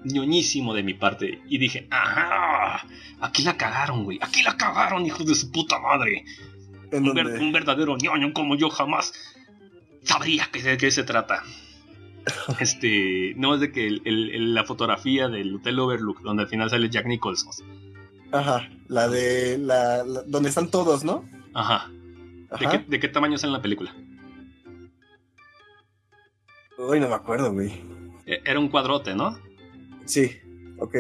[0.06, 1.42] ñoñísimo de mi parte.
[1.50, 2.86] Y dije, ajá,
[3.22, 4.20] aquí la cagaron, güey.
[4.22, 6.24] Aquí la cagaron, hijos de su puta madre.
[6.92, 7.40] ¿En Un, ver- dónde?
[7.42, 9.14] un verdadero ñoño como yo jamás
[10.04, 11.44] sabría que de qué se trata.
[12.60, 16.50] Este, no es de que el- el- el- la fotografía del Hotel Overlook, donde al
[16.50, 17.52] final sale Jack Nicholson.
[18.32, 19.58] Ajá, la de.
[19.60, 21.24] La, la- donde están todos, ¿no?
[21.54, 21.90] Ajá.
[22.60, 22.72] ¿De Ajá.
[22.72, 23.94] qué, de qué tamaño sale la película?
[26.78, 27.72] Uy, no me acuerdo, güey.
[28.26, 29.38] E- Era un cuadrote, ¿no?
[30.06, 30.32] Sí,
[30.80, 30.96] ok.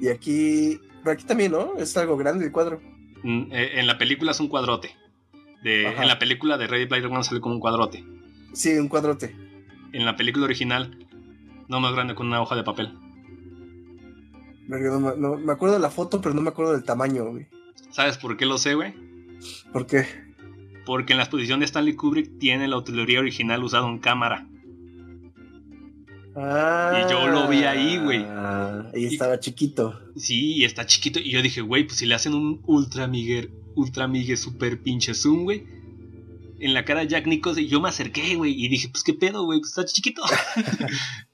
[0.00, 0.80] Y aquí.
[1.02, 1.76] Pero aquí también, ¿no?
[1.78, 2.80] Es algo grande el cuadro.
[3.22, 4.90] Mm, eh, En la película es un cuadrote.
[5.62, 8.04] De, en la película de Ready Player One sale como un cuadrote.
[8.52, 9.34] Sí, un cuadrote.
[9.92, 11.06] En la película original,
[11.68, 12.92] no más grande que una hoja de papel.
[14.68, 17.46] No, me- no- me acuerdo de la foto, pero no me acuerdo del tamaño, güey.
[17.90, 18.94] ¿Sabes por qué lo sé, güey?
[19.72, 20.06] ¿Por qué?
[20.84, 24.46] Porque en la exposición de Stanley Kubrick tiene la utilería original usada en cámara.
[26.40, 28.24] Ah, Y yo lo vi ahí, güey.
[28.94, 29.98] Y estaba chiquito.
[30.16, 31.18] Sí, y está chiquito.
[31.18, 35.14] Y yo dije, güey, pues si le hacen un ultra miguer, ultra migue super pinche
[35.14, 35.64] zoom, güey.
[36.60, 39.14] En la cara de Jack Nicholson, y yo me acerqué, güey, y dije, pues qué
[39.14, 40.22] pedo, güey, pues está chiquito.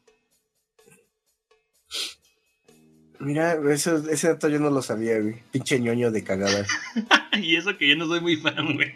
[3.24, 5.36] Mira, eso, ese dato yo no lo sabía, güey.
[5.50, 6.66] Pinche ñoño de cagada.
[7.40, 8.92] y eso que yo no soy muy fan, güey,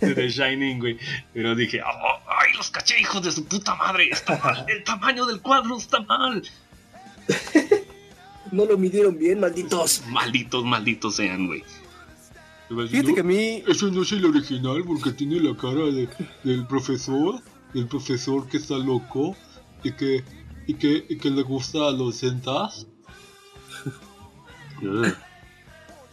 [0.00, 0.98] de The Shining, güey.
[1.32, 5.26] Pero dije, "Oh, ay, los caché, hijos de su puta madre, está mal, el tamaño
[5.26, 6.42] del cuadro está mal.
[8.52, 10.02] No lo midieron bien, malditos.
[10.08, 11.64] Malditos, malditos sean, güey.
[12.88, 13.62] Fíjate que a mí.
[13.66, 16.08] Ese no es el original porque tiene la cara de-
[16.44, 17.40] del profesor,
[17.74, 19.36] del profesor que está loco
[19.84, 20.24] y que,
[20.66, 22.86] y que, y que le gusta a los sentas.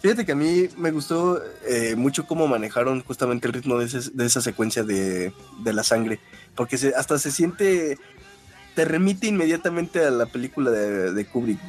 [0.02, 4.12] Fíjate que a mí me gustó eh, mucho cómo manejaron justamente el ritmo de, ese-
[4.14, 6.20] de esa secuencia de, de la sangre.
[6.56, 7.98] Porque se- hasta se siente.
[8.76, 11.60] Te remite inmediatamente a la película de, de Kubrick.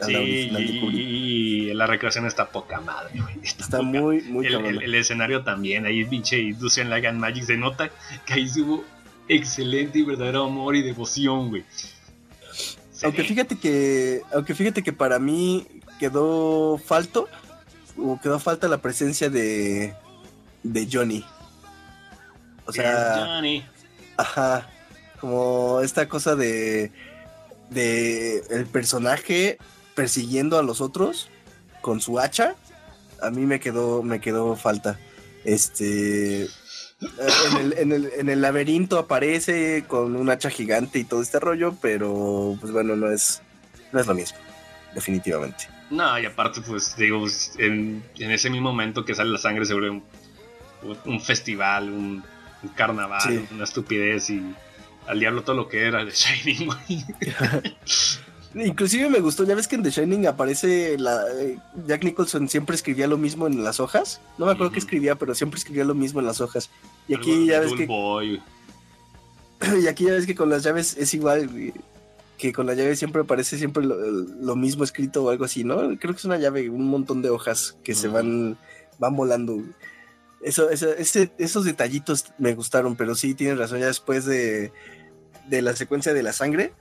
[0.00, 0.98] A Sí, la original de Kubrick.
[1.00, 3.34] y, la recreación está poca madre, güey.
[3.42, 7.18] Está, Está poca- muy, muy el, el- el escenario también, ahí pinche Industrial Light and
[7.20, 7.90] Magic se nota
[8.24, 8.82] que ahí hubo
[9.28, 11.64] excelente y verdadero amor y devoción, güey.
[13.02, 14.22] Aunque fíjate que.
[14.32, 15.66] Aunque fíjate que para mí
[15.98, 17.28] quedó falto.
[17.96, 19.94] O quedó falta la presencia de.
[20.62, 21.24] de Johnny.
[22.66, 23.26] O sea.
[23.26, 23.64] Johnny.
[24.16, 24.68] Ajá.
[25.20, 26.90] Como esta cosa de.
[27.70, 29.58] de el personaje
[29.94, 31.28] persiguiendo a los otros
[31.80, 32.56] con su hacha.
[33.22, 34.02] A mí me quedó.
[34.02, 34.98] me quedó falta.
[35.44, 36.48] Este.
[37.00, 41.38] En el, en, el, en el laberinto aparece con un hacha gigante y todo este
[41.38, 43.42] rollo, pero pues bueno, no es,
[43.92, 44.38] no es lo mismo,
[44.94, 45.68] definitivamente.
[45.94, 47.24] No, y aparte, pues, digo,
[47.58, 50.02] en, en ese mismo momento que sale la sangre se vuelve un,
[51.04, 52.22] un festival, un,
[52.62, 53.44] un carnaval, Sí.
[53.52, 54.42] una estupidez y
[55.06, 57.04] al diablo todo lo que era de Shining, güey.
[58.66, 61.58] Inclusive me gustó, ya ves que en The Shining aparece la eh,
[61.88, 64.20] Jack Nicholson siempre escribía lo mismo en las hojas.
[64.38, 64.86] No me acuerdo qué Ujú.
[64.86, 66.70] escribía, pero siempre escribía lo mismo en las hojas.
[67.08, 68.40] Y aquí ya ves que Boy.
[69.82, 71.50] y aquí ya ves que con las llaves es igual,
[72.38, 75.76] que con la llave siempre aparece siempre lo, lo mismo escrito o algo así, ¿no?
[75.98, 78.58] Creo que es una llave, un montón de hojas que se van
[78.98, 79.60] van volando.
[80.42, 84.72] Eso, eso- ese- esos detallitos me gustaron, pero sí tienes razón, ya después de,
[85.48, 86.72] de la secuencia de la sangre,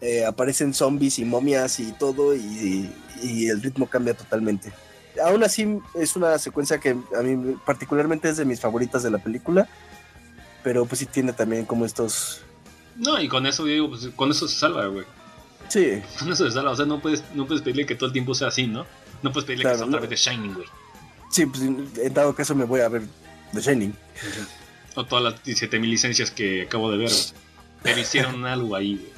[0.00, 2.90] eh, aparecen zombies y momias y todo, y,
[3.22, 4.72] y el ritmo cambia totalmente.
[5.24, 9.18] Aún así, es una secuencia que a mí particularmente es de mis favoritas de la
[9.18, 9.68] película,
[10.62, 12.42] pero pues sí tiene también como estos...
[12.98, 15.04] No, y con eso, digo, pues, con eso se salva, güey.
[15.68, 16.70] Sí, Con eso se salva.
[16.72, 18.86] O sea, no puedes, no puedes pedirle que todo el tiempo sea así, ¿no?
[19.22, 19.96] No puedes pedirle Claro, que sea no.
[19.96, 20.66] otra vez de Shining, güey.
[21.30, 23.02] sí, pues en dado caso me voy a ver
[23.52, 23.94] The Shining.
[24.94, 27.24] O todas las 17.000 licencias que acabo de ver, güey.
[27.82, 29.17] Pero hicieron algo ahí, güey.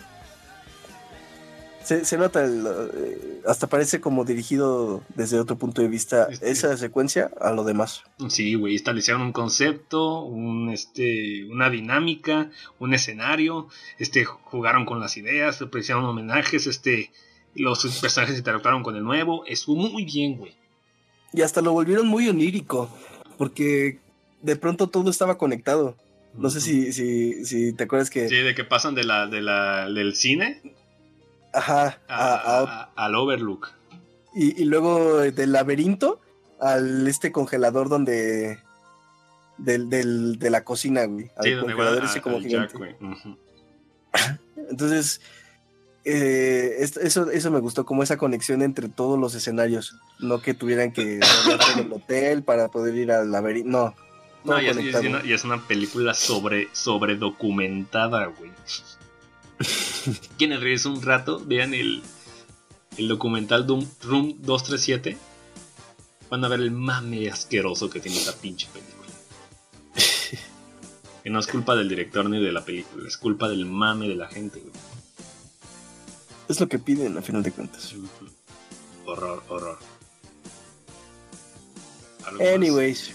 [1.90, 6.48] Se, se nota, el, eh, hasta parece como dirigido desde otro punto de vista Este-
[6.48, 8.04] esa secuencia a lo demás.
[8.28, 12.48] Sí, güey, establecieron un concepto, un, este, una dinámica,
[12.78, 13.66] un escenario,
[13.98, 17.10] este, jugaron con las ideas, le hicieron homenajes, este,
[17.56, 20.52] los personajes interactuaron con el nuevo, estuvo muy bien, güey.
[21.32, 22.88] Y hasta lo volvieron muy onírico,
[23.36, 23.98] porque
[24.42, 25.96] de pronto todo estaba conectado.
[26.34, 28.28] No sé si, si, si te acuerdas que...
[28.28, 30.62] Sí, de que pasan de la, de la, del cine
[31.52, 32.62] Ajá, a- a- a-
[32.94, 33.70] a- al Overlook.
[34.34, 36.20] y, y luego del laberinto
[36.60, 38.58] al este congelador donde...
[39.58, 41.30] Del, del, de la cocina, güey.
[41.36, 42.72] Al Sí, donde congelador ese como gigante.
[42.72, 42.94] Jack, güey.
[43.12, 43.36] Ujú.
[44.70, 45.20] Entonces,
[46.04, 49.96] eh, eso, eso me gustó, como esa conexión entre todos los escenarios.
[50.18, 53.70] No que tuvieran que todo el hotel para poder ir al laberinto.
[53.70, 53.94] No,
[54.44, 58.50] No, y es, y es una, y es una película sobre, sobre documentada, güey.
[60.38, 62.02] Quienes ríes un rato, vean el,
[62.96, 65.16] el documental Doom, Room 237.
[66.30, 69.08] Van a ver el mame asqueroso que tiene esta pinche película.
[71.22, 74.16] Que no es culpa del director ni de la película, es culpa del mame de
[74.16, 74.72] la gente, güey.
[76.48, 77.94] Es lo que piden, a final de cuentas.
[79.04, 79.78] Horror, horror.
[82.54, 83.12] Anyways,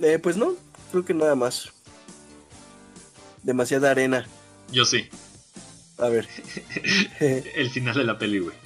[0.00, 0.54] eh, pues no,
[0.92, 1.72] creo que nada más.
[3.42, 4.26] Demasiada arena.
[4.70, 5.08] Yo sí.
[5.98, 6.28] A ver.
[7.20, 8.56] El final de la peli, güey.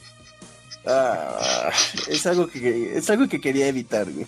[0.86, 1.70] Ah,
[2.08, 4.26] es algo que es algo que quería evitar, güey.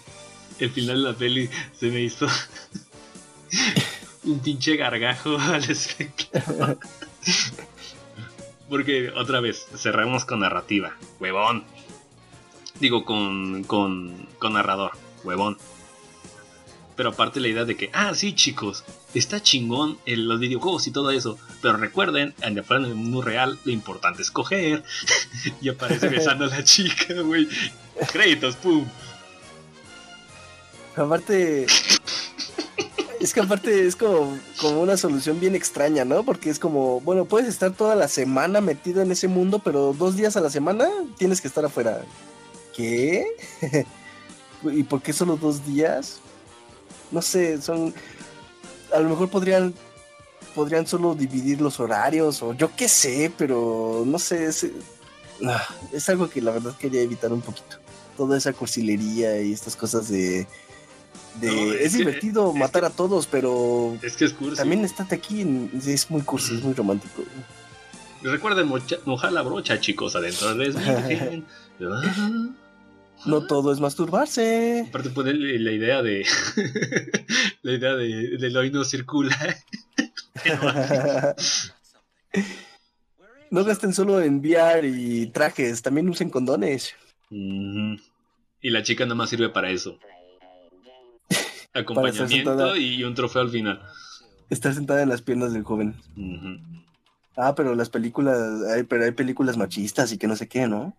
[0.59, 2.29] El final de la peli se me hizo
[4.25, 6.79] un pinche gargajo al espectador.
[8.69, 11.65] Porque otra vez, cerramos con narrativa, huevón.
[12.81, 15.59] Digo, con, con, con narrador, huevón.
[16.97, 18.85] Pero aparte la idea de que, ah, sí, chicos,
[19.19, 21.39] está chingón los videojuegos y todo eso.
[21.63, 24.83] Pero recuerden, en el mundo real, lo importante es coger.
[25.61, 27.49] y aparece besando a la chica, güey.
[28.13, 28.87] Créditos, pum.
[30.97, 31.67] Aparte,
[33.25, 36.25] es que aparte es como, como una solución bien extraña, ¿no?
[36.25, 40.15] Porque es como, bueno, puedes estar toda la semana metido en ese mundo, pero dos
[40.17, 42.03] días a la semana tienes que estar afuera.
[42.77, 43.27] ¿Qué?
[44.63, 46.21] ¿Y por qué solo dos días?
[47.11, 47.95] No sé, son...
[48.95, 49.75] A lo mejor podrían
[50.55, 54.67] podrían solo dividir los horarios o yo qué sé, pero no sé, es,
[55.45, 57.77] ah, es algo que la verdad quería evitar un poquito.
[58.17, 60.47] Toda esa cursilería y estas cosas de...
[61.41, 64.33] de No, es es, que- divertido es matar que- a todos, pero Es que es
[64.33, 64.57] cursi.
[64.59, 67.23] también estate aquí, en- es muy cursi, es muy romántico.
[68.23, 70.49] Recuerden mocha- mojar la brocha, chicos, adentro.
[71.83, 72.49] Ah.
[73.27, 74.87] No todo es masturbarse.
[74.89, 76.27] Aparte pone la idea de
[77.63, 79.37] la idea de del hoy no circula.
[83.51, 86.95] no gasten solo en VR y trajes, también usen condones.
[87.31, 89.99] Y la chica nada más sirve para eso.
[91.73, 93.81] Acompañamiento y un trofeo al final.
[94.51, 95.97] Estar sentada en las piernas del joven.
[97.37, 98.39] Ah, pero las películas,
[98.71, 100.97] hay, pero hay películas machistas y que no sé qué, ¿no?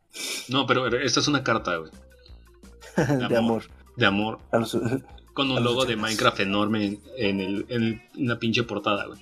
[0.50, 1.92] No, pero esta es una carta, güey.
[3.30, 3.64] de amor.
[3.96, 4.40] De amor.
[4.52, 4.78] Los-
[5.34, 5.96] Con un logo de.
[5.96, 9.20] Minecraft enorme en, en el, en la pinche portada, güey.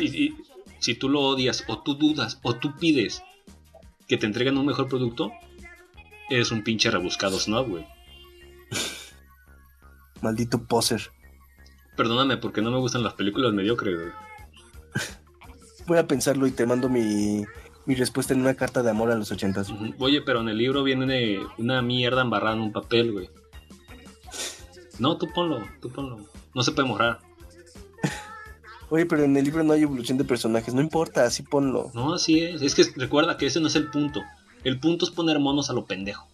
[0.00, 0.36] Y, y
[0.80, 3.22] si tú lo odias, o tú dudas, o tú pides
[4.08, 5.32] que te entreguen un mejor producto,
[6.30, 7.86] eres un pinche rebuscado snob, güey.
[10.22, 11.10] Maldito poser.
[11.96, 14.12] Perdóname porque no me gustan las películas mediocres, güey.
[15.86, 17.44] Voy a pensarlo y te mando mi,
[17.86, 19.72] mi respuesta en una carta de amor a los ochentas.
[19.98, 23.30] Oye, pero en el libro viene una mierda embarrada en un papel, güey.
[24.98, 26.18] No, tú ponlo, tú ponlo.
[26.54, 27.18] No se puede mojar.
[28.90, 31.90] Oye, pero en el libro no hay evolución de personajes, no importa, así ponlo.
[31.94, 32.62] No, así es.
[32.62, 34.22] Es que recuerda que ese no es el punto.
[34.62, 36.26] El punto es poner monos a lo pendejo.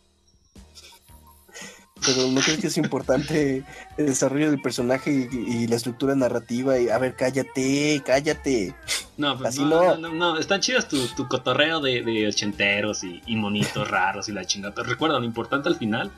[2.05, 3.64] Pero ¿no crees que es importante
[3.97, 6.78] el desarrollo del personaje y, y la estructura narrativa?
[6.78, 8.74] Y, a ver, cállate, cállate.
[9.16, 9.97] No, pues Así no, no.
[9.97, 14.32] no, no, Están chidas tu, tu cotorreo de, de ochenteros y, y monitos raros y
[14.32, 14.74] la chingada.
[14.74, 16.10] Pero recuerda, lo importante al final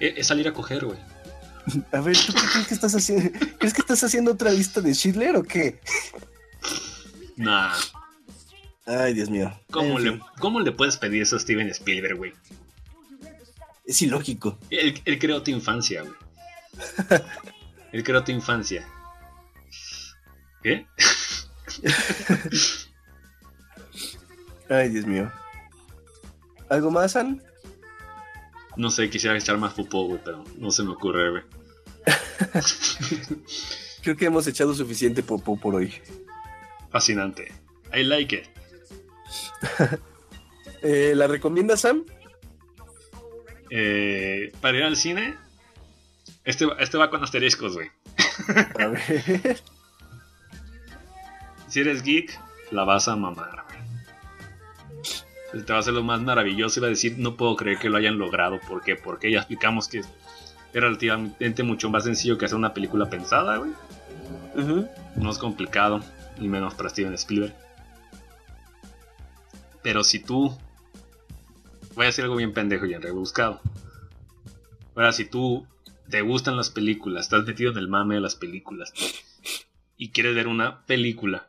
[0.00, 0.98] es, es salir a coger, güey.
[1.92, 3.30] A ver, ¿tú qué crees que estás haciendo?
[3.58, 5.80] ¿Crees que estás haciendo otra lista de Schindler o qué?
[7.36, 7.72] Nah.
[8.86, 9.50] Ay, Dios mío.
[9.70, 12.32] ¿Cómo, En le, fin, ¿Cómo le puedes pedir eso a Steven Spielberg, güey?
[13.84, 14.58] Es ilógico.
[14.70, 16.14] Él, él creó tu infancia, güey.
[17.92, 18.84] Él creó tu infancia.
[20.62, 20.86] ¿Qué?
[24.68, 25.30] Ay, Dios mío.
[26.68, 27.40] ¿Algo más, San?
[28.76, 31.42] No sé, quisiera echar más fútbol, güey, pero no se me ocurre, güey.
[34.02, 35.94] Creo que hemos echado suficiente popó por hoy.
[36.90, 37.52] Fascinante.
[37.94, 38.46] I like it.
[40.86, 42.04] Eh, ¿La recomienda Sam?
[43.76, 45.34] Eh, para ir al cine,
[46.44, 47.90] este, va- este va con asteriscos, güey.
[48.78, 49.60] A ver.
[51.68, 52.38] Si eres geek,
[52.70, 55.64] la vas a mamar, güey.
[55.64, 57.88] Te va a ser lo más maravilloso y va a decir, no puedo creer que
[57.88, 58.60] lo hayan logrado.
[58.68, 58.94] ¿Por qué?
[58.94, 60.08] Porque ya explicamos que es
[60.72, 63.72] relativamente mucho más sencillo que hacer una película pensada, güey.
[64.54, 64.88] Ujú.
[65.16, 66.00] No es complicado,
[66.38, 67.54] ni menos para Steven Spielberg.
[69.82, 70.56] Pero si tú.
[71.94, 73.60] Voy a decir algo bien pendejo y rebuscado.
[74.96, 75.66] Ahora, si tú
[76.10, 78.92] te gustan las películas, estás metido en el mame de las películas
[79.96, 81.48] y quieres ver una película,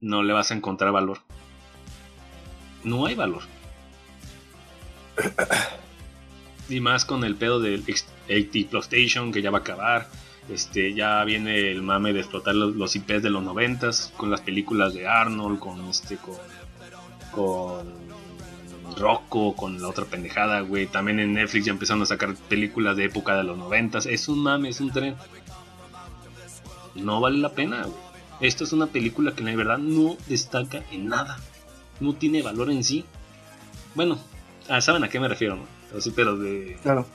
[0.00, 1.20] no le vas a encontrar valor.
[2.84, 3.42] No hay valor.
[6.68, 7.84] Y más con el pedo del
[8.26, 10.10] Exploitation que ya va a acabar.
[10.48, 14.40] Este, ya viene el mame de explotar los, los IPs de los noventas con las
[14.40, 16.34] películas de Arnold, con este, con,
[17.30, 18.05] con
[18.96, 20.86] Rocco, con la otra pendejada, güey.
[20.86, 24.06] También en Netflix ya empezaron a sacar películas de época de los noventas.
[24.06, 25.16] Es un mame, es un tren.
[26.94, 28.06] No vale la pena, güey.
[28.40, 31.38] Esto es una película que la verdad no destaca en nada.
[32.00, 33.04] No tiene valor en sí.
[33.94, 34.18] Bueno,
[34.68, 36.00] ah, saben a qué me refiero, ¿no?
[36.00, 36.78] Sí, pero de.
[36.82, 37.06] Claro.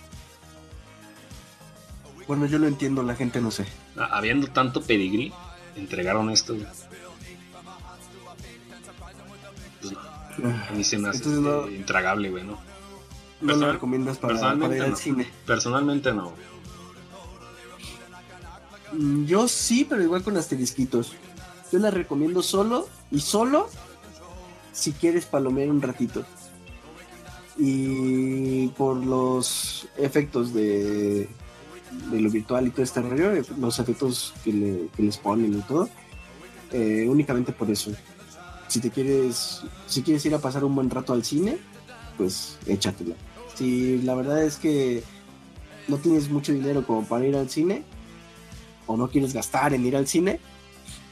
[2.27, 3.65] Bueno, yo lo entiendo, la gente no sé.
[3.97, 5.31] Ah, habiendo tanto pedigrí,
[5.75, 6.55] entregaron esto.
[6.55, 6.65] güey.
[10.69, 12.57] A mí se me hace no- este, intragable, güey, ¿no?
[13.41, 15.27] No lo recomiendas para, personalmente para ir al cine.
[15.47, 16.31] Personalmente no.
[18.93, 21.13] Mm, Yo sí, pero igual con asterisquitos.
[21.71, 23.69] Yo la recomiendo solo y solo
[24.73, 26.25] si quieres palomear un ratito.
[27.57, 31.27] Y por los efectos de,
[32.11, 35.61] de lo virtual y todo este rollo, los efectos que, le- que les ponen y
[35.61, 35.89] todo,
[36.71, 37.91] eh, únicamente por eso.
[38.71, 41.57] Si te quieres, si quieres ir a pasar un buen rato al cine,
[42.17, 43.15] pues échatela.
[43.55, 45.03] Si la verdad es que
[45.89, 47.83] no tienes mucho dinero como para ir al cine,
[48.87, 50.39] o no quieres gastar en ir al cine,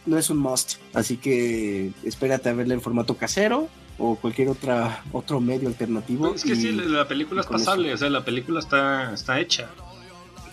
[0.06, 0.76] no es un must.
[0.94, 3.68] Así que espérate a verla en formato casero
[3.98, 6.34] o cualquier otra otro medio alternativo.
[6.34, 7.95] Es que y- sí, la película es pasable, eso.
[7.95, 9.69] o sea, la película está, está hecha.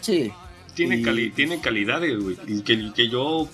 [0.01, 0.33] Sí,
[0.75, 2.37] Tiene, Y- cali- tiene calidades, güey.
[2.63, 3.49] Que, que yo,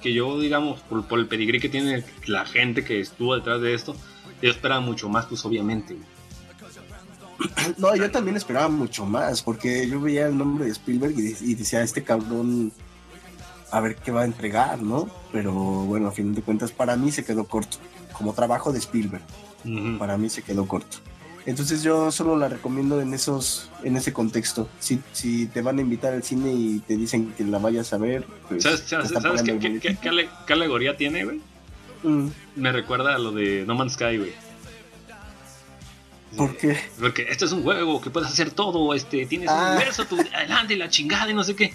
[0.00, 3.74] que yo, digamos, por, por el pedigrí que tiene la gente que estuvo detrás de
[3.74, 3.94] esto,
[4.42, 5.96] yo esperaba mucho más, pues obviamente,
[7.78, 11.36] no, yo también esperaba mucho más, porque yo veía el nombre de Spielberg y, de-
[11.40, 12.72] y decía, este cabrón,
[13.70, 15.08] a ver qué va a entregar, ¿no?
[15.32, 17.78] Pero bueno, a fin de cuentas, para mí se quedó corto.
[18.12, 19.22] Como trabajo de Spielberg,
[19.98, 20.98] para mí se quedó corto.
[21.46, 24.68] Entonces yo solo la recomiendo en esos, en ese contexto.
[24.78, 27.98] Si, si te van a invitar al cine y te dicen que la vayas a
[27.98, 28.82] ver, pues ¿Sabes,
[29.42, 31.40] qué, qué- qué- qué ale- qué alegoría tiene, güey?
[32.02, 34.32] Mm, Me recuerda a lo de No Man's Sky, güey.
[36.36, 36.78] ¿Por qué?
[37.00, 39.72] Porque esto es un juego que puedes hacer todo, este, tienes un Ah.
[39.74, 41.72] universo, tu, adelante, la chingada y no sé qué.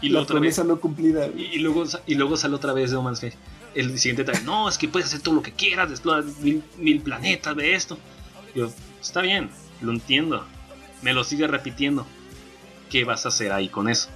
[0.00, 1.26] Y La la otra vez, no cumplida.
[1.36, 3.32] y, y luego, y luego sale otra vez No Man's Sky.
[3.74, 7.00] El siguiente trae, no, es que puedes hacer todo lo que quieras, explorar mil, mil
[7.00, 7.98] planetas de esto.
[8.54, 8.70] Yo,
[9.02, 9.50] está bien,
[9.82, 10.46] lo entiendo.
[11.02, 12.06] Me lo sigue repitiendo.
[12.90, 14.08] ¿Qué vas a hacer ahí con eso?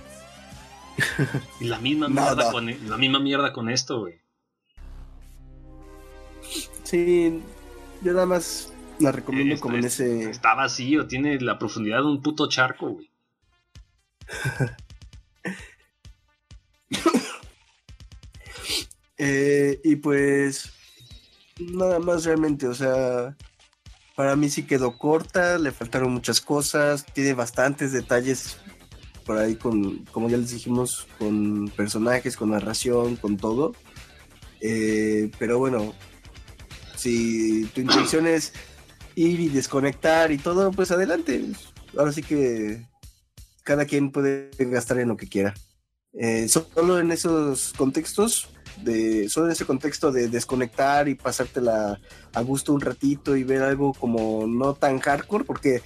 [1.60, 4.14] Y la misma mierda con, e, la misma mierda con esto, güey.
[6.84, 7.42] Sí,
[8.02, 10.30] yo nada más la recomiendo Está- como en ese...
[10.30, 13.10] Está vacío, tiene la profundidad de un puto charco, güey.
[19.18, 20.70] Eh, y pues
[21.58, 23.34] nada más realmente, o sea,
[24.16, 28.56] para mí sí quedó corta, le faltaron muchas cosas, tiene bastantes detalles
[29.26, 33.74] por ahí con, como ya les dijimos, con personajes, con narración, con todo.
[34.60, 35.93] Eh, pero bueno,
[36.97, 38.52] si tu intención es
[39.16, 41.44] ir y desconectar y todo, pues adelante.
[41.98, 42.86] Ahora sí que
[43.64, 45.55] cada quien puede gastar en lo que quiera.
[46.14, 48.48] Eh, solo en esos contextos,
[48.82, 52.00] de, solo en ese contexto de desconectar y pasártela
[52.34, 55.82] a gusto un ratito y ver algo como no tan hardcore, porque,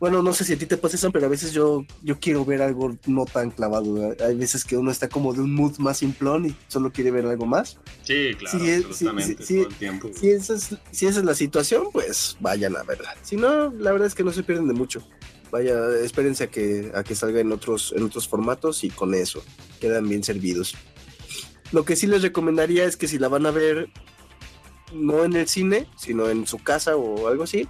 [0.00, 2.44] bueno, no sé si a ti te pasa eso, pero a veces yo, yo quiero
[2.44, 4.14] ver algo no tan clavado.
[4.26, 7.26] Hay veces que uno está como de un mood más simplón y solo quiere ver
[7.26, 7.78] algo más.
[8.02, 10.10] Sí, claro, Sí, es- absolutamente, sí, sí, todo el tiempo.
[10.18, 13.14] Si esa, es, si esa es la situación, pues vayan a verla.
[13.22, 15.06] Si no, la verdad es que no se pierden de mucho.
[15.50, 19.40] Vaya, espérense a que, a que salga en otros, en otros formatos y con eso
[19.80, 20.74] quedan bien servidos.
[21.74, 23.88] Lo que sí les recomendaría es que si la van a ver
[24.92, 27.66] no en el cine, sino en su casa o algo así,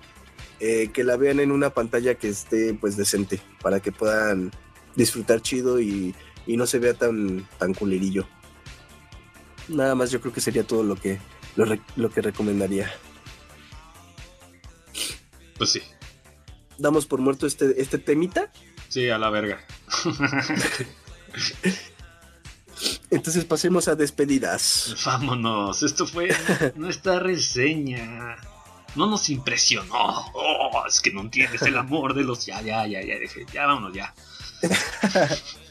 [0.61, 4.51] eh, que la vean en una pantalla que esté pues decente para que puedan
[4.95, 6.15] disfrutar chido y,
[6.47, 8.29] y no se vea tan, tan culerillo.
[9.69, 11.19] Nada más yo creo que sería todo lo que,
[11.57, 11.65] lo,
[11.97, 12.93] lo que recomendaría.
[15.57, 15.81] Pues sí,
[16.77, 18.53] Damos por muerto este, este temita.
[18.91, 19.65] sí, a la verga.
[23.11, 24.97] Entonces pasemos a despedidas.
[25.05, 26.29] Vámonos, esto fue
[26.77, 28.37] nuestra reseña.
[28.97, 30.27] No nos impresionó.
[30.35, 32.47] Oh, es que no entiendes el amor de los.
[32.47, 33.45] Ya, ya, ya, ya, dejé.
[33.53, 34.15] Ya, vámonos, ya.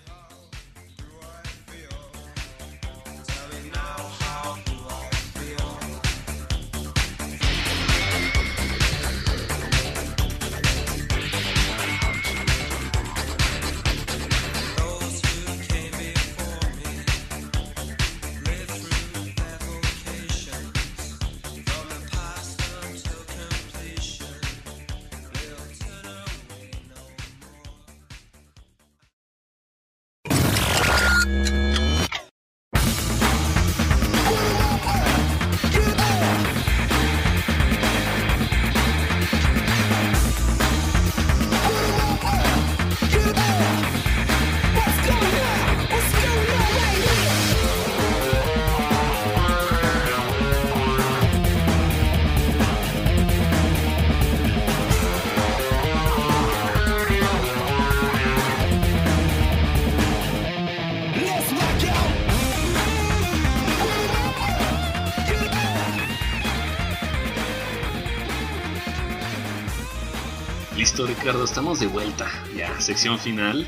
[71.74, 72.30] estamos de vuelta.
[72.56, 73.66] Ya, sección final.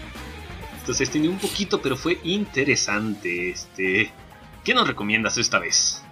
[0.80, 3.50] Entonces extendió un poquito, pero fue interesante.
[3.50, 4.12] Este,
[4.64, 6.04] ¿qué nos recomiendas esta vez?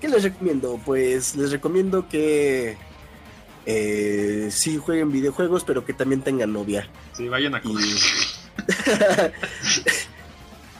[0.00, 0.78] ¿Qué les recomiendo?
[0.84, 2.76] Pues les recomiendo que
[3.66, 6.88] eh, sí jueguen videojuegos, pero que también tengan novia.
[7.12, 7.84] Sí, vayan a comer.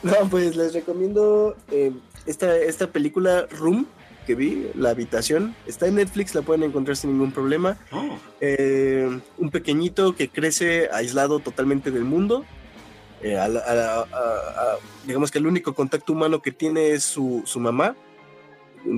[0.03, 1.93] no, pues les recomiendo eh,
[2.27, 3.87] esta, esta película Room
[4.31, 5.57] que vi, La Habitación.
[5.67, 7.77] Está en Netflix, la pueden encontrar sin ningún problema.
[7.91, 8.17] Oh.
[8.41, 12.45] Eh, un pequeñito que crece aislado totalmente del mundo.
[13.23, 17.59] Eh, a a- a- digamos que el único contacto humano que tiene es su, su
[17.59, 17.97] mamá.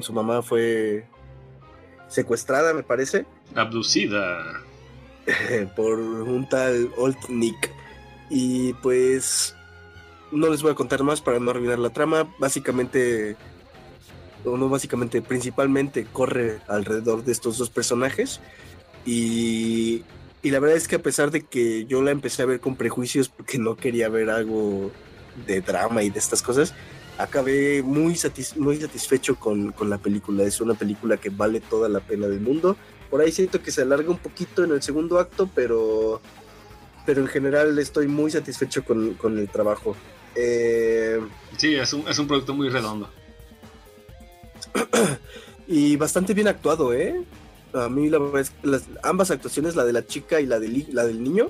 [0.02, 1.06] Su mamá fue
[2.08, 4.38] secuestrada, me parece, Abducida.
[5.76, 7.70] por un tal Old Nick.
[8.28, 9.56] Y pues
[10.30, 12.30] no les voy a contar más para no arruinar la trama.
[12.38, 13.36] Básicamente,
[14.44, 18.40] o no básicamente, principalmente corre alrededor de estos dos personajes.
[19.04, 20.02] Y,
[20.42, 22.76] y la verdad es que a pesar de que yo la empecé a ver con
[22.76, 24.90] prejuicios porque no quería ver algo
[25.46, 26.74] de drama y de estas cosas,
[27.18, 30.44] acabé muy, satis- muy satisfecho con, con la película.
[30.44, 32.76] Es una película que vale toda la pena del mundo.
[33.10, 36.20] Por ahí siento que se alarga un poquito en el segundo acto, pero,
[37.04, 39.94] pero en general estoy muy satisfecho con, con el trabajo.
[40.34, 41.20] Eh,
[41.58, 43.10] Sí, es un, es un producto muy redondo.
[45.68, 47.22] y bastante bien actuado, ¿eh?
[47.74, 50.58] A mí la verdad es que las- ambas actuaciones, la de la chica y la
[50.60, 51.48] del, hi- la del niño,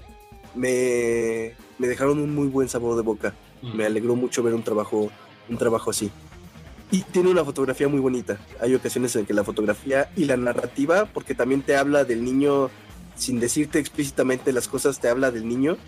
[0.55, 3.35] me, me dejaron un muy buen sabor de boca.
[3.63, 3.77] Mm.
[3.77, 5.11] Me alegró mucho ver un trabajo,
[5.49, 6.11] un trabajo así.
[6.91, 8.39] Y tiene una fotografía muy bonita.
[8.61, 12.71] Hay ocasiones en que la fotografía y la narrativa, porque también te habla del niño,
[13.17, 15.79] sin decirte explícitamente las cosas, te habla del niño.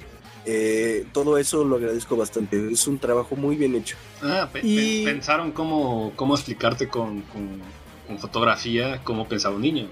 [0.47, 2.73] Eh, todo eso lo agradezco bastante.
[2.73, 3.97] Es un trabajo muy bien hecho.
[4.23, 7.61] Ah, pe- Y- pe- pensaron cómo, cómo explicarte con, con-
[8.07, 9.89] con fotografía cómo pensaba un niño.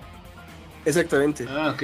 [0.84, 1.46] Exactamente.
[1.48, 1.82] Ah, ok.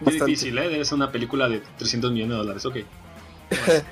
[0.00, 0.26] Bastante.
[0.26, 0.80] difícil, ¿eh?
[0.80, 2.76] Es una película de 300 millones de dólares, ok.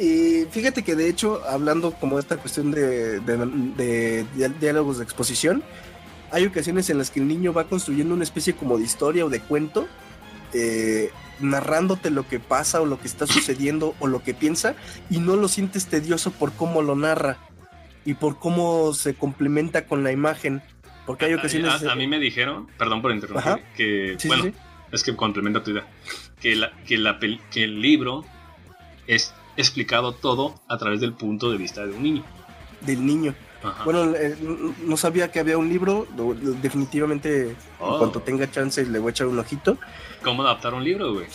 [0.00, 3.36] Y fíjate que de hecho, hablando como de esta cuestión de, de-
[3.76, 5.62] de di- diálogos de exposición,
[6.30, 9.28] hay ocasiones en las que el niño va construyendo una especie como de historia o
[9.28, 9.88] de cuento,
[10.54, 11.10] eh,
[11.40, 14.74] narrándote lo que pasa o lo que está sucediendo o lo que piensa,
[15.10, 17.38] y no lo sientes tedioso por cómo lo narra
[18.04, 20.62] y por cómo se complementa con la imagen.
[21.06, 21.82] Porque hay A- ocasiones...
[21.84, 23.60] A, a mí me dijeron, perdón por interrumpir, Ajá.
[23.76, 24.52] que, Sí, bueno, sí.
[24.92, 25.86] es que complementa tu idea,
[26.40, 28.24] que, la, que, la que el libro
[29.06, 32.24] es explicado todo a través del punto de vista de un niño.
[32.82, 33.34] del niño.
[33.62, 33.84] Ajá.
[33.84, 34.36] Bueno, eh,
[34.84, 36.06] no sabía que había un libro,
[36.62, 37.92] definitivamente Oh.
[37.92, 39.78] en cuanto tenga chance le voy a echar un ojito.
[40.22, 41.26] ¿Cómo adaptar un libro, güey?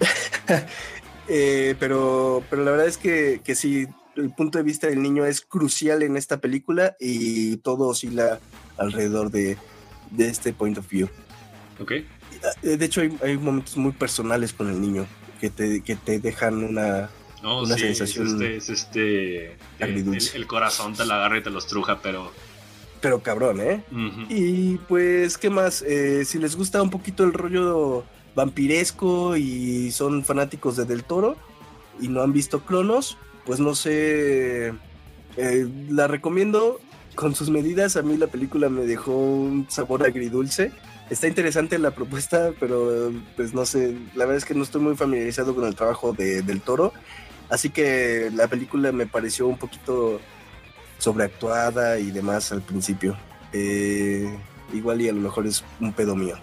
[1.28, 3.86] Eh, pero, pero la verdad es que, que sí,
[4.16, 8.40] el punto de vista del niño es crucial en esta película y todo oscila
[8.76, 9.56] alrededor de,
[10.10, 11.08] de este point of view.
[11.80, 11.92] ¿Ok?
[11.92, 12.06] Eh,
[12.76, 15.06] De hecho, hay, hay momentos muy personales con el niño
[15.40, 17.08] que te, que te dejan una...
[17.42, 21.50] No, Una sí, sensación es este, es este el, corazón te la agarra y te
[21.50, 22.30] los truja, pero...
[23.00, 23.82] Pero cabrón, ¿eh?
[24.28, 25.82] Y pues, ¿qué más?
[25.82, 28.04] Eh, si les gusta un poquito el rollo
[28.36, 31.36] vampiresco y son fanáticos de Del Toro
[32.00, 34.68] y no han visto Cronos, pues no sé,
[35.36, 36.80] eh, la recomiendo
[37.16, 37.96] con sus medidas.
[37.96, 40.70] A mí la película me dejó un sabor agridulce.
[41.10, 44.96] Está interesante la propuesta, pero pues no sé, la verdad es que no estoy muy
[44.96, 46.92] familiarizado con el trabajo de Del Toro.
[47.52, 50.20] Así que la película me pareció un poquito
[50.98, 53.16] sobreactuada y demás al principio.
[53.52, 54.34] Eh,
[54.72, 56.36] igual y a lo mejor es un pedo mío.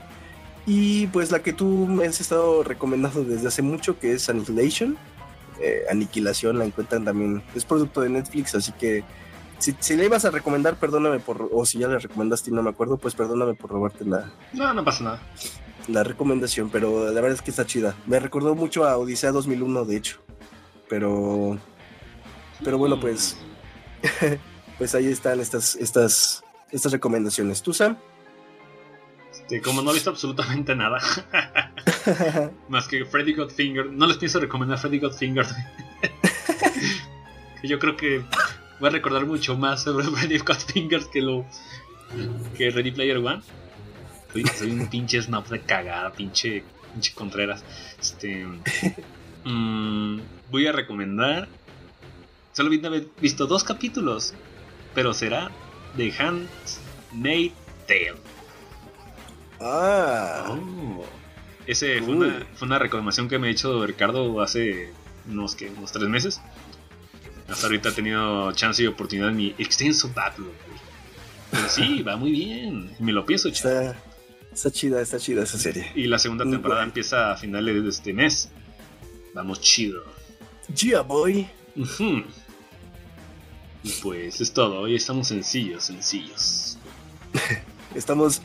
[0.66, 4.98] Y pues la que tú me has estado recomendando desde hace mucho, que es Annihilation.
[5.62, 7.42] eh, Aniquilación, la encuentran también.
[7.56, 9.04] Es producto de Netflix, así que
[9.58, 12.62] si, si le ibas a recomendar, perdóname por, o si ya le recomendaste y no
[12.62, 15.22] me acuerdo, pues perdóname por robarte la, No, no pasa nada.
[15.88, 17.96] la recomendación, pero la verdad es que está chida.
[18.06, 20.20] Me recordó mucho a Odisea 2001, de hecho.
[20.90, 21.58] Pero,
[22.64, 23.38] pero bueno, pues,
[24.78, 27.62] pues ahí están estas, estas, estas recomendaciones.
[27.62, 27.98] ¿Tú, Sam?
[29.32, 31.00] Este, como no he visto absolutamente nada,
[32.70, 35.00] más que Freddy Got Fingered, no les pienso recomendar Freddy.
[35.00, 35.10] Que
[37.68, 38.24] Yo creo que
[38.80, 41.46] voy a recordar mucho más sobre Freddy Got Fingered que lo
[42.58, 43.42] que Ready Player One.
[44.34, 46.64] Soy, soy un pinche snob de cagada, pinche,
[46.94, 47.64] pinche Contreras.
[48.00, 48.48] Este,
[49.44, 50.20] mm,
[50.52, 51.48] voy a recomendar.
[52.54, 54.34] Solo haber visto dos capítulos,
[54.94, 55.50] pero será
[55.96, 57.54] The Handmaid's
[57.88, 58.16] Tale.
[59.60, 61.06] ah, Oh.
[61.66, 64.92] Ese fue una, fue una recomendación que me ha hecho Ricardo hace
[65.30, 65.70] unos, ¿qué?
[65.70, 66.42] unos tres meses.
[67.48, 70.52] Hasta ahorita he tenido chance y oportunidad en mi extenso backlog.
[71.52, 72.92] Pero sí, va muy bien.
[73.00, 73.86] Me lo pienso, chaval.
[73.88, 74.10] está,
[74.52, 75.92] Está chida, está chida esa serie.
[75.96, 78.50] Y la segunda temporada empieza a finales de este mes.
[79.40, 80.04] Vamos chido.
[80.76, 81.48] Yeah, boy.
[83.84, 84.82] Y pues es todo.
[84.82, 86.78] Hoy estamos sencillos, sencillos.
[87.96, 88.42] Estamos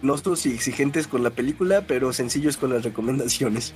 [0.00, 3.74] nosotros y exigentes con la película, pero sencillos con las recomendaciones.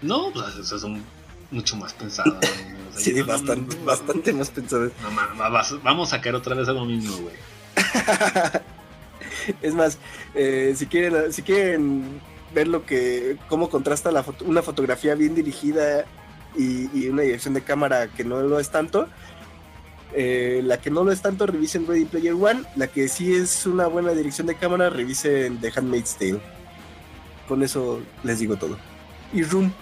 [0.00, 1.04] No, pues eso son
[1.50, 2.32] mucho más pensadas.
[2.38, 4.86] O sea, Sí, no- bastante, no- bastante más pensado.
[5.02, 7.34] no, vamos a caer otra vez a lo mismo, güey.
[9.60, 9.98] es más,
[10.34, 12.18] eh, si quieren, si quieren
[12.54, 16.04] ver lo que, cómo contrasta la foto- una fotografía bien dirigida
[16.56, 19.08] y, y una dirección de cámara que no lo es tanto,
[20.14, 22.62] eh, la que no lo es tanto, revisen Ready Player One.
[22.76, 26.40] La que sí es una buena dirección de cámara, revisen The Handmaid's Tale.
[27.46, 28.78] Con eso les digo todo.
[29.32, 29.72] Y Room,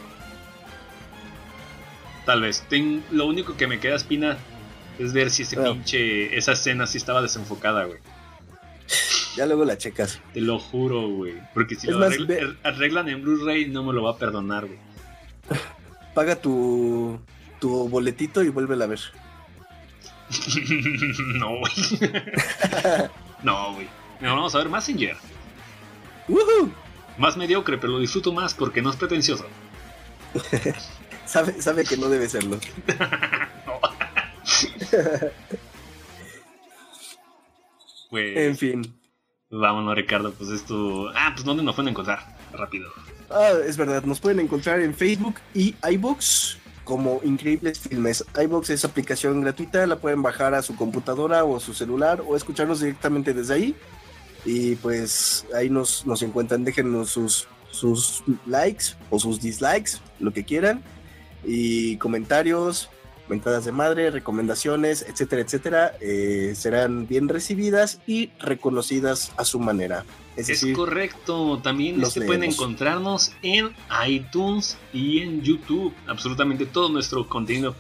[2.25, 2.65] Tal vez.
[2.69, 4.37] Ten- lo único que me queda espina
[4.99, 5.65] es ver si ese Ah.
[5.73, 6.37] pinche.
[6.37, 7.99] Esa escena sí estaba desenfocada, güey.
[9.37, 10.21] Ya luego la checas.
[10.33, 11.35] Te lo juro, güey.
[11.55, 14.13] Porque si Es lo más, arregl- ve- ar- arreglan en Blu-ray, no me lo va
[14.13, 14.79] a perdonar, güey.
[16.15, 17.21] Paga tu,
[17.61, 19.01] tu boletito y vuélvela a ver.
[21.39, 21.73] no, güey.
[23.43, 23.89] no, güey.
[24.21, 25.17] Mira, Vamos a ver Messenger.
[26.29, 26.71] ¡Woohoo!
[27.19, 29.47] Más mediocre, pero lo disfruto más porque no es pretencioso.
[31.25, 32.59] Sabe, sabe que no debe serlo.
[33.67, 33.81] No.
[38.11, 38.37] Pues.
[38.37, 38.95] En fin.
[39.51, 40.33] Vámonos, Ricardo.
[40.33, 41.11] Pues esto.
[41.15, 42.37] Ah, pues ¿dónde nos pueden encontrar?
[42.53, 42.91] Rápido.
[43.31, 48.25] Ah, es verdad, nos pueden encontrar en Facebook y iBox como Increíbles Filmes.
[48.41, 52.37] iBox es aplicación gratuita, la pueden bajar a su computadora o a su celular o
[52.37, 53.77] escucharnos directamente desde ahí.
[54.45, 60.45] Y pues ahí nos, nos encuentran, déjenos sus, sus likes o sus dislikes, lo que
[60.45, 60.83] quieran,
[61.45, 62.89] y comentarios,
[63.29, 70.05] mentadas de madre, recomendaciones, etcétera, etcétera, eh, serán bien recibidas y reconocidas a su manera.
[70.37, 71.61] Es Es decir, correcto.
[71.63, 73.75] También los este, pueden encontrarnos en
[74.07, 75.95] iTunes y en YouTube.
[76.07, 77.75] Absolutamente todo nuestro contenido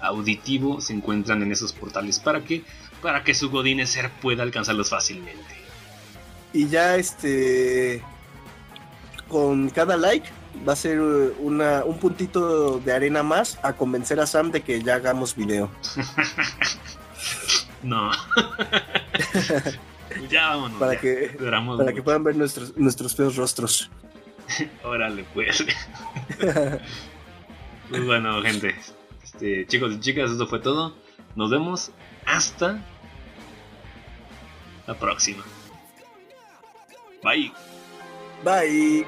[0.00, 2.64] auditivo se encuentran en esos portales para que
[3.00, 5.56] para que su Godineser pueda alcanzarlos fácilmente.
[6.52, 8.02] Y ya este.
[9.28, 10.28] Con cada like
[10.66, 14.62] va a ser eh, una, un puntito de arena más a convencer a Sam de
[14.62, 15.70] que ya hagamos video.
[17.82, 18.12] No.
[20.30, 20.78] ya vámonos.
[20.78, 21.00] Para ya.
[21.00, 21.36] que,
[21.76, 23.90] para que puedan ver nuestros, nuestros feos rostros.
[24.84, 25.64] Órale, pues.
[27.88, 28.74] pues bueno, gente.
[29.22, 30.94] Este, chicos y chicas, esto fue todo.
[31.34, 31.90] Nos vemos
[32.26, 32.78] hasta
[34.86, 35.42] la próxima.
[37.22, 37.52] Bye.
[38.44, 39.06] Bye.